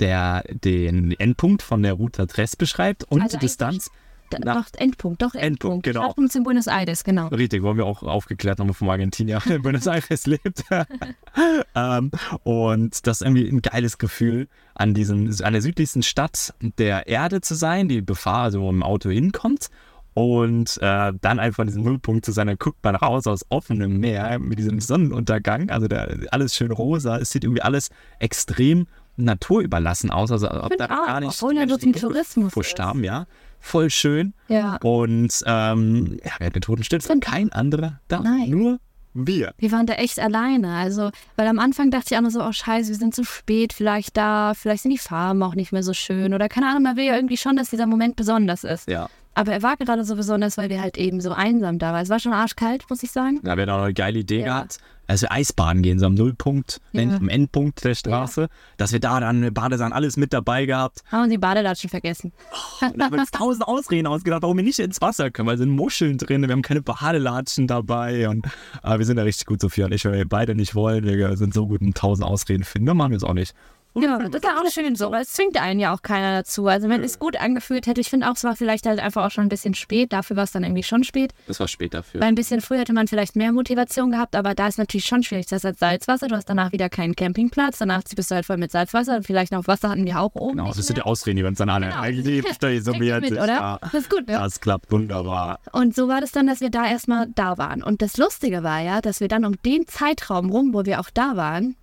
der 0.00 0.44
den 0.48 1.12
Endpunkt 1.18 1.62
von 1.62 1.82
der 1.82 1.94
Route 1.94 2.26
Dress 2.26 2.56
beschreibt 2.56 3.04
und 3.04 3.22
Also 3.22 3.38
die 3.38 3.46
Distanz. 3.46 3.90
Da- 4.40 4.54
Na, 4.54 4.54
Doch, 4.60 4.66
Endpunkt, 4.80 5.22
doch 5.22 5.34
Endpunkt. 5.34 5.44
Endpunkt, 5.44 5.82
genau. 5.84 6.00
Startpunkt 6.02 6.34
in 6.34 6.42
Buenos 6.44 6.66
Aires, 6.66 7.04
genau. 7.04 7.28
Richtig, 7.28 7.62
wo 7.62 7.68
haben 7.68 7.76
wir 7.78 7.86
auch 7.86 8.02
aufgeklärt 8.02 8.58
haben, 8.60 8.72
vom 8.74 8.88
Argentinier 8.90 9.40
der 9.46 9.56
in 9.56 9.62
Buenos 9.62 9.86
Aires 9.86 10.26
lebt. 10.26 10.64
ähm, 11.74 12.10
und 12.42 13.06
das 13.06 13.20
ist 13.20 13.26
irgendwie 13.26 13.48
ein 13.48 13.62
geiles 13.62 13.98
Gefühl, 13.98 14.48
an, 14.74 14.94
diesem, 14.94 15.30
an 15.42 15.52
der 15.52 15.62
südlichsten 15.62 16.02
Stadt 16.02 16.54
der 16.78 17.06
Erde 17.06 17.40
zu 17.40 17.54
sein, 17.54 17.88
die 17.88 18.00
befahr, 18.00 18.42
also 18.44 18.60
wo 18.60 18.66
man 18.66 18.76
im 18.76 18.82
Auto 18.82 19.10
hinkommt. 19.10 19.68
Und 20.16 20.78
äh, 20.80 21.12
dann 21.20 21.40
einfach 21.40 21.62
an 21.62 21.66
diesem 21.66 21.82
Nullpunkt 21.82 22.24
zu 22.24 22.30
sein, 22.30 22.46
dann 22.46 22.56
guckt 22.56 22.78
man 22.84 22.94
raus 22.94 23.26
aus 23.26 23.44
offenem 23.48 23.98
Meer 23.98 24.38
mit 24.38 24.60
diesem 24.60 24.78
Sonnenuntergang. 24.80 25.70
Also 25.70 25.88
da, 25.88 26.06
alles 26.30 26.54
schön 26.54 26.70
rosa. 26.70 27.18
Es 27.18 27.30
sieht 27.30 27.42
irgendwie 27.42 27.62
alles 27.62 27.90
extrem 28.20 28.86
naturüberlassen 29.16 30.12
aus. 30.12 30.30
Also 30.30 30.48
ob 30.50 30.76
da 30.76 30.84
auch, 30.84 31.06
gar 31.06 31.18
nicht 31.20 31.30
obwohl 31.42 31.56
ja 31.56 31.66
so 31.66 31.78
viel 31.78 31.92
Tourismus. 31.92 32.52
Starben, 32.64 33.02
ja. 33.02 33.26
Voll 33.64 33.88
schön. 33.88 34.34
Ja. 34.48 34.76
Und 34.82 35.42
ähm, 35.46 36.18
ja, 36.22 36.32
wir 36.38 36.46
hatten 36.46 36.52
den 36.52 36.62
Totenstift. 36.62 37.06
Stimmt. 37.06 37.24
Kein 37.24 37.50
anderer 37.50 37.98
da. 38.08 38.20
Nein. 38.20 38.50
Nur 38.50 38.78
wir. 39.14 39.54
Wir 39.56 39.72
waren 39.72 39.86
da 39.86 39.94
echt 39.94 40.20
alleine. 40.20 40.74
Also, 40.74 41.10
weil 41.36 41.48
am 41.48 41.58
Anfang 41.58 41.90
dachte 41.90 42.08
ich 42.10 42.16
auch 42.18 42.20
nur 42.20 42.30
so, 42.30 42.44
oh 42.44 42.52
scheiße, 42.52 42.90
wir 42.90 42.96
sind 42.96 43.14
zu 43.14 43.24
spät 43.24 43.72
vielleicht 43.72 44.18
da, 44.18 44.52
vielleicht 44.54 44.82
sind 44.82 44.90
die 44.90 44.98
Farben 44.98 45.42
auch 45.42 45.54
nicht 45.54 45.72
mehr 45.72 45.82
so 45.82 45.94
schön 45.94 46.34
oder 46.34 46.48
keine 46.48 46.68
Ahnung, 46.68 46.82
man 46.82 46.96
will 46.96 47.04
ja 47.04 47.16
irgendwie 47.16 47.38
schon, 47.38 47.56
dass 47.56 47.70
dieser 47.70 47.86
Moment 47.86 48.16
besonders 48.16 48.64
ist. 48.64 48.86
Ja. 48.86 49.08
Aber 49.34 49.52
er 49.52 49.62
war 49.62 49.76
gerade 49.76 50.04
so 50.04 50.14
besonders, 50.16 50.56
weil 50.58 50.70
wir 50.70 50.80
halt 50.80 50.96
eben 50.96 51.20
so 51.20 51.32
einsam 51.32 51.78
da 51.78 51.92
waren. 51.92 52.02
Es 52.02 52.08
war 52.08 52.20
schon 52.20 52.32
arschkalt, 52.32 52.84
muss 52.88 53.02
ich 53.02 53.10
sagen. 53.10 53.40
Da 53.42 53.56
wir 53.56 53.64
auch 53.64 53.78
noch 53.78 53.84
eine 53.84 53.94
geile 53.94 54.20
Idee 54.20 54.40
Ja. 54.40 54.44
gehabt. 54.44 54.78
Also 55.06 55.26
Eisbaden 55.28 55.82
gehen, 55.82 55.98
so 55.98 56.06
am 56.06 56.14
Nullpunkt, 56.14 56.80
Ja. 56.92 57.02
am 57.02 57.28
Endpunkt 57.28 57.84
der 57.84 57.94
Straße, 57.94 58.48
dass 58.78 58.92
wir 58.92 59.00
da 59.00 59.20
dann 59.20 59.52
Badesachen 59.52 59.92
alles 59.92 60.16
mit 60.16 60.32
dabei 60.32 60.64
gehabt. 60.64 61.02
Haben 61.12 61.28
sie 61.28 61.36
Badelatschen 61.36 61.90
vergessen. 61.90 62.32
Und 62.80 62.98
da 62.98 63.04
haben 63.06 63.12
wir 63.12 63.20
uns 63.20 63.30
tausend 63.30 63.68
Ausreden 63.68 64.06
ausgedacht, 64.06 64.40
warum 64.42 64.56
wir 64.56 64.64
nicht 64.64 64.78
ins 64.78 65.02
Wasser 65.02 65.30
können, 65.30 65.46
weil 65.46 65.56
es 65.56 65.60
sind 65.60 65.68
Muscheln 65.72 66.16
drin, 66.16 66.40
wir 66.40 66.52
haben 66.52 66.62
keine 66.62 66.80
Badelatschen 66.80 67.66
dabei. 67.66 68.28
Und 68.30 68.46
aber 68.82 68.98
wir 69.00 69.04
sind 69.04 69.16
da 69.16 69.24
richtig 69.24 69.44
gut, 69.46 69.60
Sophia 69.60 69.84
und 69.84 69.92
ich, 69.92 70.06
weil 70.06 70.14
wir 70.14 70.28
beide 70.28 70.54
nicht 70.54 70.74
wollen. 70.74 71.04
Wir 71.04 71.36
sind 71.36 71.52
so 71.52 71.66
gut 71.66 71.82
in 71.82 71.92
tausend 71.92 72.26
Ausreden 72.26 72.64
finden, 72.64 72.86
dann 72.86 72.96
machen 72.96 73.10
wir 73.10 73.18
es 73.18 73.24
auch 73.24 73.34
nicht. 73.34 73.54
Ja, 73.94 74.18
das 74.28 74.34
ist 74.34 74.44
ja 74.44 74.56
auch 74.60 74.70
schön 74.70 74.96
so, 74.96 75.12
es 75.14 75.32
zwingt 75.32 75.60
einen 75.60 75.80
ja 75.80 75.94
auch 75.94 76.02
keiner 76.02 76.32
dazu. 76.36 76.66
Also 76.66 76.88
wenn 76.88 77.02
es 77.02 77.18
gut 77.18 77.40
angefühlt 77.40 77.86
hätte, 77.86 78.00
ich 78.00 78.10
finde 78.10 78.28
auch, 78.28 78.34
es 78.36 78.44
war 78.44 78.56
vielleicht 78.56 78.86
halt 78.86 79.00
einfach 79.00 79.24
auch 79.24 79.30
schon 79.30 79.44
ein 79.44 79.48
bisschen 79.48 79.74
spät. 79.74 80.12
Dafür 80.12 80.36
war 80.36 80.44
es 80.44 80.52
dann 80.52 80.64
irgendwie 80.64 80.82
schon 80.82 81.04
spät. 81.04 81.32
Das 81.46 81.60
war 81.60 81.68
spät 81.68 81.94
dafür. 81.94 82.20
Weil 82.20 82.28
ein 82.28 82.34
bisschen 82.34 82.60
früher 82.60 82.80
hätte 82.80 82.92
man 82.92 83.06
vielleicht 83.08 83.36
mehr 83.36 83.52
Motivation 83.52 84.10
gehabt, 84.10 84.36
aber 84.36 84.54
da 84.54 84.68
ist 84.68 84.78
natürlich 84.78 85.06
schon 85.06 85.22
schwierig. 85.22 85.46
Das 85.46 85.58
ist 85.58 85.64
halt 85.64 85.78
Salzwasser, 85.78 86.28
du 86.28 86.36
hast 86.36 86.48
danach 86.48 86.72
wieder 86.72 86.88
keinen 86.88 87.14
Campingplatz, 87.14 87.78
danach 87.78 88.02
bist 88.14 88.30
du 88.30 88.34
halt 88.34 88.46
voll 88.46 88.56
mit 88.56 88.70
Salzwasser 88.70 89.16
und 89.16 89.26
vielleicht 89.26 89.52
noch 89.52 89.66
Wasser 89.66 89.90
hatten 89.90 90.04
wir 90.04 90.20
auch 90.20 90.34
oben. 90.34 90.56
Genau, 90.56 90.64
nicht 90.66 90.78
das 90.78 90.86
sind 90.86 90.96
die. 90.98 91.02
Ausreden, 91.02 91.36
die 91.36 91.42
wir 91.42 91.48
uns 91.48 91.58
dann 91.58 91.68
alle 91.68 91.88
Genau. 91.88 92.00
eigentlich 92.00 92.44
so 92.84 92.92
du 92.92 92.98
mit, 92.98 93.32
oder? 93.32 93.46
Ja, 93.46 93.78
Das 93.80 93.94
ist 93.94 94.10
gut, 94.10 94.26
ne? 94.26 94.34
das 94.34 94.60
klappt 94.60 94.90
wunderbar. 94.90 95.60
Und 95.72 95.94
so 95.94 96.08
war 96.08 96.20
das 96.20 96.32
dann, 96.32 96.46
dass 96.46 96.60
wir 96.60 96.70
da 96.70 96.86
erstmal 96.86 97.28
da 97.34 97.58
waren. 97.58 97.82
Und 97.82 98.02
das 98.02 98.16
Lustige 98.16 98.62
war 98.62 98.80
ja, 98.80 99.00
dass 99.00 99.20
wir 99.20 99.28
dann 99.28 99.44
um 99.44 99.60
den 99.62 99.86
Zeitraum 99.86 100.50
rum, 100.50 100.72
wo 100.72 100.84
wir 100.84 101.00
auch 101.00 101.10
da 101.12 101.36
waren, 101.36 101.76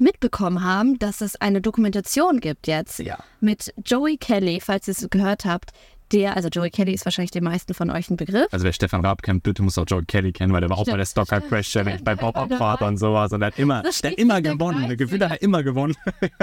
mitbekommen 0.00 0.62
haben, 0.62 0.98
dass 0.98 1.20
es 1.20 1.36
eine 1.36 1.60
Dokumentation 1.60 2.40
gibt 2.40 2.66
jetzt 2.66 2.98
Ja. 3.00 3.18
mit 3.40 3.72
Joey 3.84 4.16
Kelly, 4.16 4.60
falls 4.60 4.88
ihr 4.88 4.92
es 4.92 5.08
gehört 5.10 5.44
habt. 5.44 5.70
Der, 6.12 6.36
also 6.36 6.48
Joey 6.48 6.70
Kelly 6.70 6.92
ist 6.92 7.06
wahrscheinlich 7.06 7.30
den 7.30 7.42
meisten 7.44 7.72
von 7.72 7.90
euch 7.90 8.10
ein 8.10 8.16
Begriff. 8.16 8.46
Also 8.52 8.64
wer 8.64 8.72
Stefan 8.74 9.04
Raab 9.04 9.22
kennt, 9.22 9.42
bitte 9.42 9.62
muss 9.62 9.78
auch 9.78 9.86
Joe 9.88 10.04
Kelly 10.04 10.32
kennen, 10.32 10.52
weil 10.52 10.60
der 10.60 10.68
war 10.70 10.76
auch 10.78 10.84
bei 10.84 10.96
der 10.98 11.06
Stocker 11.06 11.40
Crash 11.40 11.70
Challenge, 11.70 12.00
bei 12.04 12.14
Bob 12.14 12.36
Abfahrt 12.36 12.82
und 12.82 12.98
sowas. 12.98 13.32
Und 13.32 13.40
der 13.40 13.48
hat 13.48 13.58
immer, 13.58 13.82
der 13.82 13.90
hat 14.12 14.18
immer 14.18 14.42
gewonnen. 14.42 14.74
dabei. 14.82 14.88
Der 14.88 14.96
Gefühl 14.98 15.20
hat 15.24 15.30
er 15.32 15.42
immer 15.42 15.62
gewonnen. 15.62 15.94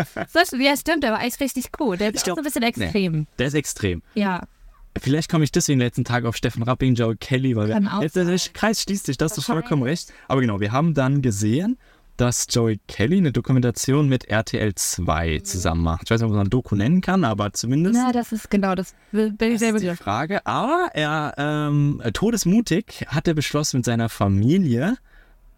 Ja, 0.60 0.76
stimmt, 0.76 1.04
der 1.04 1.12
war 1.14 1.24
echt 1.24 1.40
richtig 1.40 1.68
cool. 1.80 1.96
Der 1.98 2.10
ist 2.10 2.16
Ich 2.16 2.22
auch 2.22 2.26
glaub- 2.26 2.38
so 2.38 2.42
ein 2.42 2.44
bisschen 2.46 2.64
extrem. 2.64 3.28
Der 3.38 3.48
ist 3.48 3.54
extrem. 3.54 4.02
Ja. 4.16 4.44
Vielleicht 5.00 5.30
komme 5.32 5.46
ich 5.46 5.52
deswegen 5.52 5.80
letzten 5.80 6.04
Tag 6.04 6.26
auf 6.26 6.36
Stefan 6.36 6.66
wegen 6.80 6.96
Joe 6.96 7.16
Kelly, 7.16 7.56
weil 7.56 7.70
Kann 7.70 7.84
wir, 7.84 7.98
auch 7.98 8.02
jetzt, 8.02 8.16
der 8.18 8.26
Kreis 8.54 8.82
schließt 8.82 9.06
sich, 9.06 9.16
das 9.18 9.38
ist 9.38 9.46
vollkommen 9.46 9.84
recht. 9.84 10.12
Aber 10.28 10.42
genau, 10.42 10.60
wir 10.60 10.72
haben 10.74 10.94
dann 10.94 11.22
gesehen, 11.22 11.78
dass 12.18 12.46
Joey 12.50 12.80
Kelly 12.88 13.18
eine 13.18 13.32
Dokumentation 13.32 14.08
mit 14.08 14.26
RTL 14.26 14.76
2 14.76 15.40
zusammen 15.40 15.82
macht. 15.84 16.04
Ich 16.06 16.12
weiß 16.12 16.22
nicht, 16.22 16.30
ob 16.30 16.36
man 16.36 16.46
ein 16.46 16.50
Doku 16.50 16.76
nennen 16.76 17.02
kann, 17.02 17.24
aber 17.24 17.52
zumindest 17.54 17.96
Na, 18.00 18.12
das 18.12 18.32
ist 18.32 18.50
genau 18.52 18.76
das. 18.76 18.94
Bin 19.12 19.36
ich 19.40 19.54
Das 19.54 19.60
selber 19.60 19.78
ist 19.78 19.84
die. 19.86 19.96
Frage. 19.96 20.46
Aber 20.46 20.90
er, 20.94 21.34
ähm, 21.38 22.02
todesmutig, 22.14 23.06
hat 23.08 23.28
er 23.28 23.34
beschlossen 23.34 23.78
mit 23.78 23.86
seiner 23.86 24.10
Familie 24.10 24.98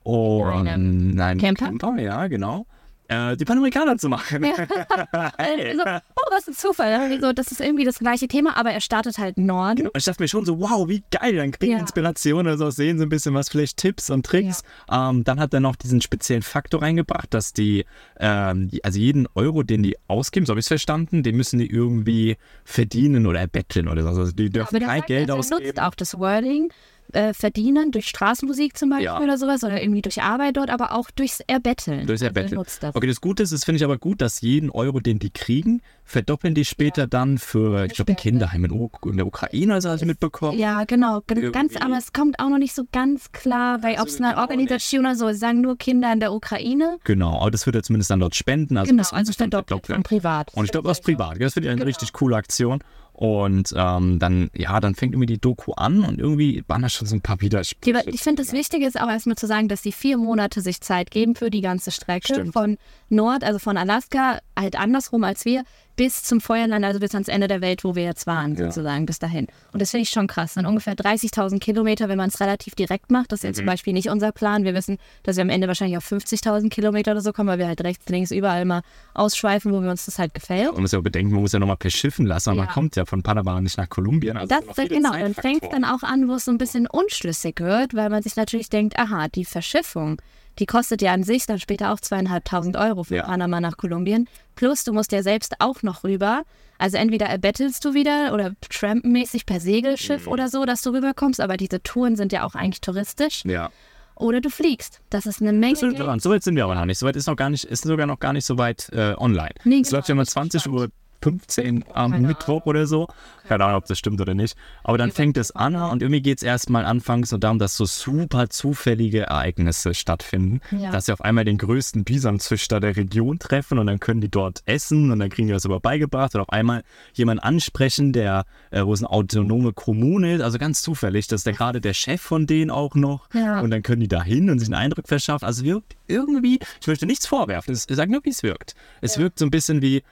und 0.03 0.67
Einem 0.67 1.15
nein, 1.15 1.37
Camper? 1.37 1.97
ja, 1.99 2.27
genau, 2.27 2.65
äh, 3.13 3.37
die 3.37 3.45
Panamerikaner 3.45 3.97
zu 3.97 4.09
machen. 4.09 4.43
hey. 5.37 5.69
Also, 5.69 5.83
oh, 6.15 6.21
was 6.31 6.47
ein 6.47 6.53
Zufall. 6.53 6.93
Also, 6.93 7.33
das 7.33 7.51
ist 7.51 7.61
irgendwie 7.61 7.85
das 7.85 7.99
gleiche 7.99 8.27
Thema, 8.27 8.57
aber 8.57 8.71
er 8.71 8.81
startet 8.81 9.17
halt 9.17 9.37
Norden. 9.37 9.87
Und 9.87 9.97
ich 9.97 10.05
dachte 10.05 10.21
mir 10.21 10.27
schon 10.27 10.45
so, 10.45 10.59
wow, 10.59 10.87
wie 10.87 11.03
geil, 11.11 11.35
dann 11.35 11.51
kriegen 11.51 11.73
Ja. 11.73 11.79
Inspiration 11.79 12.41
oder 12.41 12.57
so, 12.57 12.69
sehen 12.69 12.97
so 12.97 13.03
ein 13.03 13.09
bisschen 13.09 13.33
was, 13.33 13.49
vielleicht 13.49 13.77
Tipps 13.77 14.09
und 14.09 14.25
Tricks. 14.25 14.63
Ähm, 14.91 15.23
dann 15.23 15.39
hat 15.39 15.53
er 15.53 15.59
noch 15.59 15.75
diesen 15.75 16.01
speziellen 16.01 16.43
Faktor 16.43 16.81
reingebracht, 16.81 17.33
dass 17.33 17.53
die, 17.53 17.85
ähm, 18.19 18.69
also 18.83 18.99
jeden 18.99 19.27
Euro, 19.35 19.63
den 19.63 19.83
die 19.83 19.95
ausgeben, 20.07 20.45
so 20.45 20.51
habe 20.51 20.59
ich 20.59 20.65
es 20.65 20.69
verstanden, 20.69 21.23
den 21.23 21.35
müssen 21.35 21.59
die 21.59 21.69
irgendwie 21.69 22.37
verdienen 22.63 23.27
oder 23.27 23.39
erbetteln 23.39 23.87
oder 23.87 24.03
so. 24.03 24.21
Also 24.21 24.31
die 24.31 24.49
dürfen 24.49 24.79
kein 24.79 24.99
sagt, 24.99 25.07
Geld 25.07 25.29
also 25.29 25.33
er 25.33 25.39
ausgeben. 25.39 25.67
nutzt 25.67 25.81
auch 25.81 25.95
das 25.95 26.17
Wording. 26.19 26.71
Äh, 27.13 27.33
verdienen 27.33 27.91
durch 27.91 28.07
Straßenmusik 28.07 28.75
zum 28.77 28.89
Beispiel 28.89 29.05
Ja. 29.05 29.19
oder 29.21 29.37
sowas 29.37 29.63
oder 29.63 29.81
irgendwie 29.81 30.01
durch 30.01 30.21
Arbeit 30.21 30.57
dort, 30.57 30.69
aber 30.69 30.93
auch 30.93 31.11
durchs 31.11 31.41
Erbetteln. 31.47 32.07
Durchs 32.07 32.23
Also 32.23 32.25
er 32.25 32.27
Erbetteln. 32.29 32.55
nutzt 32.55 32.81
das. 32.83 32.95
Okay, 32.95 33.05
das 33.07 33.21
Gute 33.21 33.43
ist, 33.43 33.53
das 33.53 33.63
finde 33.65 33.77
ich 33.77 33.83
aber 33.83 33.97
gut, 33.97 34.19
dass 34.21 34.41
jeden 34.41 34.69
Euro, 34.71 34.99
den 34.99 35.19
die 35.19 35.29
kriegen, 35.29 35.81
verdoppeln 36.05 36.55
die 36.55 36.65
später 36.65 37.05
dann 37.07 37.37
für, 37.37 37.85
ich 37.85 37.93
glaube. 37.93 38.15
Kinderheim 38.15 38.65
in, 38.65 38.89
in 39.05 39.17
der 39.17 39.27
Ukraine, 39.27 39.73
also 39.75 39.89
habe 39.89 39.99
ich 39.99 40.05
mitbekommen. 40.05 40.57
Ja, 40.57 40.83
genau. 40.85 41.21
G- 41.27 41.35
Ganz, 41.51 41.73
Irgendwie. 41.73 41.77
aber 41.81 41.97
es 41.97 42.13
kommt 42.13 42.39
auch 42.39 42.49
noch 42.49 42.57
nicht 42.57 42.73
so 42.73 42.83
ganz 42.91 43.31
klar, 43.31 43.81
weil 43.83 43.99
ob 43.99 44.07
es 44.07 44.19
eine 44.19 44.37
Organisation 44.37 45.05
oder 45.05 45.15
so, 45.15 45.27
sie 45.29 45.35
sagen 45.37 45.61
nur 45.61 45.77
Kinder 45.77 46.11
in 46.13 46.19
der 46.19 46.33
Ukraine. 46.33 46.97
Genau, 47.03 47.39
aber 47.41 47.51
das 47.51 47.65
wird 47.65 47.75
er 47.75 47.83
zumindest 47.83 48.09
dann 48.11 48.19
dort 48.19 48.35
spenden. 48.35 48.75
Also 48.77 48.89
Genau, 48.89 49.01
das 49.01 49.13
also 49.13 49.29
ist 49.29 49.37
verdoppelt 49.37 49.85
von 49.87 50.03
privat. 50.03 50.53
Und 50.55 50.65
ich 50.65 50.71
glaube, 50.71 50.89
aus 50.89 50.99
privat. 51.01 51.39
Das 51.41 51.53
finde 51.53 51.67
ich 51.67 51.71
eine 51.71 51.79
Genau. 51.79 51.85
richtig 51.87 52.11
coole 52.13 52.35
Aktion. 52.35 52.83
Und 53.13 53.73
ähm, 53.77 54.17
dann, 54.17 54.49
ja, 54.55 54.79
dann 54.79 54.95
fängt 54.95 55.13
irgendwie 55.13 55.27
die 55.27 55.37
Doku 55.37 55.73
an 55.73 56.03
und 56.03 56.19
irgendwie 56.19 56.63
waren 56.67 56.81
da 56.81 56.89
schon 56.89 57.07
so 57.07 57.15
ein 57.15 57.21
paar 57.21 57.41
Widersprüche. 57.41 58.03
Ich 58.07 58.21
finde, 58.21 58.41
das 58.41 58.53
Wichtige 58.53 58.87
ist 58.87 58.99
auch 58.99 59.07
erstmal 59.07 59.35
zu 59.35 59.45
sagen, 59.45 59.67
dass 59.67 59.83
sie 59.83 59.91
vier 59.91 60.17
Monate 60.17 60.61
sich 60.61 60.81
Zeit 60.81 61.11
geben 61.11 61.35
für 61.35 61.51
die 61.51 61.61
ganze 61.61 61.91
Strecke 61.91 62.33
Stimmt. 62.33 62.53
von 62.53 62.77
Nord, 63.09 63.43
also 63.43 63.59
von 63.59 63.77
Alaska, 63.77 64.39
halt 64.57 64.77
andersrum 64.77 65.23
als 65.23 65.45
wir, 65.45 65.63
bis 65.95 66.23
zum 66.23 66.41
Feuerland, 66.41 66.83
also 66.85 66.99
bis 66.99 67.13
ans 67.13 67.27
Ende 67.27 67.47
der 67.47 67.61
Welt, 67.61 67.83
wo 67.83 67.95
wir 67.95 68.03
jetzt 68.03 68.25
waren, 68.25 68.55
Ja. 68.55 68.65
sozusagen, 68.65 69.05
bis 69.05 69.19
dahin. 69.19 69.47
Und 69.73 69.81
das 69.81 69.91
finde 69.91 70.03
ich 70.03 70.09
schon 70.09 70.25
krass. 70.27 70.55
Dann 70.55 70.65
ungefähr 70.65 70.95
30.000 70.95 71.59
Kilometer, 71.59 72.09
wenn 72.09 72.17
man 72.17 72.29
es 72.29 72.39
relativ 72.39 72.73
direkt 72.75 73.11
macht. 73.11 73.31
Das 73.31 73.39
ist 73.39 73.43
Mhm. 73.43 73.49
ja 73.49 73.53
zum 73.53 73.65
Beispiel 73.67 73.93
nicht 73.93 74.09
unser 74.09 74.31
Plan. 74.31 74.63
Wir 74.63 74.73
wissen, 74.73 74.97
dass 75.23 75.35
wir 75.37 75.43
am 75.43 75.49
Ende 75.49 75.67
wahrscheinlich 75.67 75.97
auf 75.97 76.05
50.000 76.05 76.69
Kilometer 76.71 77.11
oder 77.11 77.21
so 77.21 77.31
kommen, 77.31 77.49
weil 77.49 77.59
wir 77.59 77.67
halt 77.67 77.81
rechts, 77.83 78.07
links, 78.09 78.31
überall 78.31 78.65
mal 78.65 78.81
ausschweifen, 79.13 79.71
wo 79.71 79.81
wir 79.81 79.89
uns 79.91 80.05
das 80.05 80.17
halt 80.19 80.33
gefällt. 80.33 80.71
Man 80.73 80.81
muss 80.81 80.91
ja 80.91 80.99
auch 80.99 81.03
bedenken, 81.03 81.33
man 81.33 81.41
muss 81.41 81.51
ja 81.51 81.59
nochmal 81.59 81.77
per 81.77 81.91
Schiffen 81.91 82.25
lassen, 82.25 82.49
aber 82.49 82.57
man 82.57 82.67
Ja. 82.67 82.73
kommt 82.73 82.95
ja 82.95 83.05
von 83.05 83.21
Panama 83.21 83.61
nicht 83.61 83.77
nach 83.77 83.89
Kolumbien. 83.89 84.37
Also 84.37 84.47
Das, 84.55 84.75
viele 84.75 84.87
genau, 84.89 85.11
dann 85.11 85.33
fängt 85.33 85.63
es 85.63 85.69
dann 85.69 85.85
auch 85.85 86.03
an, 86.03 86.27
wo 86.27 86.33
es 86.33 86.45
so 86.45 86.51
ein 86.51 86.57
bisschen 86.57 86.87
unschlüssig 86.87 87.59
wird, 87.59 87.93
weil 87.93 88.09
man 88.09 88.23
sich 88.23 88.35
natürlich 88.35 88.69
denkt, 88.69 88.97
aha, 88.97 89.27
die 89.27 89.45
Verschiffung, 89.45 90.21
die 90.59 90.65
kostet 90.65 91.01
ja 91.01 91.13
an 91.13 91.23
sich 91.23 91.45
dann 91.45 91.59
später 91.59 91.91
auch 91.93 91.99
zweieinhalbtausend 91.99 92.75
Euro 92.77 93.03
von 93.03 93.17
Ja. 93.17 93.23
Panama 93.23 93.59
nach 93.59 93.77
Kolumbien. 93.77 94.27
Plus, 94.55 94.83
du 94.83 94.93
musst 94.93 95.11
ja 95.11 95.23
selbst 95.23 95.55
auch 95.59 95.81
noch 95.83 96.03
rüber. 96.03 96.43
Also 96.77 96.97
entweder 96.97 97.27
erbettelst 97.27 97.83
du 97.85 97.93
wieder 97.93 98.33
oder 98.33 98.53
trampenmäßig 98.69 99.45
per 99.45 99.57
Mhm. 99.57 99.61
Segelschiff 99.61 100.27
oder 100.27 100.49
so, 100.49 100.65
dass 100.65 100.81
du 100.81 100.89
rüberkommst, 100.91 101.39
aber 101.39 101.57
diese 101.57 101.81
Touren 101.81 102.15
sind 102.15 102.31
ja 102.33 102.43
auch 102.45 102.55
eigentlich 102.55 102.81
touristisch. 102.81 103.43
Ja. 103.45 103.71
Oder 104.15 104.41
du 104.41 104.49
fliegst. 104.49 105.01
Das 105.09 105.25
ist 105.25 105.41
eine 105.41 105.53
Menge. 105.53 105.93
Dran. 105.95 106.19
so 106.19 106.29
weit 106.29 106.43
sind 106.43 106.55
wir 106.55 106.65
aber 106.65 106.75
noch 106.75 106.85
nicht. 106.85 106.99
So 106.99 107.07
weit 107.07 107.15
ist 107.15 107.25
noch 107.27 107.35
gar 107.35 107.49
nicht, 107.49 107.63
ist 107.65 107.83
sogar 107.83 108.05
noch 108.05 108.19
gar 108.19 108.31
nicht 108.33 108.45
so 108.45 108.57
weit 108.59 108.89
äh, 108.93 109.15
online. 109.17 109.51
Nee, 109.63 109.79
es 109.79 109.87
genau, 109.89 109.97
läuft 109.97 110.09
ja 110.09 110.13
immer 110.13 110.21
ich 110.23 110.27
bin 110.29 110.33
20 110.33 110.63
gespannt. 110.63 110.75
Uhr 110.81 110.89
15 111.23 111.85
am 111.93 112.11
Keine 112.11 112.27
Mittwoch 112.27 112.65
oder 112.65 112.85
so. 112.85 113.07
Keine 113.47 113.65
Ahnung, 113.65 113.77
ob 113.77 113.85
das 113.85 113.97
stimmt 113.99 114.19
oder 114.21 114.33
nicht. 114.33 114.55
Aber 114.83 114.97
dann 114.97 115.11
fängt 115.11 115.37
es 115.37 115.51
an 115.55 115.75
und 115.75 116.01
irgendwie 116.01 116.21
geht 116.21 116.37
es 116.37 116.43
erstmal 116.43 116.85
anfangs 116.85 117.29
so 117.29 117.37
darum, 117.37 117.59
dass 117.59 117.75
so 117.75 117.85
super 117.85 118.49
zufällige 118.49 119.21
Ereignisse 119.21 119.93
stattfinden. 119.93 120.61
Ja. 120.71 120.91
Dass 120.91 121.05
sie 121.07 121.13
auf 121.13 121.21
einmal 121.21 121.45
den 121.45 121.57
größten 121.57 122.03
Bisonzüchter 122.03 122.79
der 122.79 122.95
Region 122.95 123.39
treffen 123.39 123.79
und 123.79 123.87
dann 123.87 123.99
können 123.99 124.21
die 124.21 124.29
dort 124.29 124.61
essen 124.65 125.11
und 125.11 125.19
dann 125.19 125.29
kriegen 125.29 125.47
die 125.47 125.53
das 125.53 125.65
aber 125.65 125.79
beigebracht 125.79 126.35
und 126.35 126.41
auf 126.41 126.49
einmal 126.49 126.83
jemanden 127.13 127.43
ansprechen, 127.43 128.13
der, 128.13 128.45
äh, 128.71 128.83
wo 128.85 128.93
es 128.93 129.01
eine 129.01 129.09
autonome 129.09 129.73
Kommune 129.73 130.35
ist, 130.35 130.41
also 130.41 130.57
ganz 130.57 130.81
zufällig, 130.81 131.27
dass 131.27 131.43
der 131.43 131.53
gerade 131.53 131.81
der 131.81 131.93
Chef 131.93 132.21
von 132.21 132.47
denen 132.47 132.71
auch 132.71 132.95
noch 132.95 133.27
Ja. 133.33 133.59
und 133.61 133.71
dann 133.71 133.81
können 133.83 134.01
die 134.01 134.07
da 134.07 134.23
hin 134.23 134.49
und 134.49 134.59
sich 134.59 134.67
einen 134.67 134.75
Eindruck 134.75 135.07
verschaffen. 135.07 135.45
Also 135.45 135.63
wirkt 135.63 135.95
irgendwie, 136.07 136.59
ich 136.81 136.87
möchte 136.87 137.05
nichts 137.05 137.27
vorwerfen, 137.27 137.73
es- 137.73 137.87
ich 137.89 137.95
sage 137.95 138.11
nur, 138.11 138.23
wie 138.23 138.29
es 138.29 138.43
wirkt. 138.43 138.75
Es 139.01 139.17
wirkt 139.17 139.39
so 139.39 139.45
ein 139.45 139.51
bisschen 139.51 139.81
wie 139.81 140.03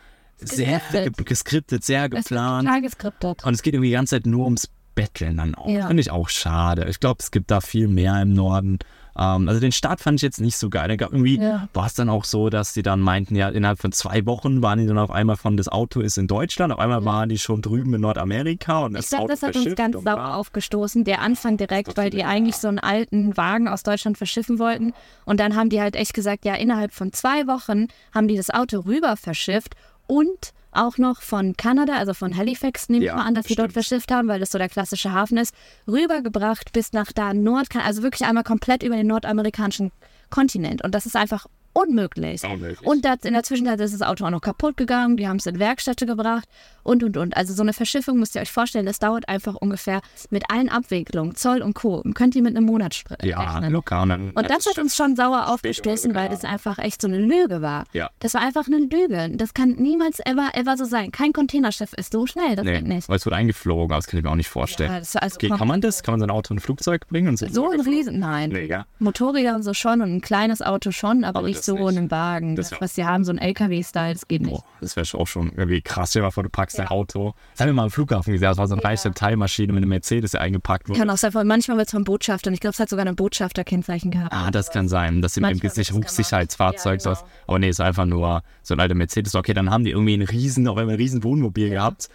sehr 0.43 0.79
Geskriptet. 0.79 1.17
ge- 1.17 1.25
geskriptet, 1.25 1.83
sehr 1.83 2.09
geplant. 2.09 2.65
total 2.67 2.81
geskriptet. 2.81 3.43
Und 3.43 3.53
es 3.53 3.61
geht 3.61 3.73
irgendwie 3.73 3.89
die 3.89 3.93
ganze 3.95 4.15
Zeit 4.17 4.25
nur 4.25 4.45
ums 4.45 4.69
Betteln 4.93 5.37
dann 5.37 5.55
auch. 5.55 5.69
Ja. 5.69 5.87
Finde 5.87 6.01
ich 6.01 6.11
auch 6.11 6.27
schade. 6.27 6.85
Ich 6.89 6.99
glaube, 6.99 7.17
es 7.21 7.31
gibt 7.31 7.49
da 7.49 7.61
viel 7.61 7.87
mehr 7.87 8.21
im 8.21 8.33
Norden. 8.33 8.77
Ähm, 9.17 9.47
also 9.47 9.61
den 9.61 9.71
Start 9.71 10.01
fand 10.01 10.19
ich 10.19 10.21
jetzt 10.21 10.41
nicht 10.41 10.57
so 10.57 10.69
geil. 10.69 10.89
Da 10.89 10.97
gab 10.97 11.13
irgendwie 11.13 11.37
Ja. 11.39 11.69
war 11.73 11.85
es 11.85 11.93
dann 11.93 12.09
auch 12.09 12.25
so, 12.25 12.49
dass 12.49 12.73
die 12.73 12.81
dann 12.81 12.99
meinten, 12.99 13.35
ja, 13.37 13.47
innerhalb 13.47 13.79
von 13.79 13.93
zwei 13.93 14.25
Wochen 14.25 14.61
waren 14.61 14.79
die 14.79 14.85
dann 14.87 14.97
auf 14.97 15.09
einmal 15.09 15.37
von 15.37 15.55
das 15.55 15.69
Auto 15.69 16.01
ist 16.01 16.17
in 16.17 16.27
Deutschland, 16.27 16.73
auf 16.73 16.79
einmal 16.79 17.05
waren 17.05 17.29
die 17.29 17.37
schon 17.37 17.61
drüben 17.61 17.93
in 17.93 18.01
Nordamerika 18.01 18.79
und 18.83 18.93
das 18.93 19.05
Ich 19.05 19.09
glaube, 19.11 19.29
das 19.31 19.41
hat 19.43 19.55
uns 19.55 19.75
ganz 19.75 19.95
sauer 20.03 20.35
aufgestoßen, 20.35 21.05
der 21.05 21.21
Anfang 21.21 21.55
direkt, 21.55 21.95
weil 21.95 22.09
die 22.09 22.25
eigentlich 22.25 22.57
so 22.57 22.67
einen 22.67 22.79
alten 22.79 23.37
Wagen 23.37 23.69
aus 23.69 23.83
Deutschland 23.83 24.17
verschiffen 24.17 24.59
wollten. 24.59 24.93
Und 25.23 25.39
dann 25.39 25.55
haben 25.55 25.69
die 25.69 25.79
halt 25.79 25.95
echt 25.95 26.13
gesagt, 26.13 26.43
ja, 26.43 26.55
innerhalb 26.55 26.91
von 26.93 27.13
zwei 27.13 27.47
Wochen 27.47 27.87
haben 28.13 28.27
die 28.27 28.35
das 28.35 28.49
Auto 28.49 28.79
rüber 28.81 29.15
verschifft 29.15 29.75
und 30.11 30.51
auch 30.71 30.97
noch 30.97 31.21
von 31.21 31.55
Kanada, 31.55 31.93
also 31.95 32.13
von 32.13 32.35
Halifax, 32.35 32.89
nehme 32.89 33.05
ich 33.05 33.07
Ja, 33.07 33.15
mal 33.15 33.25
an, 33.25 33.33
dass 33.33 33.45
sie 33.45 33.55
dort 33.55 33.71
verschifft 33.71 34.11
haben, 34.11 34.27
weil 34.27 34.41
das 34.41 34.51
so 34.51 34.57
der 34.57 34.67
klassische 34.67 35.13
Hafen 35.13 35.37
ist, 35.37 35.55
rübergebracht 35.87 36.73
bis 36.73 36.91
nach 36.91 37.13
da 37.13 37.33
Nordkan, 37.33 37.81
also 37.81 38.03
wirklich 38.03 38.27
einmal 38.27 38.43
komplett 38.43 38.83
über 38.83 38.97
den 38.97 39.07
nordamerikanischen 39.07 39.91
Kontinent. 40.29 40.83
Und 40.83 40.93
das 40.93 41.05
ist 41.05 41.15
einfach 41.15 41.47
unmöglich. 41.73 42.43
Unmöglich. 42.43 42.81
Und 42.85 43.05
das, 43.05 43.19
in 43.23 43.33
der 43.33 43.43
Zwischenzeit 43.43 43.79
ist 43.79 43.93
das 43.93 44.01
Auto 44.01 44.25
auch 44.25 44.29
noch 44.29 44.41
kaputt 44.41 44.77
gegangen, 44.77 45.17
die 45.17 45.27
haben 45.27 45.37
es 45.37 45.45
in 45.45 45.59
Werkstätte 45.59 46.05
gebracht 46.05 46.47
und 46.83 47.03
und 47.03 47.17
und. 47.17 47.37
Also 47.37 47.53
so 47.53 47.61
eine 47.61 47.73
Verschiffung 47.73 48.17
müsst 48.19 48.35
ihr 48.35 48.41
euch 48.41 48.51
vorstellen, 48.51 48.85
das 48.85 48.99
dauert 48.99 49.29
einfach 49.29 49.55
ungefähr 49.55 50.01
mit 50.29 50.49
allen 50.49 50.69
Abwicklungen, 50.69 51.35
Zoll 51.35 51.61
und 51.61 51.73
Co. 51.73 52.01
Könnt 52.13 52.35
ihr 52.35 52.41
mit 52.41 52.55
einem 52.55 52.65
Monat 52.65 52.93
spr- 52.93 53.23
Ja, 53.25 53.39
rechnen. 53.39 53.71
locker. 53.71 54.01
Und, 54.01 54.09
dann, 54.09 54.31
Und 54.31 54.49
das 54.49 54.65
hat 54.65 54.77
uns 54.79 54.95
schon 54.95 55.15
sauer 55.15 55.47
aufgestoßen, 55.49 56.13
weil 56.15 56.29
das 56.29 56.43
einfach 56.43 56.77
echt 56.79 57.01
so 57.01 57.07
eine 57.07 57.19
Lüge 57.19 57.61
war. 57.61 57.85
Ja. 57.93 58.09
Das 58.19 58.33
war 58.33 58.41
einfach 58.41 58.67
eine 58.67 58.77
Lüge. 58.79 59.29
Das 59.35 59.53
kann 59.53 59.71
niemals 59.71 60.19
ever, 60.25 60.49
ever 60.53 60.77
so 60.77 60.85
sein. 60.85 61.11
Kein 61.11 61.33
Containerschiff 61.33 61.93
ist 61.93 62.11
so 62.13 62.25
schnell, 62.27 62.55
das 62.55 62.65
geht 62.65 62.83
Nee, 62.85 62.95
nicht. 62.95 63.09
weil 63.09 63.17
es 63.17 63.25
wird 63.25 63.35
eingeflogen, 63.35 63.91
aber 63.91 63.97
das 63.97 64.07
kann 64.07 64.17
ich 64.19 64.23
mir 64.23 64.31
auch 64.31 64.35
nicht 64.35 64.49
vorstellen. 64.49 64.91
Ja, 64.91 65.19
also 65.19 65.35
okay, 65.35 65.49
kann 65.49 65.67
man 65.67 65.81
das? 65.81 66.03
Kann 66.03 66.13
man 66.13 66.19
sein 66.19 66.31
Auto 66.31 66.53
in 66.53 66.57
ein 66.57 66.61
Flugzeug 66.61 67.07
bringen? 67.07 67.29
Und 67.29 67.37
So 67.37 67.69
ein 67.69 67.79
Riesen, 67.81 68.19
nein. 68.19 68.49
Nee, 68.49 68.65
ja. 68.65 68.85
Motorräder 68.99 69.55
und 69.55 69.63
so 69.63 69.73
schon 69.73 70.01
und 70.01 70.13
ein 70.15 70.21
kleines 70.21 70.61
Auto 70.61 70.91
schon, 70.91 71.23
aber, 71.23 71.39
Aber 71.39 71.47
nicht 71.47 71.60
das 71.61 71.65
so 71.67 71.73
nicht. 71.77 71.91
in 71.91 71.97
einem 71.97 72.11
Wagen. 72.11 72.55
Das 72.55 72.69
Das, 72.69 72.77
ja- 72.77 72.81
was 72.81 72.95
sie 72.95 73.05
haben, 73.05 73.23
so 73.23 73.31
ein 73.31 73.37
LKW-Style, 73.37 74.13
das 74.13 74.27
geht 74.27 74.41
nicht. 74.41 74.51
Boah, 74.51 74.63
das 74.81 74.95
wäre 74.95 75.07
auch 75.17 75.27
schon 75.27 75.51
irgendwie 75.55 75.81
krass. 75.81 76.09
Stell 76.11 76.21
dir 76.21 76.25
mal 76.27 76.31
vor, 76.31 76.43
du 76.43 76.49
packst 76.49 76.77
dein 76.79 76.87
Auto. 76.87 77.33
Das 77.51 77.61
haben 77.61 77.67
wir 77.67 77.73
mal 77.73 77.83
am 77.83 77.91
Flughafen 77.91 78.33
gesehen. 78.33 78.47
Das 78.47 78.57
war 78.57 78.67
so 78.67 78.75
eine 78.75 78.83
reiche 78.83 79.11
Teilmaschine 79.13 79.73
mit 79.73 79.81
einem 79.81 79.89
Mercedes, 79.89 80.31
der 80.31 80.41
eingepackt 80.41 80.89
wurde. 80.89 80.99
Kann 80.99 81.09
auch 81.09 81.17
sein, 81.17 81.31
manchmal 81.47 81.77
wird 81.77 81.87
es 81.87 81.91
vom 81.93 82.03
Botschafter 82.03 82.49
und 82.49 82.53
ich 82.53 82.59
glaube, 82.59 82.73
es 82.73 82.79
hat 82.79 82.89
sogar 82.89 83.05
ein 83.05 83.15
Botschafterkennzeichen 83.15 84.11
gehabt. 84.11 84.33
Ah, 84.33 84.51
das 84.51 84.71
kann 84.71 84.87
sein. 84.87 85.21
Das 85.21 85.33
sind 85.33 85.43
im 85.43 85.49
Manchmal 85.49 85.69
Gesicht 85.69 85.77
wird's 85.93 85.95
gemacht. 85.95 86.09
Hochsicherheitsfahrzeug. 86.09 87.01
Ja, 87.03 87.13
genau. 87.13 87.25
Aber 87.47 87.59
nee, 87.59 87.69
es 87.69 87.75
ist 87.77 87.81
einfach 87.85 88.05
nur 88.05 88.43
so 88.63 88.73
ein 88.73 88.79
alter 88.79 88.95
Mercedes. 88.95 89.35
Okay, 89.35 89.53
dann 89.53 89.69
haben 89.69 89.83
die 89.83 89.91
irgendwie 89.91 90.13
einen 90.13 90.27
riesen, 90.27 90.67
auf 90.67 90.77
einmal 90.77 90.95
ein 90.95 90.99
riesen 90.99 91.23
Wohnmobil 91.23 91.69
gehabt 91.69 92.09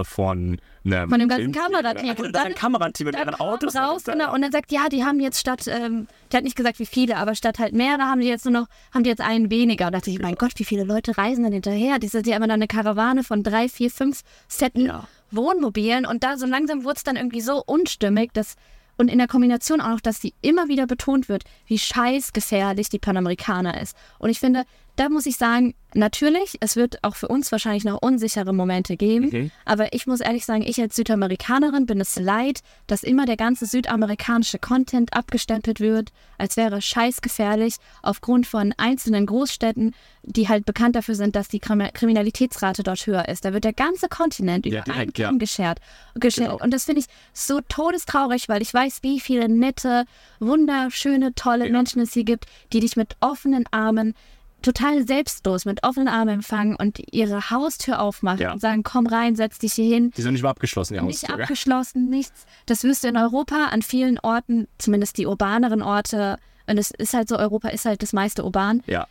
äh, 0.00 0.04
von 0.04 0.58
einem 0.84 1.08
Von 1.10 1.18
dem 1.20 1.28
ganzen. 1.28 1.52
Kamerateam. 1.52 2.06
Ja, 2.06 2.12
Und 2.12 2.18
dann 2.18 2.26
ein 2.26 2.32
dann- 2.32 2.54
Kamerateam 2.54 3.06
mit 3.06 3.14
Dann 3.14 3.28
ihren 3.28 3.34
Autos. 3.40 3.76
raus, 3.76 4.04
genau, 4.04 4.34
und 4.34 4.42
dann 4.42 4.50
sagt, 4.52 4.72
ja, 4.72 4.88
die 4.88 5.04
haben 5.04 5.20
jetzt 5.20 5.38
statt, 5.38 5.64
ähm, 5.68 6.08
der 6.30 6.38
hat 6.38 6.44
nicht 6.44 6.56
gesagt, 6.56 6.78
wie 6.78 6.86
viele, 6.86 7.16
aber 7.16 7.34
statt 7.34 7.58
halt 7.58 7.72
mehrere 7.72 8.02
haben 8.02 8.20
die 8.20 8.26
jetzt 8.28 8.44
nur 8.44 8.52
noch, 8.52 8.66
haben 8.92 9.04
die 9.04 9.10
jetzt 9.10 9.20
einen 9.20 9.50
weniger. 9.50 9.86
Und 9.86 9.92
dachte 9.92 10.10
ich, 10.10 10.18
mein 10.20 10.34
Gott, 10.34 10.52
wie 10.56 10.64
viele 10.64 10.84
Leute 10.84 11.16
reisen 11.16 11.44
denn 11.44 11.52
hinterher? 11.52 11.98
Die 11.98 12.08
sind 12.08 12.26
ja 12.26 12.36
immer 12.36 12.46
dann 12.48 12.54
eine 12.60 12.66
Karawane 12.66 13.22
von 13.24 13.42
drei, 13.42 13.68
vier, 13.68 13.90
fünf 13.90 14.22
Setten 14.48 14.86
Ja. 14.86 15.06
Wohnmobilen 15.30 16.04
und 16.06 16.24
da 16.24 16.36
so 16.36 16.46
langsam 16.46 16.84
wurde 16.84 16.96
es 16.96 17.04
dann 17.04 17.16
irgendwie 17.16 17.40
so 17.40 17.62
unstimmig, 17.64 18.32
dass 18.34 18.54
und 18.98 19.08
in 19.08 19.16
der 19.18 19.26
Kombination 19.26 19.80
auch 19.80 19.88
noch, 19.88 20.00
dass 20.02 20.20
die 20.20 20.34
immer 20.42 20.68
wieder 20.68 20.86
betont 20.86 21.30
wird, 21.30 21.44
wie 21.66 21.78
scheißgefährlich 21.78 22.90
die 22.90 22.98
Panamerikaner 22.98 23.80
ist. 23.80 23.96
Und 24.18 24.28
ich 24.28 24.38
finde, 24.38 24.64
da 24.96 25.08
muss 25.08 25.26
ich 25.26 25.36
sagen, 25.36 25.74
natürlich, 25.94 26.56
es 26.60 26.76
wird 26.76 27.02
auch 27.02 27.16
für 27.16 27.28
uns 27.28 27.50
wahrscheinlich 27.50 27.84
noch 27.84 28.00
unsichere 28.02 28.52
Momente 28.52 28.96
geben. 28.96 29.30
Mhm. 29.30 29.50
Aber 29.64 29.92
ich 29.94 30.06
muss 30.06 30.20
ehrlich 30.20 30.44
sagen, 30.44 30.62
ich 30.62 30.80
als 30.80 30.96
Südamerikanerin 30.96 31.86
bin 31.86 32.00
es 32.00 32.16
leid, 32.18 32.60
dass 32.86 33.02
immer 33.02 33.24
der 33.26 33.36
ganze 33.36 33.66
südamerikanische 33.66 34.58
Content 34.58 35.14
abgestempelt 35.14 35.80
wird, 35.80 36.10
als 36.38 36.56
wäre 36.56 36.82
scheißgefährlich 36.82 37.76
aufgrund 38.02 38.46
von 38.46 38.74
einzelnen 38.76 39.26
Großstädten, 39.26 39.94
die 40.24 40.48
halt 40.48 40.66
bekannt 40.66 40.94
dafür 40.94 41.14
sind, 41.14 41.36
dass 41.36 41.48
die 41.48 41.58
Krim 41.58 41.82
Kriminalitätsrate 41.92 42.82
dort 42.82 43.06
höher 43.06 43.28
ist. 43.28 43.44
Da 43.44 43.52
wird 43.52 43.64
der 43.64 43.72
ganze 43.72 44.08
Kontinent 44.08 44.66
über 44.66 44.76
Ja, 44.76 44.82
einen 44.84 44.92
direkt, 44.94 45.18
ja. 45.18 45.28
Kamm 45.28 45.38
geschert. 45.38 45.78
geschert. 46.14 46.50
Genau. 46.50 46.62
Und 46.62 46.70
das 46.72 46.84
finde 46.84 47.00
ich 47.00 47.06
so 47.32 47.60
todestraurig, 47.68 48.48
weil 48.48 48.62
ich 48.62 48.72
weiß, 48.72 49.02
wie 49.02 49.20
viele 49.20 49.48
nette, 49.48 50.04
wunderschöne, 50.38 51.34
tolle 51.34 51.66
Ja. 51.66 51.72
Menschen 51.72 52.00
es 52.02 52.12
hier 52.12 52.24
gibt, 52.24 52.46
die 52.72 52.80
dich 52.80 52.96
mit 52.96 53.16
offenen 53.20 53.64
Armen 53.70 54.14
total 54.62 55.06
selbstlos 55.06 55.64
mit 55.64 55.84
offenen 55.84 56.08
Armen 56.08 56.34
empfangen 56.36 56.76
und 56.76 57.00
ihre 57.12 57.50
Haustür 57.50 58.00
aufmachen 58.00 58.40
Ja. 58.40 58.52
und 58.52 58.60
sagen, 58.60 58.82
komm 58.82 59.06
rein, 59.06 59.36
setz 59.36 59.58
dich 59.58 59.74
hier 59.74 59.92
hin. 59.94 60.10
Die 60.16 60.22
sind 60.22 60.32
nicht 60.32 60.42
mal 60.42 60.50
abgeschlossen, 60.50 60.94
die 60.94 61.00
Nicht 61.00 61.22
Haustür. 61.22 61.36
gell? 61.36 61.42
abgeschlossen, 61.44 62.08
nichts. 62.08 62.46
Das 62.66 62.84
wirst 62.84 63.04
du 63.04 63.08
in 63.08 63.16
Europa 63.16 63.66
an 63.70 63.82
vielen 63.82 64.18
Orten, 64.20 64.68
zumindest 64.78 65.18
die 65.18 65.26
urbaneren 65.26 65.82
Orte, 65.82 66.38
und 66.66 66.78
es 66.78 66.90
ist 66.92 67.12
halt 67.12 67.28
so, 67.28 67.36
Europa 67.38 67.68
ist 67.68 67.84
halt 67.84 68.02
das 68.02 68.12
meiste 68.12 68.44
urban, 68.44 68.82
Ja. 68.86 69.06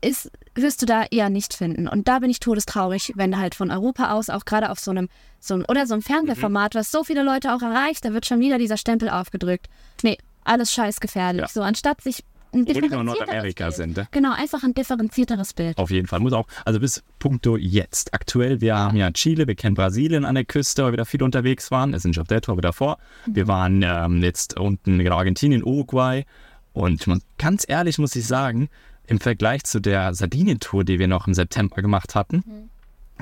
ist, 0.00 0.30
wirst 0.54 0.80
du 0.82 0.86
da 0.86 1.04
eher 1.10 1.28
nicht 1.30 1.52
finden. 1.54 1.88
Und 1.88 2.08
da 2.08 2.18
bin 2.20 2.30
ich 2.30 2.40
todestraurig, 2.40 3.12
wenn 3.16 3.36
halt 3.38 3.54
von 3.54 3.70
Europa 3.70 4.12
aus, 4.12 4.30
auch 4.30 4.44
gerade 4.44 4.70
auf 4.70 4.78
so 4.80 4.90
einem, 4.90 5.08
so 5.40 5.54
einem, 5.54 5.64
oder 5.68 5.86
so 5.86 5.94
einem 5.94 6.02
Fernsehformat, 6.02 6.74
was 6.74 6.90
so 6.90 7.04
viele 7.04 7.22
Leute 7.22 7.54
auch 7.54 7.62
erreicht, 7.62 8.04
da 8.04 8.12
wird 8.12 8.26
schon 8.26 8.40
wieder 8.40 8.58
dieser 8.58 8.76
Stempel 8.76 9.10
aufgedrückt. 9.10 9.66
Nee, 10.02 10.16
alles 10.44 10.72
scheiß 10.72 11.00
gefährlich. 11.00 11.42
Ja. 11.42 11.48
So, 11.48 11.62
anstatt 11.62 12.00
sich 12.02 12.24
ein 12.56 12.66
in 12.66 12.74
differenzierteres 12.74 13.18
Nordamerika 13.18 13.64
Bild- 13.64 13.76
sind. 13.76 13.96
ne? 13.96 14.08
Genau, 14.10 14.32
einfach 14.34 14.62
ein 14.62 14.74
differenzierteres 14.74 15.52
Bild. 15.54 15.78
Auf 15.78 15.90
jeden 15.90 16.06
Fall. 16.06 16.20
Muss 16.20 16.32
auch, 16.32 16.46
also 16.64 16.80
bis 16.80 17.02
punkto 17.18 17.56
jetzt. 17.56 18.12
Aktuell, 18.14 18.60
wir 18.60 18.76
haben 18.76 18.96
ja 18.96 19.10
Chile, 19.12 19.46
wir 19.46 19.54
kennen 19.54 19.74
Brasilien 19.74 20.24
an 20.24 20.34
der 20.34 20.44
Küste, 20.44 20.84
weil 20.84 20.92
wir 20.92 20.96
da 20.98 21.04
viel 21.04 21.22
unterwegs 21.22 21.70
waren. 21.70 21.94
Es 21.94 22.02
sind 22.02 22.10
nicht 22.12 22.20
auf 22.20 22.28
der 22.28 22.40
Tour, 22.40 22.52
aber 22.54 22.62
davor. 22.62 22.98
Wir 23.26 23.46
waren 23.48 23.82
ähm, 23.82 24.22
jetzt 24.22 24.58
unten, 24.58 24.98
genau, 24.98 25.16
Argentinien, 25.16 25.62
Uruguay. 25.64 26.24
Und 26.72 27.06
man, 27.06 27.22
ganz 27.38 27.64
ehrlich 27.68 27.98
muss 27.98 28.14
ich 28.16 28.26
sagen, 28.26 28.68
im 29.06 29.20
Vergleich 29.20 29.64
zu 29.64 29.80
der 29.80 30.14
Sardinien-Tour, 30.14 30.84
die 30.84 30.98
wir 30.98 31.08
noch 31.08 31.26
im 31.26 31.34
September 31.34 31.80
gemacht 31.80 32.14
hatten, 32.14 32.68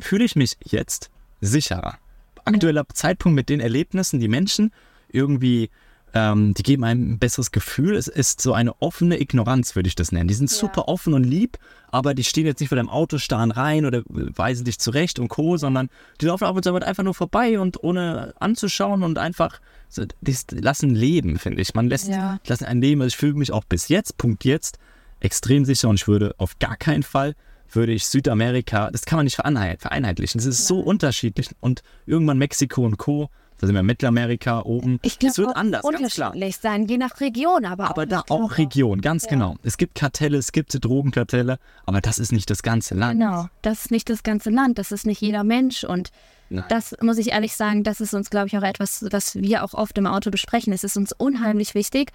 fühle 0.00 0.24
ich 0.24 0.34
mich 0.34 0.56
jetzt 0.64 1.10
sicherer. 1.40 1.98
Aktueller 2.46 2.84
Zeitpunkt 2.92 3.36
mit 3.36 3.48
den 3.48 3.60
Erlebnissen, 3.60 4.18
die 4.20 4.28
Menschen 4.28 4.72
irgendwie 5.08 5.70
ähm, 6.14 6.54
die 6.54 6.62
geben 6.62 6.84
einem 6.84 7.12
ein 7.14 7.18
besseres 7.18 7.50
Gefühl. 7.50 7.96
Es 7.96 8.06
ist 8.08 8.40
so 8.40 8.52
eine 8.52 8.80
offene 8.80 9.20
Ignoranz, 9.20 9.74
würde 9.74 9.88
ich 9.88 9.96
das 9.96 10.12
nennen. 10.12 10.28
Die 10.28 10.34
sind 10.34 10.50
Ja. 10.50 10.56
super 10.56 10.88
offen 10.88 11.12
und 11.12 11.24
lieb, 11.24 11.58
aber 11.90 12.14
die 12.14 12.24
stehen 12.24 12.46
jetzt 12.46 12.60
nicht 12.60 12.68
vor 12.68 12.76
deinem 12.76 12.88
Auto, 12.88 13.18
starren 13.18 13.50
rein 13.50 13.84
oder 13.84 14.02
weisen 14.06 14.64
dich 14.64 14.78
zurecht 14.78 15.18
und 15.18 15.28
Co., 15.28 15.56
sondern 15.56 15.90
die 16.20 16.26
laufen 16.26 16.44
ab 16.44 16.54
und 16.56 16.62
zu 16.64 16.72
einfach 16.72 17.02
nur 17.02 17.14
vorbei 17.14 17.58
und 17.58 17.82
ohne 17.82 18.32
anzuschauen 18.38 19.02
und 19.02 19.18
einfach, 19.18 19.60
so, 19.88 20.04
die 20.20 20.36
lassen 20.52 20.94
leben, 20.94 21.38
finde 21.38 21.60
ich. 21.62 21.74
Man 21.74 21.88
lässt, 21.88 22.08
Ja. 22.08 22.38
lassen 22.46 22.64
ein 22.64 22.80
Leben. 22.80 23.02
Also 23.02 23.08
ich 23.12 23.16
fühle 23.16 23.34
mich 23.34 23.50
auch 23.52 23.64
bis 23.64 23.88
jetzt, 23.88 24.16
Punkt 24.16 24.44
jetzt, 24.44 24.78
extrem 25.20 25.64
sicher 25.64 25.88
und 25.88 25.96
ich 25.96 26.06
würde 26.08 26.34
auf 26.38 26.58
gar 26.58 26.76
keinen 26.76 27.02
Fall 27.02 27.34
würde 27.72 27.92
ich 27.92 28.06
Südamerika, 28.06 28.90
das 28.92 29.04
kann 29.04 29.16
man 29.16 29.24
nicht 29.24 29.34
vereinheit, 29.36 29.80
vereinheitlichen. 29.80 30.38
Das 30.38 30.46
ist 30.46 30.66
so 30.68 30.78
unterschiedlich 30.80 31.48
und 31.60 31.82
irgendwann 32.06 32.38
Mexiko 32.38 32.84
und 32.84 32.98
Co., 32.98 33.30
da 33.64 33.68
sind 33.68 33.76
wir 33.76 33.82
Mittelamerika 33.82 34.60
oben. 34.60 34.98
Ich 35.00 35.14
es 35.14 35.18
glaube, 35.18 35.36
wird 35.48 35.56
anders, 35.56 35.82
ganz 35.82 36.14
klar. 36.14 36.28
unterschiedlich 36.34 36.56
sein, 36.58 36.86
je 36.86 36.98
nach 36.98 37.18
Region, 37.20 37.64
aber, 37.64 37.88
Aber 37.88 38.02
auch, 38.02 38.06
da 38.06 38.24
auch 38.28 38.58
Region, 38.58 39.00
ganz 39.00 39.24
Ja. 39.24 39.30
genau. 39.30 39.56
Es 39.62 39.78
gibt 39.78 39.94
Kartelle, 39.94 40.36
es 40.36 40.52
gibt 40.52 40.84
Drogenkartelle, 40.84 41.58
aber 41.86 42.02
das 42.02 42.18
ist 42.18 42.30
nicht 42.30 42.50
das 42.50 42.62
ganze 42.62 42.94
Land. 42.94 43.18
Genau, 43.20 43.46
das 43.62 43.86
ist 43.86 43.90
nicht 43.90 44.10
das 44.10 44.22
ganze 44.22 44.50
Land, 44.50 44.78
das 44.78 44.92
ist 44.92 45.06
nicht 45.06 45.22
jeder 45.22 45.44
Mensch 45.44 45.82
und 45.82 46.10
Nein. 46.50 46.64
das 46.68 46.94
muss 47.00 47.16
ich 47.16 47.30
ehrlich 47.32 47.56
sagen, 47.56 47.84
das 47.84 48.02
ist 48.02 48.12
uns, 48.12 48.28
glaube 48.28 48.48
ich, 48.48 48.58
auch 48.58 48.62
etwas, 48.62 49.06
was 49.10 49.34
wir 49.34 49.64
auch 49.64 49.72
oft 49.72 49.96
im 49.96 50.06
Auto 50.06 50.30
besprechen. 50.30 50.74
Es 50.74 50.84
ist 50.84 50.98
uns 50.98 51.12
unheimlich 51.12 51.74
wichtig, 51.74 52.12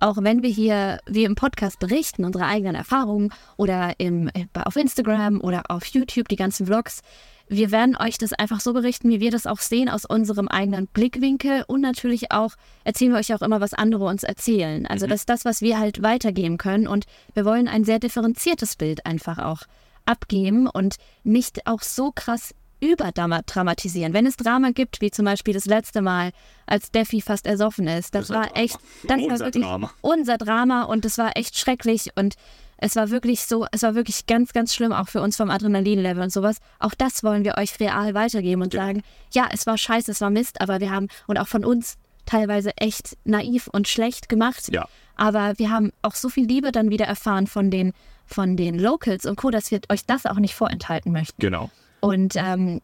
auch 0.00 0.16
wenn 0.22 0.42
wir 0.42 0.50
hier, 0.50 1.00
wie 1.06 1.24
im 1.24 1.34
Podcast 1.34 1.78
berichten, 1.78 2.24
unsere 2.24 2.46
eigenen 2.46 2.74
Erfahrungen 2.74 3.34
oder 3.58 3.92
im, 3.98 4.28
äh, 4.28 4.46
auf 4.64 4.76
Instagram 4.76 5.42
oder 5.42 5.64
auf 5.68 5.84
YouTube, 5.86 6.28
die 6.28 6.36
ganzen 6.36 6.66
Vlogs, 6.66 7.02
wir 7.48 7.70
werden 7.70 7.96
euch 7.96 8.18
das 8.18 8.32
einfach 8.32 8.60
so 8.60 8.72
berichten, 8.72 9.08
wie 9.08 9.20
wir 9.20 9.30
das 9.30 9.46
auch 9.46 9.60
sehen 9.60 9.88
aus 9.88 10.04
unserem 10.04 10.48
eigenen 10.48 10.86
Blickwinkel 10.88 11.64
und 11.68 11.80
natürlich 11.80 12.32
auch 12.32 12.54
erzählen 12.84 13.12
wir 13.12 13.18
euch 13.20 13.32
auch 13.34 13.42
immer, 13.42 13.60
was 13.60 13.72
andere 13.74 14.04
uns 14.04 14.24
erzählen. 14.24 14.86
Also 14.86 15.06
das 15.06 15.20
ist 15.20 15.28
das, 15.28 15.44
was 15.44 15.60
wir 15.62 15.78
halt 15.78 16.02
weitergeben 16.02 16.58
können 16.58 16.88
und 16.88 17.04
wir 17.34 17.44
wollen 17.44 17.68
ein 17.68 17.84
sehr 17.84 17.98
differenziertes 18.00 18.76
Bild 18.76 19.06
einfach 19.06 19.38
auch 19.38 19.62
abgeben 20.06 20.66
und 20.66 20.96
nicht 21.24 21.66
auch 21.66 21.82
so 21.82 22.12
krass 22.12 22.52
überdramatisieren. 22.80 24.12
Wenn 24.12 24.26
es 24.26 24.36
Drama 24.36 24.70
gibt, 24.70 25.00
wie 25.00 25.10
zum 25.10 25.24
Beispiel 25.24 25.54
das 25.54 25.66
letzte 25.66 26.02
Mal, 26.02 26.32
als 26.66 26.88
Steffi 26.88 27.20
fast 27.20 27.46
ersoffen 27.46 27.86
ist, 27.88 28.14
das, 28.14 28.28
Das 28.28 28.30
war 28.30 28.42
war 28.42 28.46
Drama. 28.48 28.60
echt, 28.60 28.78
das 29.04 29.18
war 29.18 29.18
Unser 29.30 29.44
wirklich 29.46 29.64
Drama. 29.64 29.90
unser 30.02 30.38
Drama 30.38 30.82
und 30.84 31.04
das 31.04 31.18
war 31.18 31.36
echt 31.36 31.58
schrecklich 31.58 32.10
und 32.16 32.34
es 32.78 32.96
war 32.96 33.10
wirklich 33.10 33.42
so, 33.42 33.66
es 33.72 33.82
war 33.82 33.94
wirklich 33.94 34.26
ganz, 34.26 34.52
ganz 34.52 34.74
schlimm, 34.74 34.92
auch 34.92 35.08
für 35.08 35.20
uns 35.22 35.36
vom 35.36 35.50
Adrenalinlevel 35.50 36.22
und 36.22 36.30
sowas. 36.30 36.56
Auch 36.78 36.94
das 36.94 37.22
wollen 37.24 37.44
wir 37.44 37.56
euch 37.56 37.78
real 37.80 38.14
weitergeben 38.14 38.62
und 38.62 38.74
Ja. 38.74 38.86
sagen, 38.86 39.02
ja, 39.32 39.48
es 39.52 39.66
war 39.66 39.78
scheiße, 39.78 40.10
es 40.10 40.20
war 40.20 40.30
Mist, 40.30 40.60
aber 40.60 40.80
wir 40.80 40.90
haben, 40.90 41.08
und 41.26 41.38
auch 41.38 41.48
von 41.48 41.64
uns 41.64 41.96
teilweise 42.26 42.76
echt 42.76 43.16
naiv 43.24 43.68
und 43.68 43.88
schlecht 43.88 44.28
gemacht. 44.28 44.68
Ja. 44.72 44.86
Aber 45.14 45.54
wir 45.58 45.70
haben 45.70 45.92
auch 46.02 46.14
so 46.14 46.28
viel 46.28 46.46
Liebe 46.46 46.72
dann 46.72 46.90
wieder 46.90 47.06
erfahren 47.06 47.46
von 47.46 47.70
den, 47.70 47.92
von 48.26 48.56
den 48.56 48.78
Locals 48.78 49.24
und 49.24 49.36
Co., 49.36 49.50
dass 49.50 49.70
wir 49.70 49.80
euch 49.90 50.04
das 50.04 50.26
auch 50.26 50.36
nicht 50.36 50.54
vorenthalten 50.54 51.12
möchten. 51.12 51.40
Genau. 51.40 51.70
Und 52.00 52.34
ähm, 52.36 52.80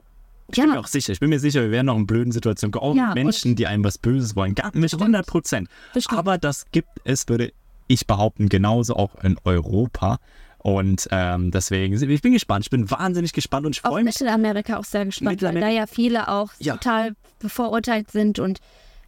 Ich 0.48 0.56
bin 0.58 0.68
mir 0.68 0.74
ja, 0.76 0.80
auch 0.80 0.86
sicher, 0.86 1.12
ich 1.12 1.20
bin 1.20 1.28
mir 1.30 1.40
sicher, 1.40 1.60
wir 1.62 1.70
werden 1.70 1.86
noch 1.86 1.96
in 1.96 2.06
blöden 2.06 2.32
Situationen 2.32 2.72
kommen. 2.72 2.84
Auch 2.92 2.94
Ja, 2.94 3.14
Menschen, 3.14 3.56
die 3.56 3.66
einem 3.66 3.84
was 3.84 3.98
Böses 3.98 4.36
wollen. 4.36 4.54
Gar 4.54 4.74
nicht 4.76 4.94
100 4.94 5.26
Prozent. 5.26 5.68
Aber 6.08 6.38
das 6.38 6.64
gibt 6.70 6.88
es, 7.04 7.28
würde 7.28 7.52
ich 7.86 8.06
behaupten, 8.06 8.48
genauso 8.48 8.96
auch 8.96 9.22
in 9.22 9.36
Europa. 9.44 10.18
Und 10.58 11.08
ähm, 11.10 11.50
deswegen, 11.50 11.94
ich 12.10 12.22
bin 12.22 12.32
gespannt. 12.32 12.64
Ich 12.64 12.70
bin 12.70 12.88
wahnsinnig 12.90 13.32
gespannt 13.32 13.66
und 13.66 13.74
ich 13.76 13.84
auf 13.84 13.90
freue 13.90 14.04
mich. 14.04 14.14
Mittelamerika 14.20 14.76
auch 14.78 14.84
sehr 14.84 15.04
gespannt, 15.04 15.42
weil 15.42 15.52
da 15.54 15.58
Mittelamerika- 15.58 15.74
ja 15.74 15.86
viele 15.86 16.28
auch 16.28 16.50
Ja. 16.60 16.74
total 16.74 17.16
bevorurteilt 17.40 18.10
sind 18.12 18.38
und 18.38 18.60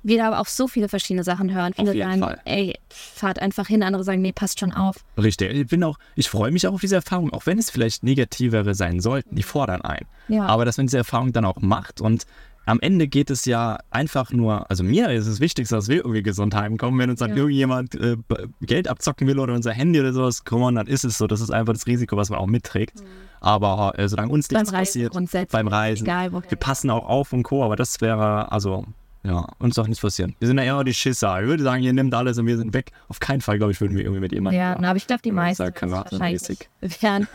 wir 0.02 0.18
da 0.18 0.26
aber 0.26 0.40
auch 0.40 0.46
so 0.48 0.68
viele 0.68 0.88
verschiedene 0.88 1.24
Sachen 1.24 1.54
hören. 1.54 1.72
Viele 1.72 1.94
jeden 1.94 2.10
sagen, 2.10 2.20
Fall. 2.22 2.40
ey, 2.44 2.78
fahrt 2.90 3.38
einfach 3.38 3.68
hin, 3.68 3.82
andere 3.82 4.04
sagen, 4.04 4.20
nee, 4.20 4.32
passt 4.32 4.60
schon 4.60 4.72
auf. 4.72 4.96
Richtig. 5.16 5.52
Ich 5.54 5.66
bin 5.68 5.82
auch, 5.84 5.98
ich 6.16 6.28
freue 6.28 6.50
mich 6.50 6.66
auch 6.66 6.74
auf 6.74 6.80
diese 6.82 6.96
Erfahrung, 6.96 7.32
auch 7.32 7.46
wenn 7.46 7.58
es 7.58 7.70
vielleicht 7.70 8.02
negativere 8.02 8.74
sein 8.74 9.00
sollten, 9.00 9.34
die 9.36 9.42
fordern 9.42 9.80
ein. 9.80 10.04
Ja. 10.28 10.44
Aber 10.46 10.64
dass 10.66 10.76
man 10.76 10.86
diese 10.88 10.98
Erfahrung 10.98 11.32
dann 11.32 11.44
auch 11.46 11.56
macht 11.62 12.00
und 12.02 12.26
am 12.66 12.80
Ende 12.80 13.08
geht 13.08 13.30
es 13.30 13.44
ja 13.44 13.78
einfach 13.90 14.30
nur, 14.32 14.70
also 14.70 14.82
mir 14.84 15.10
ist 15.10 15.26
es 15.26 15.40
wichtig, 15.40 15.68
dass 15.68 15.88
wir 15.88 15.96
irgendwie 15.96 16.22
gesund 16.22 16.54
heimkommen. 16.54 16.98
Wenn 16.98 17.10
uns 17.10 17.20
dann 17.20 17.30
Ja. 17.30 17.36
irgendjemand 17.36 17.94
äh, 17.94 18.16
Geld 18.62 18.88
abzocken 18.88 19.26
will 19.26 19.38
oder 19.38 19.54
unser 19.54 19.72
Handy 19.72 20.00
oder 20.00 20.12
sowas, 20.12 20.44
komm 20.44 20.62
on, 20.62 20.74
dann 20.76 20.86
ist 20.86 21.04
es 21.04 21.18
so. 21.18 21.26
Das 21.26 21.40
ist 21.40 21.50
einfach 21.50 21.72
das 21.74 21.86
Risiko, 21.86 22.16
was 22.16 22.30
man 22.30 22.38
auch 22.38 22.46
mitträgt. 22.46 23.02
Aber 23.40 23.92
äh, 23.98 24.08
solange 24.08 24.30
uns 24.32 24.48
Mhm. 24.50 24.54
Beim 24.54 24.60
nichts 24.62 24.72
Reisen 24.74 25.10
passiert, 25.10 25.50
beim 25.50 25.68
Reisen, 25.68 26.04
egal 26.06 26.32
wir 26.32 26.58
passen 26.58 26.90
auch 26.90 27.06
auf 27.06 27.32
und 27.32 27.42
Co., 27.42 27.62
aber 27.64 27.76
das 27.76 28.00
wäre, 28.00 28.50
also, 28.50 28.86
ja, 29.22 29.46
uns 29.58 29.74
doch 29.74 29.86
nichts 29.86 30.00
passieren. 30.02 30.34
Wir 30.38 30.48
sind 30.48 30.58
ja 30.58 30.64
eher 30.64 30.84
die 30.84 30.92
Schisser. 30.94 31.40
Ich 31.40 31.46
würde 31.46 31.62
sagen, 31.62 31.82
ihr 31.82 31.92
nehmt 31.92 32.14
alles 32.14 32.38
und 32.38 32.46
wir 32.46 32.56
sind 32.58 32.74
weg. 32.74 32.92
Auf 33.08 33.20
keinen 33.20 33.40
Fall, 33.40 33.56
glaube 33.58 33.72
ich, 33.72 33.80
würden 33.80 33.96
wir 33.96 34.04
irgendwie 34.04 34.20
mit 34.20 34.32
jemandem. 34.32 34.60
Ja, 34.60 34.76
na, 34.80 34.88
aber 34.90 34.96
ich 34.96 35.06
glaube, 35.06 35.22
die 35.22 35.28
Ja, 35.30 35.34
meisten 35.34 35.72
kameradenmäßig. 35.74 36.68
werden. 37.00 37.26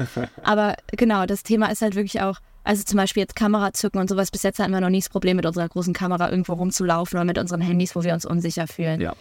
Aber 0.43 0.75
genau, 0.95 1.25
das 1.25 1.43
Thema 1.43 1.67
ist 1.67 1.81
halt 1.81 1.95
wirklich 1.95 2.21
auch, 2.21 2.39
also 2.63 2.83
zum 2.83 2.97
Beispiel 2.97 3.21
jetzt 3.21 3.35
Kamera 3.35 3.73
zücken 3.73 3.99
und 3.99 4.09
sowas. 4.09 4.31
Bis 4.31 4.43
jetzt 4.43 4.59
hatten 4.59 4.71
wir 4.71 4.81
noch 4.81 4.89
nie 4.89 4.99
das 4.99 5.09
Problem, 5.09 5.37
mit 5.37 5.45
unserer 5.45 5.67
großen 5.67 5.93
Kamera 5.93 6.29
irgendwo 6.29 6.53
rumzulaufen 6.53 7.17
oder 7.17 7.25
mit 7.25 7.37
unseren 7.37 7.61
Handys, 7.61 7.95
wo 7.95 8.03
wir 8.03 8.13
uns 8.13 8.25
unsicher 8.25 8.67
fühlen. 8.67 9.01
Ja. 9.01 9.13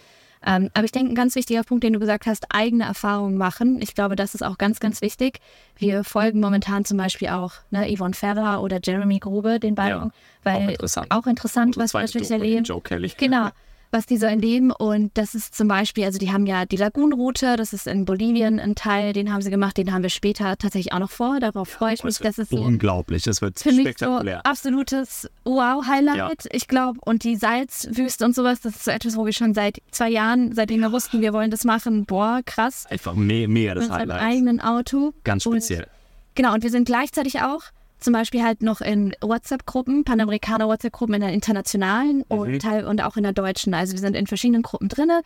Ähm, 0.45 0.69
aber 0.73 0.85
ich 0.85 0.93
denke, 0.93 1.11
ein 1.11 1.15
ganz 1.15 1.35
wichtiger 1.35 1.63
Punkt, 1.63 1.83
den 1.83 1.91
du 1.91 1.99
gesagt 1.99 2.25
hast, 2.25 2.45
eigene 2.49 2.85
Erfahrungen 2.85 3.35
machen. 3.37 3.81
Ich 3.81 3.93
glaube, 3.93 4.15
das 4.15 4.35
ist 4.35 4.41
auch 4.41 4.57
ganz, 4.57 4.79
ganz 4.79 5.01
wichtig. 5.01 5.39
Wir 5.75 6.05
folgen 6.05 6.39
momentan 6.39 6.85
zum 6.85 6.97
Beispiel 6.97 7.27
auch 7.29 7.51
ne, 7.71 7.93
Yvonne 7.93 8.13
Ferrer 8.13 8.61
oder 8.61 8.79
Jeremy 8.81 9.19
Grube, 9.19 9.59
den 9.59 9.75
beiden, 9.75 10.03
Ja, 10.03 10.11
weil 10.43 10.55
auch 10.55 10.69
interessant. 10.69 11.07
auch 11.11 11.27
interessant, 11.27 11.75
was 11.77 11.93
wir 11.93 11.99
natürlich 12.01 12.31
erleben. 12.31 12.63
Joe 12.63 12.79
Kelly. 12.79 13.11
Genau, 13.17 13.49
was 13.91 14.05
die 14.05 14.17
so 14.17 14.25
erleben. 14.25 14.71
Und 14.71 15.17
das 15.17 15.35
ist 15.35 15.55
zum 15.55 15.67
Beispiel, 15.67 16.05
also 16.05 16.19
die 16.19 16.31
haben 16.31 16.45
ja 16.45 16.65
die 16.65 16.75
Lagunenroute, 16.77 17.55
das 17.55 17.73
ist 17.73 17.87
in 17.87 18.05
Bolivien 18.05 18.59
ein 18.59 18.75
Teil, 18.75 19.13
den 19.13 19.31
haben 19.33 19.41
sie 19.41 19.49
gemacht, 19.49 19.77
den 19.77 19.91
haben 19.91 20.03
wir 20.03 20.09
später 20.09 20.57
tatsächlich 20.57 20.93
auch 20.93 20.99
noch 20.99 21.09
vor. 21.11 21.39
Darauf 21.39 21.69
freue 21.69 21.93
ich 21.93 22.03
mich. 22.03 22.17
Das 22.19 22.37
ist 22.37 22.51
so 22.51 22.57
unglaublich. 22.57 23.25
Es 23.27 23.41
wird 23.41 23.59
für 23.59 23.69
mich 23.69 23.77
so 23.77 23.83
spektakulär. 23.83 24.45
absolutes 24.45 25.29
Wow-Highlight. 25.45 26.47
Ich 26.51 26.67
glaube, 26.67 26.99
und 27.05 27.23
die 27.23 27.35
Salzwüste 27.35 28.25
und 28.25 28.35
sowas, 28.35 28.61
das 28.61 28.75
ist 28.75 28.85
so 28.85 28.91
etwas, 28.91 29.15
wo 29.17 29.25
wir 29.25 29.33
schon 29.33 29.53
seit 29.53 29.79
zwei 29.91 30.09
Jahren, 30.09 30.53
seitdem 30.53 30.81
wir 30.81 30.91
wussten, 30.91 31.21
wir 31.21 31.33
wollen 31.33 31.51
das 31.51 31.63
machen, 31.63 32.05
boah, 32.05 32.41
krass. 32.45 32.85
Einfach 32.89 33.13
me 33.15 33.47
mega 33.47 33.75
das 33.75 33.85
Mit 33.85 33.93
Highlight. 33.93 34.21
eigenen 34.21 34.59
Auto. 34.61 35.13
Ganz 35.23 35.45
Und 35.45 35.57
speziell. 35.63 35.87
Genau, 36.35 36.53
und 36.53 36.63
wir 36.63 36.69
sind 36.69 36.85
gleichzeitig 36.85 37.41
auch 37.41 37.63
zum 37.99 38.13
Beispiel 38.13 38.43
halt 38.43 38.61
noch 38.61 38.81
in 38.81 39.13
WhatsApp-Gruppen, 39.21 40.03
Panamerikaner-WhatsApp-Gruppen 40.03 41.15
in 41.15 41.21
der 41.21 41.33
internationalen 41.33 42.23
und, 42.27 42.59
Teil, 42.61 42.85
und 42.85 43.01
auch 43.03 43.17
in 43.17 43.23
der 43.23 43.33
deutschen. 43.33 43.73
Also 43.73 43.93
wir 43.93 43.99
sind 43.99 44.15
in 44.15 44.27
verschiedenen 44.27 44.61
Gruppen 44.61 44.89
drinne. 44.89 45.21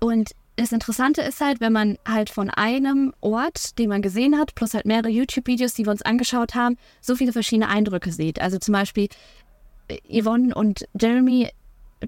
Und 0.00 0.32
das 0.56 0.72
Interessante 0.72 1.22
ist 1.22 1.40
halt, 1.40 1.60
wenn 1.60 1.72
man 1.72 1.98
halt 2.06 2.30
von 2.30 2.50
einem 2.50 3.12
Ort, 3.20 3.78
den 3.78 3.90
man 3.90 4.02
gesehen 4.02 4.38
hat, 4.38 4.54
plus 4.54 4.74
halt 4.74 4.86
mehrere 4.86 5.10
YouTube-Videos, 5.10 5.74
die 5.74 5.84
wir 5.84 5.92
uns 5.92 6.02
angeschaut 6.02 6.54
haben, 6.54 6.78
so 7.00 7.14
viele 7.14 7.32
verschiedene 7.32 7.68
Eindrücke 7.68 8.10
sieht. 8.10 8.40
Also 8.40 8.58
zum 8.58 8.72
Beispiel 8.72 9.08
äh, 9.88 10.22
Yvonne 10.22 10.54
und 10.54 10.88
Jeremy, 10.98 11.50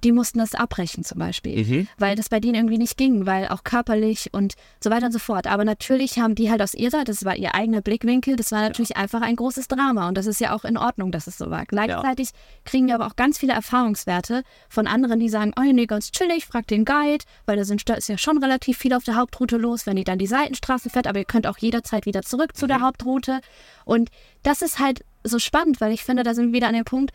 die 0.05 0.12
mussten 0.12 0.39
das 0.39 0.55
abbrechen 0.55 1.03
zum 1.03 1.18
Beispiel, 1.18 1.64
Mhm. 1.64 1.89
weil 1.97 2.14
das 2.14 2.28
bei 2.28 2.41
denen 2.41 2.55
irgendwie 2.55 2.78
nicht 2.78 2.97
ging, 2.99 3.24
weil 3.24 3.49
auch 3.49 3.64
körperlich 3.64 4.28
und 4.32 4.55
so 4.82 4.91
weiter 4.91 5.07
und 5.07 5.12
so 5.12 5.18
fort. 5.18 5.47
Aber 5.47 5.64
natürlich 5.64 6.18
haben 6.18 6.34
die 6.34 6.51
halt 6.51 6.61
aus 6.61 6.74
ihrer, 6.74 7.05
das 7.05 7.24
war 7.24 7.36
ihr 7.36 7.55
eigener 7.55 7.80
Blickwinkel, 7.80 8.36
das 8.36 8.53
war 8.53 8.61
natürlich 8.61 8.97
einfach 8.99 9.22
ein 9.22 9.36
großes 9.36 9.66
Drama 9.68 10.09
und 10.09 10.16
das 10.18 10.26
ist 10.26 10.41
ja 10.41 10.55
auch 10.55 10.64
in 10.64 10.76
Ordnung, 10.76 11.11
dass 11.11 11.26
es 11.26 11.39
so 11.39 11.51
war. 11.51 11.64
Gleichzeitig 11.64 12.30
kriegen 12.64 12.86
wir 12.86 12.97
aber 12.97 13.07
auch 13.07 13.16
ganz 13.16 13.39
viele 13.39 13.55
Erfahrungswerte 13.55 14.43
von 14.68 14.86
anderen, 14.86 15.20
die 15.20 15.30
sagen, 15.30 15.53
oh 15.59 15.62
nee, 15.62 15.86
ganz 15.86 16.11
chillig, 16.12 16.47
frag 16.47 16.66
den 16.66 16.84
Guide, 16.84 17.24
weil 17.47 17.57
da, 17.57 17.64
sind, 17.64 17.89
ist 17.89 18.09
ja 18.09 18.18
schon 18.18 18.39
relativ 18.39 18.76
viel 18.78 18.93
auf 18.93 19.05
der 19.05 19.16
Hauptroute 19.16 19.57
los, 19.57 19.86
wenn 19.86 19.97
die 19.97 20.05
dann 20.05 20.18
die 20.18 20.26
Seitenstraße 20.26 20.91
fährt, 20.91 21.07
aber 21.07 21.20
ihr 21.20 21.24
könnt 21.24 21.47
auch 21.47 21.59
jederzeit 21.59 22.05
wieder 22.05 22.22
zurück 22.22 22.57
zu 22.57 22.66
der 22.66 22.82
Hauptroute. 22.82 23.41
Und 23.86 24.11
das 24.43 24.61
ist 24.61 24.78
halt 24.78 25.03
so 25.24 25.39
spannend, 25.39 25.80
weil 25.80 25.93
ich 25.93 26.05
finde, 26.05 26.22
da 26.24 26.34
sind 26.34 26.49
wir 26.49 26.53
wieder 26.53 26.68
an 26.68 26.74
dem 26.74 26.84
Punkt, 26.84 27.12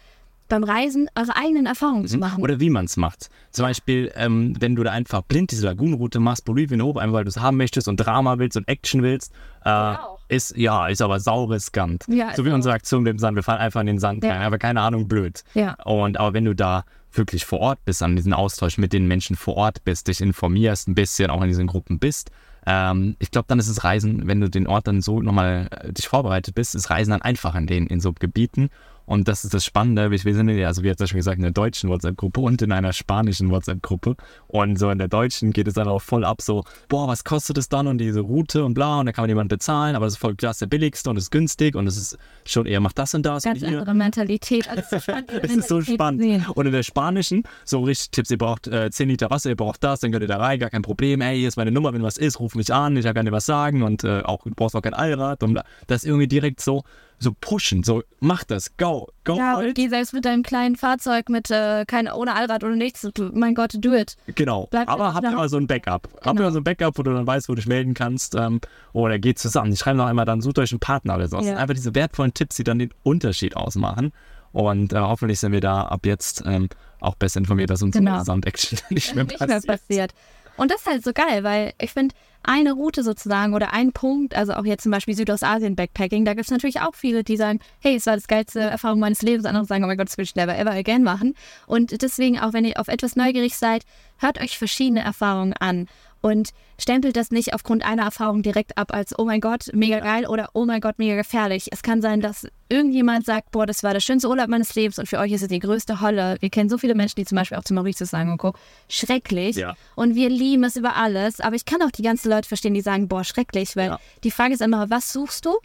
beim 0.49 0.63
Reisen 0.63 1.09
eure 1.15 1.35
eigenen 1.35 1.65
Erfahrungen 1.65 2.07
zu 2.07 2.17
machen. 2.17 2.43
Oder 2.43 2.59
wie 2.59 2.69
man 2.69 2.85
es 2.85 2.97
macht. 2.97 3.29
Zum 3.51 3.65
Beispiel, 3.65 4.11
ähm, 4.15 4.55
wenn 4.59 4.75
du 4.75 4.83
da 4.83 4.91
einfach 4.91 5.21
blind 5.21 5.51
diese 5.51 5.65
Lagunenroute 5.65 6.19
machst, 6.19 6.45
Bolivien 6.45 6.81
hoch, 6.81 6.97
einfach 6.97 7.13
weil 7.13 7.23
du 7.23 7.29
es 7.29 7.39
haben 7.39 7.57
möchtest 7.57 7.87
und 7.87 7.97
Drama 7.97 8.37
willst 8.39 8.57
und 8.57 8.67
Action 8.67 9.03
willst, 9.03 9.31
äh, 9.65 9.69
auch. 9.69 10.19
ist, 10.27 10.55
ja, 10.57 10.87
ist 10.87 11.01
aber 11.01 11.19
sau 11.19 11.45
riskant. 11.45 12.05
Ja, 12.07 12.33
so 12.35 12.43
wie 12.45 12.49
ist 12.49 12.55
unsere 12.55 12.75
Aktion 12.75 13.03
mit 13.03 13.11
dem 13.11 13.19
Sand, 13.19 13.35
wir 13.35 13.43
fahren 13.43 13.59
einfach 13.59 13.81
in 13.81 13.87
den 13.87 13.99
Sand 13.99 14.23
Ja. 14.23 14.31
rein, 14.33 14.41
aber 14.41 14.57
keine 14.57 14.81
Ahnung, 14.81 15.07
blöd. 15.07 15.43
Ja. 15.53 15.75
Und 15.85 16.19
aber 16.19 16.33
wenn 16.33 16.45
du 16.45 16.53
da 16.55 16.85
wirklich 17.13 17.45
vor 17.45 17.59
Ort 17.59 17.85
bist, 17.85 18.01
an 18.01 18.15
diesem 18.15 18.33
Austausch 18.33 18.77
mit 18.77 18.91
den 18.91 19.07
Menschen 19.07 19.35
vor 19.35 19.55
Ort 19.55 19.83
bist, 19.83 20.07
dich 20.07 20.19
informierst 20.19 20.87
ein 20.87 20.95
bisschen, 20.95 21.29
auch 21.29 21.41
in 21.41 21.47
diesen 21.47 21.67
Gruppen 21.67 21.99
bist, 21.99 22.31
ähm, 22.65 23.15
ich 23.19 23.29
glaube, 23.31 23.45
dann 23.47 23.59
ist 23.59 23.69
das 23.69 23.83
Reisen, 23.83 24.25
wenn 24.27 24.39
du 24.39 24.49
den 24.49 24.67
Ort 24.67 24.87
dann 24.87 25.01
so 25.01 25.21
nochmal 25.21 25.67
äh, 25.71 25.91
dich 25.91 26.07
vorbereitet 26.07 26.55
bist, 26.55 26.75
ist 26.75 26.89
Reisen 26.89 27.11
dann 27.11 27.21
einfach 27.21 27.55
in 27.55 27.67
den 27.67 27.87
in 27.87 27.99
so 27.99 28.13
Gebieten. 28.13 28.69
Und 29.05 29.27
das 29.27 29.43
ist 29.43 29.53
das 29.53 29.65
Spannende. 29.65 30.11
Wir 30.11 30.19
sind 30.19 30.49
ja, 30.49 30.67
also 30.67 30.83
wie 30.83 30.87
ja 30.87 30.95
schon 31.07 31.17
gesagt, 31.17 31.37
in 31.37 31.43
der 31.43 31.51
deutschen 31.51 31.89
WhatsApp-Gruppe 31.89 32.39
und 32.39 32.61
in 32.61 32.71
einer 32.71 32.93
spanischen 32.93 33.51
WhatsApp-Gruppe. 33.51 34.15
Und 34.47 34.79
so 34.79 34.89
in 34.89 34.97
der 34.97 35.07
deutschen 35.07 35.51
geht 35.51 35.67
es 35.67 35.73
dann 35.73 35.87
auch 35.87 36.01
voll 36.01 36.23
ab, 36.23 36.41
so, 36.41 36.63
boah, 36.87 37.07
was 37.07 37.23
kostet 37.23 37.57
es 37.57 37.69
dann 37.69 37.87
und 37.87 37.97
diese 37.97 38.21
Route 38.21 38.63
und 38.63 38.73
bla, 38.73 38.99
und 38.99 39.07
da 39.07 39.11
kann 39.11 39.23
man 39.23 39.29
jemand 39.29 39.49
bezahlen, 39.49 39.95
aber 39.95 40.05
das 40.05 40.13
ist 40.13 40.19
voll 40.19 40.35
klar, 40.35 40.53
der 40.59 40.67
billigste 40.67 41.09
und 41.09 41.17
ist 41.17 41.31
günstig 41.31 41.75
und 41.75 41.87
es 41.87 41.97
ist 41.97 42.17
schon 42.45 42.65
eher 42.65 42.79
macht 42.79 42.97
das 42.97 43.13
und 43.13 43.25
das. 43.25 43.43
Ganz 43.43 43.61
und 43.61 43.67
andere 43.69 43.93
Mentalität. 43.93 44.69
Als 44.69 44.91
Es 45.41 45.55
ist 45.55 45.67
so 45.67 45.81
spannend. 45.81 46.49
Und 46.55 46.65
in 46.65 46.71
der 46.71 46.83
spanischen, 46.83 47.43
so 47.65 47.81
richtig 47.81 48.11
Tipps, 48.11 48.31
ihr 48.31 48.37
braucht 48.37 48.67
äh, 48.67 48.89
10 48.89 49.09
Liter 49.09 49.29
Wasser, 49.29 49.49
ihr 49.49 49.55
braucht 49.55 49.83
das, 49.83 49.99
dann 49.99 50.11
könnt 50.11 50.23
ihr 50.23 50.27
da 50.27 50.37
rein, 50.37 50.59
gar 50.59 50.69
kein 50.69 50.81
Problem. 50.81 51.21
Ey, 51.21 51.39
hier 51.39 51.47
ist 51.47 51.57
meine 51.57 51.71
Nummer, 51.71 51.93
wenn 51.93 52.03
was 52.03 52.17
ist, 52.17 52.39
ruf 52.39 52.55
mich 52.55 52.73
an, 52.73 52.95
ich 52.95 53.05
kann 53.05 53.25
dir 53.25 53.31
was 53.31 53.45
sagen 53.45 53.83
und 53.83 54.03
äh, 54.03 54.21
auch, 54.21 54.43
du 54.43 54.51
brauchst 54.51 54.75
auch 54.75 54.81
kein 54.81 54.93
Allrad. 54.93 55.43
Und 55.43 55.53
bla. 55.53 55.65
das 55.87 56.03
ist 56.03 56.09
irgendwie 56.09 56.27
direkt 56.27 56.61
so, 56.61 56.83
so 57.19 57.31
pushen, 57.39 57.83
so 57.83 58.03
mach 58.19 58.43
das, 58.43 58.75
go, 58.77 59.07
go 59.23 59.35
Ja, 59.37 59.57
und 59.57 59.65
it. 59.67 59.75
geh 59.75 59.87
selbst 59.87 60.13
mit 60.13 60.25
deinem 60.25 60.43
kleinen 60.43 60.75
Fahrzeug 60.75 61.29
mit 61.29 61.49
äh, 61.51 61.85
kein, 61.85 62.11
ohne 62.11 62.35
Allrad 62.35 62.63
oder 62.63 62.75
nichts. 62.75 63.07
Mein 63.33 63.55
Gott, 63.55 63.73
do 63.77 63.93
it. 63.93 64.15
Genau, 64.35 64.67
Bleib 64.71 64.89
aber 64.89 65.17
da. 65.21 65.29
immer 65.31 65.47
so 65.49 65.57
ein 65.57 65.67
Backup. 65.67 66.09
Habt 66.15 66.23
Genau. 66.23 66.41
immer 66.41 66.51
so 66.51 66.59
ein 66.59 66.63
Backup, 66.63 66.97
wo 66.97 67.03
du 67.03 67.13
dann 67.13 67.25
weißt, 67.25 67.47
wo 67.47 67.53
du 67.53 67.57
dich 67.57 67.67
melden 67.67 67.93
kannst. 67.93 68.35
Ähm, 68.35 68.59
oder 68.91 69.19
geht 69.19 69.39
zusammen. 69.39 69.71
Die 69.71 69.77
schreiben 69.77 69.97
noch 69.97 70.07
einmal 70.07 70.25
dann, 70.25 70.41
sucht 70.41 70.59
euch 70.59 70.71
einen 70.71 70.79
Partner 70.79 71.15
oder 71.15 71.27
so. 71.27 71.37
Das 71.37 71.45
Ja. 71.45 71.51
sind 71.53 71.61
einfach 71.61 71.75
diese 71.75 71.95
wertvollen 71.95 72.33
Tipps, 72.33 72.55
die 72.57 72.63
dann 72.63 72.79
den 72.79 72.93
Unterschied 73.03 73.55
ausmachen. 73.55 74.11
Und 74.51 74.93
äh, 74.93 74.97
hoffentlich 74.99 75.39
sind 75.39 75.51
wir 75.51 75.61
da 75.61 75.83
ab 75.83 76.05
jetzt 76.05 76.43
ähm, 76.45 76.69
auch 76.99 77.15
besser 77.15 77.39
informiert, 77.39 77.69
dass 77.69 77.81
uns 77.81 77.95
Genau. 77.95 78.19
so 78.19 78.25
Sound-Action 78.25 78.79
nicht 78.89 79.15
mehr 79.15 79.23
nicht 79.23 79.39
mehr 79.39 79.47
passiert. 79.47 79.65
passiert. 79.67 80.13
Und 80.57 80.69
das 80.69 80.81
ist 80.81 80.87
halt 80.87 81.03
so 81.03 81.13
geil, 81.13 81.43
weil 81.43 81.73
ich 81.81 81.91
finde, 81.91 82.13
eine 82.43 82.73
Route 82.73 83.03
sozusagen 83.03 83.53
oder 83.53 83.73
ein 83.73 83.91
Punkt, 83.91 84.35
also 84.35 84.53
auch 84.53 84.65
jetzt 84.65 84.83
zum 84.83 84.91
Beispiel 84.91 85.15
Südostasien-Backpacking, 85.15 86.25
da 86.25 86.33
gibt 86.33 86.45
es 86.45 86.51
natürlich 86.51 86.81
auch 86.81 86.95
viele, 86.95 87.23
die 87.23 87.37
sagen, 87.37 87.59
hey, 87.79 87.95
es 87.95 88.05
war 88.05 88.15
das 88.15 88.27
geilste 88.27 88.59
Erfahrung 88.59 88.99
meines 88.99 89.21
Lebens. 89.21 89.45
Andere 89.45 89.65
sagen, 89.65 89.83
oh 89.83 89.87
mein 89.87 89.97
Gott, 89.97 90.07
das 90.07 90.17
will 90.17 90.25
ich 90.25 90.35
never 90.35 90.57
ever 90.57 90.71
again 90.71 91.03
machen. 91.03 91.35
Und 91.65 92.01
deswegen, 92.01 92.39
auch 92.39 92.53
wenn 92.53 92.65
ihr 92.65 92.79
auf 92.79 92.87
etwas 92.87 93.15
neugierig 93.15 93.57
seid, 93.57 93.83
hört 94.17 94.41
euch 94.41 94.57
verschiedene 94.57 95.01
Erfahrungen 95.01 95.53
an 95.53 95.87
und 96.23 96.51
stempelt 96.81 97.17
das 97.17 97.31
nicht 97.31 97.53
aufgrund 97.53 97.83
einer 97.85 98.03
Erfahrung 98.03 98.41
direkt 98.43 98.77
ab 98.77 98.93
als, 98.93 99.13
oh 99.19 99.25
mein 99.25 99.41
Gott, 99.41 99.65
mega 99.73 99.99
geil 99.99 100.25
oder 100.25 100.49
oh 100.53 100.63
mein 100.65 100.79
Gott, 100.79 100.97
mega 100.97 101.15
gefährlich. 101.15 101.67
Es 101.71 101.83
kann 101.83 102.01
sein, 102.01 102.21
dass 102.21 102.47
irgendjemand 102.69 103.25
sagt, 103.25 103.51
boah, 103.51 103.65
das 103.65 103.83
war 103.83 103.91
der 103.93 103.99
schönste 103.99 104.29
Urlaub 104.29 104.47
meines 104.47 104.73
Lebens 104.73 104.97
und 104.97 105.07
für 105.07 105.19
euch 105.19 105.33
ist 105.33 105.41
es 105.41 105.49
die 105.49 105.59
größte 105.59 105.99
Holle. 105.99 106.37
Wir 106.39 106.49
kennen 106.49 106.69
so 106.69 106.77
viele 106.77 106.95
Menschen, 106.95 107.15
die 107.17 107.25
zum 107.25 107.35
Beispiel 107.35 107.57
auch 107.57 107.65
zu 107.65 107.73
Mauritius 107.73 108.09
sagen, 108.09 108.31
und 108.31 108.37
guck, 108.37 108.57
schrecklich. 108.87 109.57
Ja. 109.57 109.75
Und 109.95 110.15
wir 110.15 110.29
lieben 110.29 110.63
es 110.63 110.77
über 110.77 110.95
alles. 110.95 111.41
Aber 111.41 111.55
ich 111.57 111.65
kann 111.65 111.81
auch 111.81 111.91
die 111.91 112.03
ganzen 112.03 112.29
Leute 112.31 112.47
verstehen, 112.47 112.73
die 112.73 112.81
sagen, 112.81 113.09
boah, 113.09 113.25
schrecklich, 113.25 113.75
weil 113.75 113.89
Ja. 113.89 113.99
die 114.23 114.31
Frage 114.31 114.53
ist 114.53 114.61
immer, 114.61 114.89
was 114.89 115.11
suchst 115.11 115.45
du? 115.45 115.57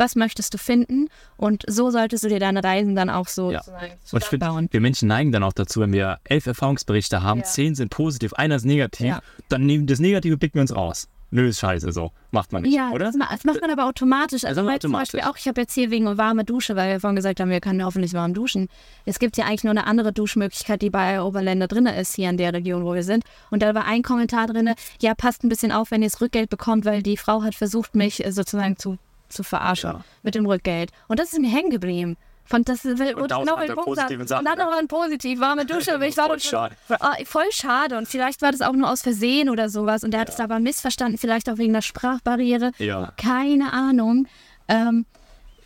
Was 0.00 0.16
möchtest 0.16 0.54
du 0.54 0.58
finden? 0.58 1.08
Und 1.36 1.62
so 1.68 1.90
solltest 1.90 2.24
du 2.24 2.28
dir 2.28 2.40
deine 2.40 2.64
Reisen 2.64 2.96
dann 2.96 3.10
auch 3.10 3.28
so 3.28 3.50
Ja. 3.52 3.60
Und 4.12 4.22
ich 4.22 4.28
finde, 4.28 4.68
wir 4.70 4.80
Menschen 4.80 5.08
neigen 5.08 5.30
dann 5.30 5.42
auch 5.42 5.52
dazu, 5.52 5.80
wenn 5.80 5.92
wir 5.92 6.18
elf 6.24 6.46
Erfahrungsberichte 6.46 7.22
haben, 7.22 7.40
Ja. 7.40 7.44
zehn 7.44 7.74
sind 7.74 7.90
positiv, 7.90 8.32
einer 8.32 8.56
ist 8.56 8.64
negativ, 8.64 9.06
Ja. 9.06 9.20
dann 9.50 9.66
nehmen 9.66 9.86
das 9.86 9.98
Negative 10.00 10.38
picken 10.38 10.54
wir 10.54 10.62
uns 10.62 10.74
raus. 10.74 11.06
Nö, 11.32 11.46
ist 11.46 11.60
scheiße 11.60 11.92
so. 11.92 12.10
Macht 12.32 12.50
man 12.52 12.62
nicht, 12.62 12.74
Ja, 12.74 12.90
oder? 12.90 13.04
Das, 13.04 13.14
das 13.16 13.44
macht 13.44 13.60
man 13.60 13.70
aber 13.70 13.86
automatisch. 13.86 14.44
Also 14.44 14.62
weil 14.62 14.72
macht 14.72 14.82
zum 14.82 14.90
automatisch. 14.94 15.12
Beispiel 15.12 15.30
auch, 15.30 15.36
ich 15.36 15.46
habe 15.46 15.60
jetzt 15.60 15.74
hier 15.74 15.90
wegen 15.92 16.16
warme 16.18 16.44
Dusche, 16.44 16.74
weil 16.74 16.90
wir 16.92 16.98
vorhin 17.00 17.14
gesagt 17.14 17.38
haben, 17.38 17.50
wir 17.50 17.60
können 17.60 17.84
hoffentlich 17.84 18.14
warm 18.14 18.34
duschen. 18.34 18.66
Es 19.04 19.20
gibt 19.20 19.36
ja 19.36 19.44
eigentlich 19.44 19.62
nur 19.62 19.70
eine 19.70 19.86
andere 19.86 20.12
Duschmöglichkeit, 20.12 20.82
die 20.82 20.90
bei 20.90 21.22
Oberländer 21.22 21.68
drin 21.68 21.86
ist, 21.86 22.16
hier 22.16 22.30
in 22.30 22.36
der 22.36 22.52
Region, 22.52 22.84
wo 22.84 22.94
wir 22.94 23.04
sind. 23.04 23.22
Und 23.50 23.62
da 23.62 23.74
war 23.76 23.84
ein 23.84 24.02
Kommentar 24.02 24.48
drin, 24.48 24.70
ja, 25.00 25.14
passt 25.14 25.44
ein 25.44 25.48
bisschen 25.48 25.70
auf, 25.70 25.92
wenn 25.92 26.02
ihr 26.02 26.08
das 26.08 26.20
Rückgeld 26.20 26.50
bekommt, 26.50 26.84
weil 26.84 27.00
die 27.02 27.16
Frau 27.16 27.42
hat 27.44 27.54
versucht, 27.54 27.94
mich 27.94 28.24
äh, 28.24 28.32
sozusagen 28.32 28.76
zu, 28.76 28.98
zu 29.30 29.42
verarschen 29.42 29.90
Ja. 29.90 30.04
mit 30.22 30.34
dem 30.34 30.46
Rückgeld. 30.46 30.90
Und 31.08 31.18
das 31.18 31.32
ist 31.32 31.38
mir 31.38 31.50
hängen 31.50 31.70
geblieben. 31.70 32.16
Von 32.44 32.64
das 32.64 32.84
will 32.84 33.14
Und 33.14 33.30
noch 33.30 33.58
ein 33.58 33.74
positiven. 33.76 34.26
Sachen, 34.26 34.44
Und 34.44 34.58
dann 34.58 34.58
noch 34.58 34.76
ein 34.76 34.88
positiv, 34.88 35.38
warme 35.38 35.64
Dusche. 35.64 36.00
ich 36.04 36.16
war 36.16 36.26
Voll 36.26 36.40
schade. 36.40 36.74
Ah, 37.00 37.14
voll 37.24 37.44
schade. 37.52 37.96
Und 37.96 38.08
vielleicht 38.08 38.42
war 38.42 38.50
das 38.50 38.60
auch 38.60 38.72
nur 38.72 38.90
aus 38.90 39.02
Versehen 39.02 39.48
oder 39.48 39.68
sowas. 39.68 40.02
Und 40.02 40.10
der 40.10 40.20
hat 40.20 40.30
es 40.30 40.40
aber 40.40 40.58
missverstanden, 40.58 41.16
vielleicht 41.16 41.48
auch 41.48 41.58
wegen 41.58 41.72
der 41.72 41.82
Sprachbarriere. 41.82 42.72
Ja. 42.78 43.12
Keine 43.16 43.72
Ahnung. 43.72 44.26
Ähm, 44.66 45.06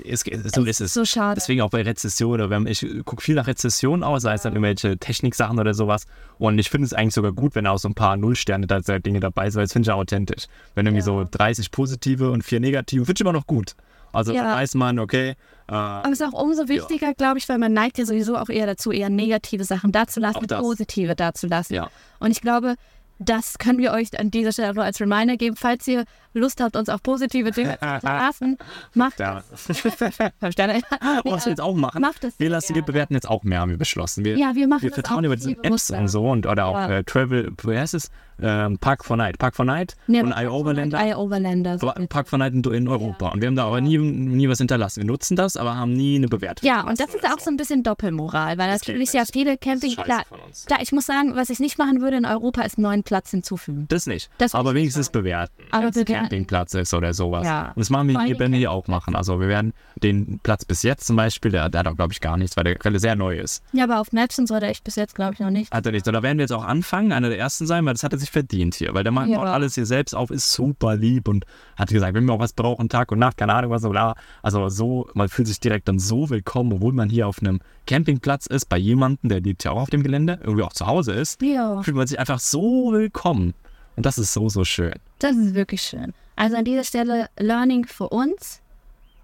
Es, 0.06 0.24
so 0.54 0.64
ist 0.64 0.80
es. 0.80 0.92
so 0.94 1.04
schade. 1.04 1.36
Deswegen 1.36 1.62
auch 1.62 1.70
bei 1.70 1.82
Rezession 1.82 2.32
oder 2.34 2.50
wenn 2.50 2.66
ich 2.66 2.86
gucke 3.04 3.22
viel 3.22 3.34
nach 3.34 3.46
Rezession 3.46 4.02
aus, 4.02 4.22
sei 4.22 4.34
es 4.34 4.42
dann 4.42 4.52
irgendwelche 4.52 4.98
Techniksachen 4.98 5.58
oder 5.58 5.74
sowas. 5.74 6.06
Und 6.38 6.58
ich 6.58 6.68
finde 6.70 6.86
es 6.86 6.92
eigentlich 6.92 7.14
sogar 7.14 7.32
gut, 7.32 7.54
wenn 7.54 7.66
auch 7.66 7.78
so 7.78 7.88
ein 7.88 7.94
paar 7.94 8.16
Nullsterne 8.16 8.66
da 8.66 8.80
Dinge 8.80 9.20
dabei 9.20 9.48
sind, 9.50 9.56
weil 9.58 9.64
das 9.64 9.72
finde 9.72 9.84
ich 9.86 9.88
ja 9.88 9.94
authentisch. 9.94 10.44
Wenn 10.74 10.86
irgendwie 10.86 11.02
so 11.02 11.24
30 11.30 11.70
positive 11.70 12.30
und 12.30 12.42
4 12.42 12.60
negative, 12.60 13.04
finde 13.04 13.16
ich 13.16 13.20
immer 13.22 13.32
noch 13.32 13.46
gut. 13.46 13.74
Also 14.12 14.32
Ja. 14.32 14.54
weiß 14.54 14.74
man, 14.74 14.98
okay, 15.00 15.30
äh, 15.66 15.72
aber 15.72 16.06
es 16.12 16.20
ist 16.20 16.22
auch 16.26 16.40
umso 16.40 16.68
wichtiger, 16.68 17.14
glaube 17.14 17.38
ich, 17.38 17.48
weil 17.48 17.58
man 17.58 17.72
neigt 17.72 17.98
ja 17.98 18.04
sowieso 18.04 18.36
auch 18.36 18.48
eher 18.48 18.66
dazu, 18.66 18.92
eher 18.92 19.08
negative 19.10 19.64
Sachen 19.64 19.90
dazulassen, 19.92 20.46
positive 20.46 21.14
dazulassen. 21.16 21.74
Ja. 21.74 21.90
Und 22.20 22.30
ich 22.30 22.40
glaube, 22.40 22.76
das 23.24 23.58
können 23.58 23.78
wir 23.78 23.92
euch 23.92 24.18
an 24.18 24.30
dieser 24.30 24.52
Stelle 24.52 24.74
nur 24.74 24.84
als 24.84 25.00
Reminder 25.00 25.36
geben. 25.36 25.56
Falls 25.56 25.86
ihr 25.88 26.04
Lust 26.32 26.60
habt, 26.60 26.76
uns 26.76 26.88
auf 26.88 27.02
positive 27.02 27.50
Dinge 27.50 27.78
zu 27.78 27.86
lassen, 28.06 28.58
macht. 28.94 29.14
Fünf 29.54 30.52
Sterne. 30.52 30.82
was 31.24 31.46
wir 31.46 31.50
jetzt 31.50 31.60
auch 31.60 31.74
machen, 31.74 32.00
Macht 32.00 32.24
das 32.24 32.38
wir 32.38 32.50
lassen, 32.50 32.74
wir 32.74 32.82
bewerten 32.82 33.14
jetzt 33.14 33.28
auch 33.28 33.42
mehr, 33.44 33.60
haben 33.60 33.70
wir 33.70 33.78
beschlossen. 33.78 34.24
Wir, 34.24 34.36
Ja, 34.36 34.54
wir 34.54 34.68
machen 34.68 34.82
wir 34.82 34.90
das 34.90 34.94
vertrauen 34.94 35.24
über 35.24 35.36
diese 35.36 35.52
Apps 35.62 35.90
und 35.90 36.08
so 36.08 36.28
und 36.30 36.46
oder 36.46 36.66
auch 36.66 36.88
äh, 36.88 37.04
Travel, 37.04 37.52
wie 37.62 37.78
heißt 37.78 37.94
es? 37.94 38.10
Ähm, 38.42 38.78
Park 38.78 39.04
for 39.04 39.16
Night. 39.16 39.38
Park 39.38 39.54
for 39.54 39.64
Night 39.64 39.94
Nee, 40.06 40.22
und 40.22 40.32
iOverlander. 40.36 40.98
iOverlander. 41.06 41.78
so 41.78 41.88
Aber 41.90 42.06
Park 42.06 42.28
for 42.28 42.38
Night 42.38 42.52
in, 42.52 42.88
Europa. 42.88 43.28
Und 43.28 43.40
wir 43.40 43.46
haben 43.48 43.56
da 43.56 43.66
aber 43.66 43.80
nie, 43.80 43.98
nie 43.98 44.48
was 44.48 44.58
hinterlassen. 44.58 45.02
Wir 45.02 45.06
nutzen 45.06 45.36
das, 45.36 45.56
aber 45.56 45.76
haben 45.76 45.92
nie 45.92 46.16
eine 46.16 46.28
Bewertung. 46.28 46.66
Ja, 46.66 46.86
und 46.86 46.98
das 46.98 47.14
ist 47.14 47.24
auch 47.24 47.38
so 47.38 47.50
ein 47.50 47.56
bisschen 47.56 47.82
Doppelmoral, 47.82 48.58
weil 48.58 48.70
geht 48.70 48.88
natürlich 48.88 49.12
ja 49.12 49.24
viele 49.30 49.56
Das 49.56 49.60
Camping... 49.60 49.96
Klar, 49.96 50.24
von 50.28 50.40
uns. 50.40 50.66
klar, 50.66 50.80
ich 50.82 50.92
muss 50.92 51.06
sagen, 51.06 51.36
was 51.36 51.50
ich 51.50 51.60
nicht 51.60 51.78
machen 51.78 52.00
würde 52.00 52.16
in 52.16 52.26
Europa, 52.26 52.62
ist 52.62 52.76
einen 52.78 52.82
neuen 52.82 53.02
Platz 53.02 53.30
hinzufügen. 53.30 53.86
Das 53.88 54.06
nicht. 54.06 54.30
Das 54.38 54.54
aber 54.54 54.74
wenigstens 54.74 55.10
bewerten. 55.10 55.52
Aber 55.70 55.84
wenn 55.84 55.90
bewerten. 55.92 56.12
Campingplatz 56.22 56.74
ist 56.74 56.94
oder 56.94 57.14
sowas. 57.14 57.46
Ja. 57.46 57.68
Und 57.68 57.78
das 57.78 57.90
machen 57.90 58.08
wir 58.08 58.20
hier, 58.22 58.36
hier 58.48 58.70
auch 58.70 58.88
machen. 58.88 59.14
Also 59.16 59.40
wir 59.40 59.48
werden 59.48 59.72
den 60.02 60.40
Platz 60.42 60.64
bis 60.64 60.82
jetzt 60.82 61.06
zum 61.06 61.16
Beispiel, 61.16 61.50
der, 61.50 61.68
der 61.68 61.80
hat 61.80 61.86
auch, 61.86 61.96
glaube 61.96 62.12
ich, 62.12 62.20
gar 62.20 62.36
nichts, 62.36 62.56
weil 62.56 62.64
der 62.64 62.74
gerade 62.74 62.98
sehr 62.98 63.16
neu 63.16 63.38
ist. 63.38 63.62
Ja, 63.72 63.84
aber 63.84 64.00
auf 64.00 64.12
Maps 64.12 64.38
und 64.38 64.46
so, 64.46 64.58
da 64.58 64.68
ich 64.68 64.82
bis 64.82 64.96
jetzt, 64.96 65.14
glaube 65.14 65.34
ich, 65.34 65.40
noch 65.40 65.50
nicht. 65.50 65.72
Hat 65.72 65.86
er 65.86 65.92
nicht. 65.92 66.06
Und 66.06 66.14
da 66.14 66.22
werden 66.22 66.38
wir 66.38 66.42
jetzt 66.42 66.52
auch 66.52 66.64
anfangen, 66.64 67.12
einer 67.12 67.28
der 67.28 67.38
ersten 67.38 67.66
sein, 67.66 67.84
weil 67.86 67.94
das 67.94 68.02
hat 68.02 68.12
er 68.12 68.18
sich 68.24 68.30
verdient 68.32 68.74
hier. 68.74 68.92
Weil 68.94 69.04
der 69.04 69.12
macht 69.12 69.28
Ja. 69.28 69.38
auch 69.38 69.44
alles 69.44 69.74
hier 69.74 69.86
selbst 69.86 70.14
auf, 70.14 70.30
ist 70.30 70.52
super 70.52 70.96
lieb 70.96 71.28
und 71.28 71.44
hat 71.76 71.88
gesagt, 71.90 72.14
wenn 72.14 72.24
wir 72.24 72.32
auch 72.32 72.38
was 72.40 72.52
brauchen, 72.52 72.88
Tag 72.88 73.12
und 73.12 73.18
Nacht, 73.18 73.36
keine 73.36 73.54
Ahnung 73.54 73.70
was, 73.70 73.82
bla. 73.82 74.14
Also 74.42 74.68
so, 74.68 75.08
man 75.14 75.28
fühlt 75.28 75.48
sich 75.48 75.60
direkt 75.60 75.88
dann 75.88 75.98
so 75.98 76.30
willkommen, 76.30 76.72
obwohl 76.72 76.92
man 76.92 77.08
hier 77.08 77.28
auf 77.28 77.40
einem 77.40 77.60
Campingplatz 77.86 78.46
ist, 78.46 78.68
bei 78.68 78.78
jemandem, 78.78 79.28
der 79.30 79.40
lebt 79.40 79.64
ja 79.64 79.70
auch 79.72 79.82
auf 79.82 79.90
dem 79.90 80.02
Gelände, 80.02 80.38
irgendwie 80.42 80.62
auch 80.62 80.72
zu 80.72 80.86
Hause 80.86 81.12
ist, 81.12 81.40
Ja, 81.42 81.82
fühlt 81.82 81.96
man 81.96 82.06
sich 82.06 82.18
einfach 82.18 82.38
so 82.40 82.92
willkommen. 82.92 83.54
Und 83.96 84.04
das 84.06 84.18
ist 84.18 84.32
so, 84.32 84.48
so 84.48 84.64
schön. 84.64 84.94
das 85.20 85.36
ist 85.36 85.54
wirklich 85.54 85.80
schön. 85.82 86.12
Also 86.36 86.56
an 86.56 86.64
dieser 86.64 86.82
Stelle 86.84 87.28
Learning 87.38 87.86
für 87.86 88.08
uns 88.08 88.60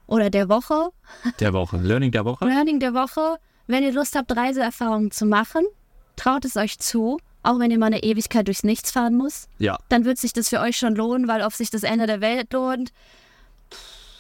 oder 0.06 0.30
der 0.30 0.48
Woche. 0.48 0.90
Der 1.40 1.52
Woche. 1.52 1.76
Learning 1.78 2.12
der 2.12 2.24
Woche. 2.24 2.44
Learning 2.44 2.78
der 2.78 2.94
Woche. 2.94 3.36
Wenn 3.66 3.82
ihr 3.82 3.92
Lust 3.92 4.14
habt, 4.16 4.36
Reiseerfahrungen 4.36 5.10
zu 5.10 5.26
machen, 5.26 5.64
traut 6.16 6.44
es 6.44 6.56
euch 6.56 6.78
zu, 6.78 7.18
auch 7.42 7.58
wenn 7.58 7.70
ihr 7.70 7.78
mal 7.78 7.86
eine 7.86 8.02
Ewigkeit 8.02 8.46
durchs 8.46 8.64
Nichts 8.64 8.90
fahren 8.90 9.16
muss. 9.16 9.48
Ja. 9.58 9.78
dann 9.88 10.04
wird 10.04 10.18
sich 10.18 10.32
das 10.32 10.48
für 10.48 10.60
euch 10.60 10.76
schon 10.76 10.94
lohnen, 10.94 11.28
weil 11.28 11.42
ob 11.42 11.52
sich 11.52 11.70
das 11.70 11.82
Ende 11.82 12.06
der 12.06 12.20
Welt 12.20 12.52
lohnt. 12.52 12.92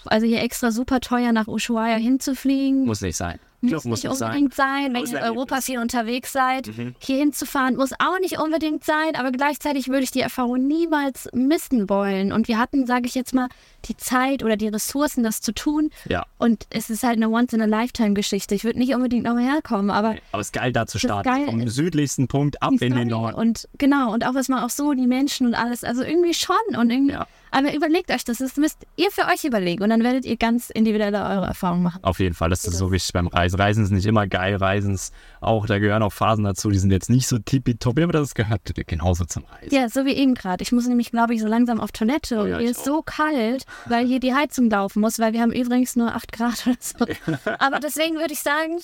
Also 0.06 0.26
hier 0.26 0.40
extra 0.42 0.70
super 0.70 1.00
teuer 1.00 1.32
nach 1.32 1.46
Ushuaia 1.46 1.96
hinzufliegen. 1.96 2.86
Muss 2.86 3.02
nicht 3.02 3.16
sein. 3.16 3.38
Muss 3.62 3.70
Glaub, 3.70 3.84
nicht 3.84 4.08
unbedingt 4.08 4.54
sein, 4.54 4.94
wenn 4.94 5.00
Muss 5.00 5.12
ihr 5.12 5.18
in 5.18 5.24
Europa 5.24 5.60
viel 5.60 5.78
unterwegs 5.78 6.32
seid. 6.32 6.66
Mhm. 6.68 6.94
Hier 6.98 7.18
hinzufahren 7.18 7.76
muss 7.76 7.92
auch 7.98 8.18
nicht 8.20 8.38
unbedingt 8.38 8.84
sein, 8.84 9.14
aber 9.16 9.32
gleichzeitig 9.32 9.88
würde 9.88 10.02
ich 10.02 10.10
die 10.10 10.20
Erfahrung 10.20 10.66
niemals 10.66 11.28
missen 11.34 11.90
wollen. 11.90 12.32
Und 12.32 12.48
wir 12.48 12.58
hatten, 12.58 12.86
sage 12.86 13.06
ich 13.06 13.14
jetzt 13.14 13.34
mal, 13.34 13.48
die 13.86 13.96
Zeit 13.96 14.42
oder 14.42 14.56
die 14.56 14.68
Ressourcen, 14.68 15.22
das 15.22 15.40
zu 15.40 15.52
tun. 15.52 15.90
Ja. 16.08 16.24
Und 16.38 16.66
es 16.70 16.90
ist 16.90 17.02
halt 17.02 17.16
eine 17.16 17.28
Once-in-a-Lifetime-Geschichte. 17.28 18.54
Ich 18.54 18.64
würde 18.64 18.78
nicht 18.78 18.94
unbedingt 18.94 19.24
nochmal 19.24 19.44
herkommen, 19.44 19.90
aber 19.90 20.16
Aber 20.32 20.40
es 20.40 20.48
ist 20.48 20.52
geil, 20.52 20.72
da 20.72 20.86
zu 20.86 20.98
starten. 20.98 21.28
geil. 21.28 21.46
Vom 21.46 21.68
südlichsten 21.68 22.28
Punkt 22.28 22.62
ab 22.62 22.72
in 22.80 22.94
den 22.94 23.08
Norden. 23.08 23.36
Und 23.36 23.68
genau, 23.78 24.12
und 24.12 24.26
auch 24.26 24.34
was 24.34 24.48
man 24.48 24.62
auch 24.64 24.70
so, 24.70 24.92
die 24.92 25.06
Menschen 25.06 25.46
und 25.46 25.54
alles, 25.54 25.84
also 25.84 26.02
irgendwie 26.02 26.34
schon 26.34 26.56
und 26.76 26.90
irgendwie. 26.90 27.12
Ja. 27.12 27.26
Aber 27.52 27.74
überlegt 27.74 28.12
euch 28.12 28.24
das, 28.24 28.38
das 28.38 28.56
müsst 28.56 28.78
ihr 28.96 29.10
für 29.10 29.22
euch 29.22 29.44
überlegen 29.44 29.82
und 29.82 29.90
dann 29.90 30.04
werdet 30.04 30.24
ihr 30.24 30.36
ganz 30.36 30.70
individuelle 30.70 31.18
eure 31.24 31.46
Erfahrungen 31.46 31.82
machen. 31.82 32.04
Auf 32.04 32.20
jeden 32.20 32.34
Fall, 32.34 32.48
das 32.48 32.64
ist 32.64 32.76
so 32.76 32.92
wichtig 32.92 33.12
beim 33.12 33.26
Reisen. 33.26 33.49
Reisen 33.58 33.84
ist 33.84 33.90
nicht 33.90 34.06
immer 34.06 34.26
geil, 34.26 34.56
Reisen 34.56 34.94
ist 34.94 35.14
auch, 35.40 35.66
da 35.66 35.78
gehören 35.78 36.02
auch 36.02 36.12
Phasen 36.12 36.44
dazu, 36.44 36.70
die 36.70 36.78
sind 36.78 36.90
jetzt 36.90 37.10
nicht 37.10 37.26
so 37.26 37.38
tippitoppi, 37.38 38.02
aber 38.02 38.12
das 38.12 38.34
gehört 38.34 38.62
genauso 38.86 39.24
zum 39.24 39.44
Reisen. 39.44 39.74
Ja, 39.74 39.88
so 39.88 40.04
wie 40.04 40.12
eben 40.12 40.34
gerade. 40.34 40.62
Ich 40.62 40.72
muss 40.72 40.86
nämlich, 40.86 41.10
glaube 41.10 41.34
ich, 41.34 41.40
so 41.40 41.46
langsam 41.46 41.80
auf 41.80 41.92
Toilette 41.92 42.38
Oh 42.38 42.42
und 42.42 42.50
ja, 42.50 42.58
hier 42.58 42.70
ich 42.70 42.76
ist 42.76 42.84
so 42.84 43.02
kalt, 43.02 43.64
weil 43.86 44.06
hier 44.06 44.20
die 44.20 44.34
Heizung 44.34 44.70
laufen 44.70 45.00
muss, 45.00 45.18
weil 45.18 45.32
wir 45.32 45.40
haben 45.40 45.52
übrigens 45.52 45.96
nur 45.96 46.14
8 46.14 46.32
Grad 46.32 46.66
oder 46.66 46.76
so. 46.80 47.06
Aber 47.58 47.80
deswegen 47.80 48.16
würde 48.16 48.32
ich 48.32 48.40
sagen, 48.40 48.78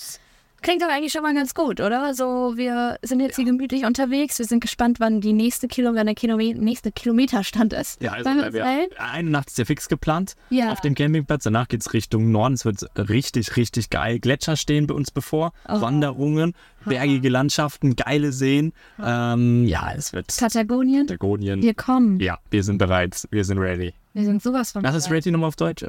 Klingt 0.62 0.82
doch 0.82 0.88
eigentlich 0.88 1.12
schon 1.12 1.22
mal 1.22 1.34
ganz 1.34 1.54
gut, 1.54 1.80
oder? 1.80 2.14
So, 2.14 2.56
wir 2.56 2.98
sind 3.02 3.20
jetzt 3.20 3.36
hier 3.36 3.44
gemütlich 3.44 3.84
unterwegs. 3.84 4.38
Wir 4.38 4.46
sind 4.46 4.60
gespannt, 4.60 4.98
wann 5.00 5.20
die 5.20 5.32
nächste, 5.32 5.68
Kilo 5.68 5.94
wann 5.94 6.06
der 6.06 6.14
nächste 6.56 6.90
Kilometerstand 6.92 7.72
ist. 7.72 8.02
Ja, 8.02 8.12
also 8.12 8.30
eine 8.30 9.30
Nacht 9.30 9.48
ist 9.48 9.58
ja 9.58 9.64
fix 9.64 9.88
geplant 9.88 10.34
Ja. 10.50 10.72
auf 10.72 10.80
dem 10.80 10.94
Campingplatz. 10.94 11.44
Danach 11.44 11.68
geht 11.68 11.82
es 11.82 11.92
Richtung 11.92 12.32
Norden. 12.32 12.54
Es 12.54 12.64
wird 12.64 12.84
richtig, 12.96 13.56
richtig 13.56 13.90
geil. 13.90 14.18
Gletscher 14.18 14.56
stehen 14.56 14.86
bei 14.86 14.94
uns 14.94 15.10
bevor. 15.10 15.52
Oh. 15.68 15.80
Wanderungen, 15.80 16.54
bergige 16.86 17.28
Landschaften, 17.28 17.96
geile 17.96 18.32
Seen. 18.32 18.72
Ähm, 19.02 19.64
ja, 19.66 19.92
es 19.96 20.12
wird 20.12 20.34
Patagonien. 20.36 21.06
Patagonien. 21.06 21.62
Wir 21.62 21.74
kommen. 21.74 22.20
Ja, 22.20 22.38
wir 22.50 22.62
sind 22.62 22.78
bereit. 22.78 23.26
Wir 23.30 23.44
sind 23.44 23.58
ready. 23.58 23.94
Wir 24.12 24.24
sind 24.24 24.42
sowas 24.42 24.72
von. 24.72 24.82
Was 24.82 24.94
ist 24.94 25.08
bereit. 25.08 25.24
ready 25.26 25.30
nochmal 25.30 25.48
auf 25.48 25.56
Deutsch? 25.56 25.82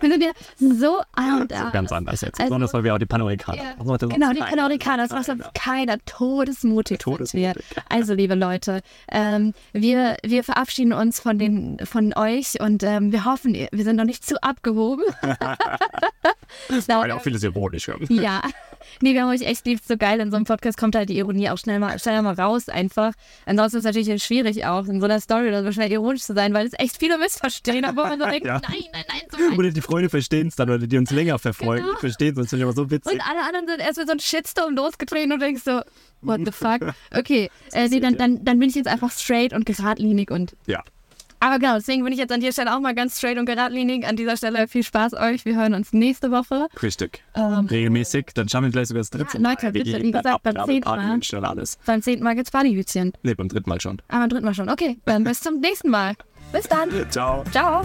Wir 0.00 0.10
sind 0.10 0.22
ja 0.22 0.30
so 0.58 0.98
out. 1.16 1.50
So 1.50 1.70
ganz 1.72 1.90
anders 1.92 2.20
jetzt. 2.20 2.38
Also- 2.38 2.50
Besonders, 2.50 2.74
weil 2.74 2.84
wir 2.84 2.94
auch 2.94 2.98
die 2.98 3.06
Panoramikaner 3.06 3.58
Ja. 3.58 3.74
Also, 3.78 4.08
Genau, 4.08 4.32
die 4.32 4.40
Nein. 4.40 4.50
Panamerikaner, 4.50 5.04
das 5.08 5.12
macht 5.12 5.28
Nein, 5.28 5.40
uns 5.40 5.50
keiner 5.54 5.96
todesmutig. 6.04 6.98
Todesmutig. 6.98 7.64
Also, 7.88 8.14
liebe 8.14 8.34
Leute, 8.34 8.80
ähm, 9.10 9.54
wir, 9.72 10.16
wir 10.22 10.44
verabschieden 10.44 10.92
uns 10.92 11.20
von, 11.20 11.38
den, 11.38 11.78
von 11.84 12.12
euch 12.14 12.60
und 12.60 12.82
ähm, 12.82 13.12
wir 13.12 13.24
hoffen, 13.24 13.54
wir 13.54 13.84
sind 13.84 13.96
noch 13.96 14.04
nicht 14.04 14.24
zu 14.24 14.40
abgehoben. 14.42 15.04
Weil 16.88 17.10
auch 17.12 17.22
vieles 17.22 17.42
ironisch. 17.72 18.10
Ja. 18.10 18.22
ja, 18.22 18.42
nee, 19.00 19.14
wir 19.14 19.22
haben 19.22 19.30
euch 19.30 19.42
echt 19.42 19.66
lieb, 19.66 19.80
so 19.86 19.96
geil. 19.96 20.20
In 20.20 20.30
so 20.30 20.36
einem 20.36 20.44
Podcast 20.44 20.78
kommt 20.78 20.94
halt 20.94 21.08
die 21.08 21.16
Ironie 21.18 21.50
auch 21.50 21.58
schnell 21.58 21.78
mal, 21.78 21.98
schneller 21.98 22.22
mal 22.22 22.34
raus 22.34 22.68
einfach. 22.68 23.12
Ansonsten 23.46 23.78
ist 23.78 23.84
es 23.84 23.94
natürlich 23.94 24.22
schwierig 24.22 24.64
auch, 24.66 24.86
in 24.86 25.00
so 25.00 25.06
einer 25.06 25.20
Story 25.20 25.48
oder 25.48 25.62
so 25.62 25.72
schnell 25.72 25.90
ironisch 25.90 26.22
zu 26.22 26.34
sein, 26.34 26.52
weil 26.54 26.66
es 26.66 26.72
echt 26.78 26.98
viele 26.98 27.18
missverstehen, 27.18 27.84
aber 27.84 28.04
man 28.08 28.18
so 28.20 28.26
denkt, 28.26 28.46
Ja. 28.46 28.60
nein, 28.68 28.84
nein, 28.92 29.04
nein, 29.08 29.20
so 29.30 29.56
Oder 29.58 29.70
die 29.70 29.80
Freunde 29.80 30.08
verstehen 30.10 30.48
es 30.48 30.56
dann, 30.56 30.70
oder 30.70 30.86
die 30.86 30.98
uns 30.98 31.10
länger 31.10 31.38
verfolgen, 31.38 31.84
Genau. 31.86 31.98
verstehen 31.98 32.38
es. 32.38 32.48
Finde 32.50 32.56
ich 32.56 32.62
aber 32.64 32.72
so 32.74 32.90
witzig. 32.90 33.12
Und 33.12 33.20
alle 33.20 33.40
anderen 33.46 33.66
sind 33.66 33.80
erst 33.80 33.98
mit 33.98 34.06
so 34.06 34.12
einem 34.12 34.20
Shitstorm 34.20 34.74
losgetreten 34.74 35.32
und 35.32 35.40
denkst 35.40 35.62
so, 35.64 35.80
what 36.22 36.40
the 36.44 36.52
fuck? 36.52 36.80
Okay, 37.14 37.50
äh, 37.72 37.88
nee, 37.88 38.00
dann, 38.00 38.16
dann, 38.16 38.44
dann 38.44 38.58
bin 38.58 38.68
ich 38.68 38.74
jetzt 38.74 38.88
einfach 38.88 39.10
straight 39.10 39.52
und 39.52 39.66
geradlinig 39.66 40.30
und. 40.30 40.56
Ja. 40.66 40.82
Aber 41.40 41.58
genau, 41.58 41.74
deswegen 41.76 42.04
bin 42.04 42.12
ich 42.12 42.18
jetzt 42.18 42.32
an 42.32 42.40
dieser 42.40 42.52
Stelle 42.52 42.76
auch 42.76 42.80
mal 42.80 42.94
ganz 42.94 43.16
straight 43.16 43.38
und 43.38 43.46
geradlinig. 43.46 44.06
An 44.06 44.16
dieser 44.16 44.36
Stelle 44.36 44.68
viel 44.68 44.82
Spaß 44.82 45.14
euch. 45.14 45.44
Wir 45.46 45.56
hören 45.56 45.74
uns 45.74 45.92
nächste 45.92 46.30
Woche. 46.30 46.68
Richtig. 46.82 47.24
Ähm, 47.34 47.66
Regelmäßig. 47.66 48.26
Dann 48.34 48.48
schauen 48.48 48.64
wir 48.64 48.70
vielleicht 48.70 48.88
sogar 48.88 49.00
das 49.00 49.10
dritte 49.10 49.38
Ja, 49.38 49.48
Leute, 49.50 49.66
Mal. 49.66 49.74
Wir 49.74 49.84
bitte, 49.84 50.02
wie 50.02 50.10
gesagt, 50.10 50.42
beim 50.42 50.64
zehnten 50.66 50.88
Mal. 50.88 51.20
Beim 51.86 52.02
zehnten 52.02 52.24
Mal 52.24 52.34
gibt's 52.34 52.50
Partyhütchen. 52.50 53.12
Ne, 53.22 53.34
beim 53.34 53.48
dritten 53.48 53.68
Mal 53.70 53.80
schon. 53.80 54.02
Aber 54.08 54.20
beim 54.20 54.28
dritten 54.28 54.44
Mal 54.44 54.54
schon. 54.54 54.68
Okay, 54.68 54.98
dann 55.06 55.24
bis 55.24 55.40
zum 55.40 55.60
nächsten 55.60 55.88
Mal. 55.88 56.14
Bis 56.52 56.68
dann. 56.68 56.90
Ciao. 57.10 57.42
Ciao. 57.50 57.84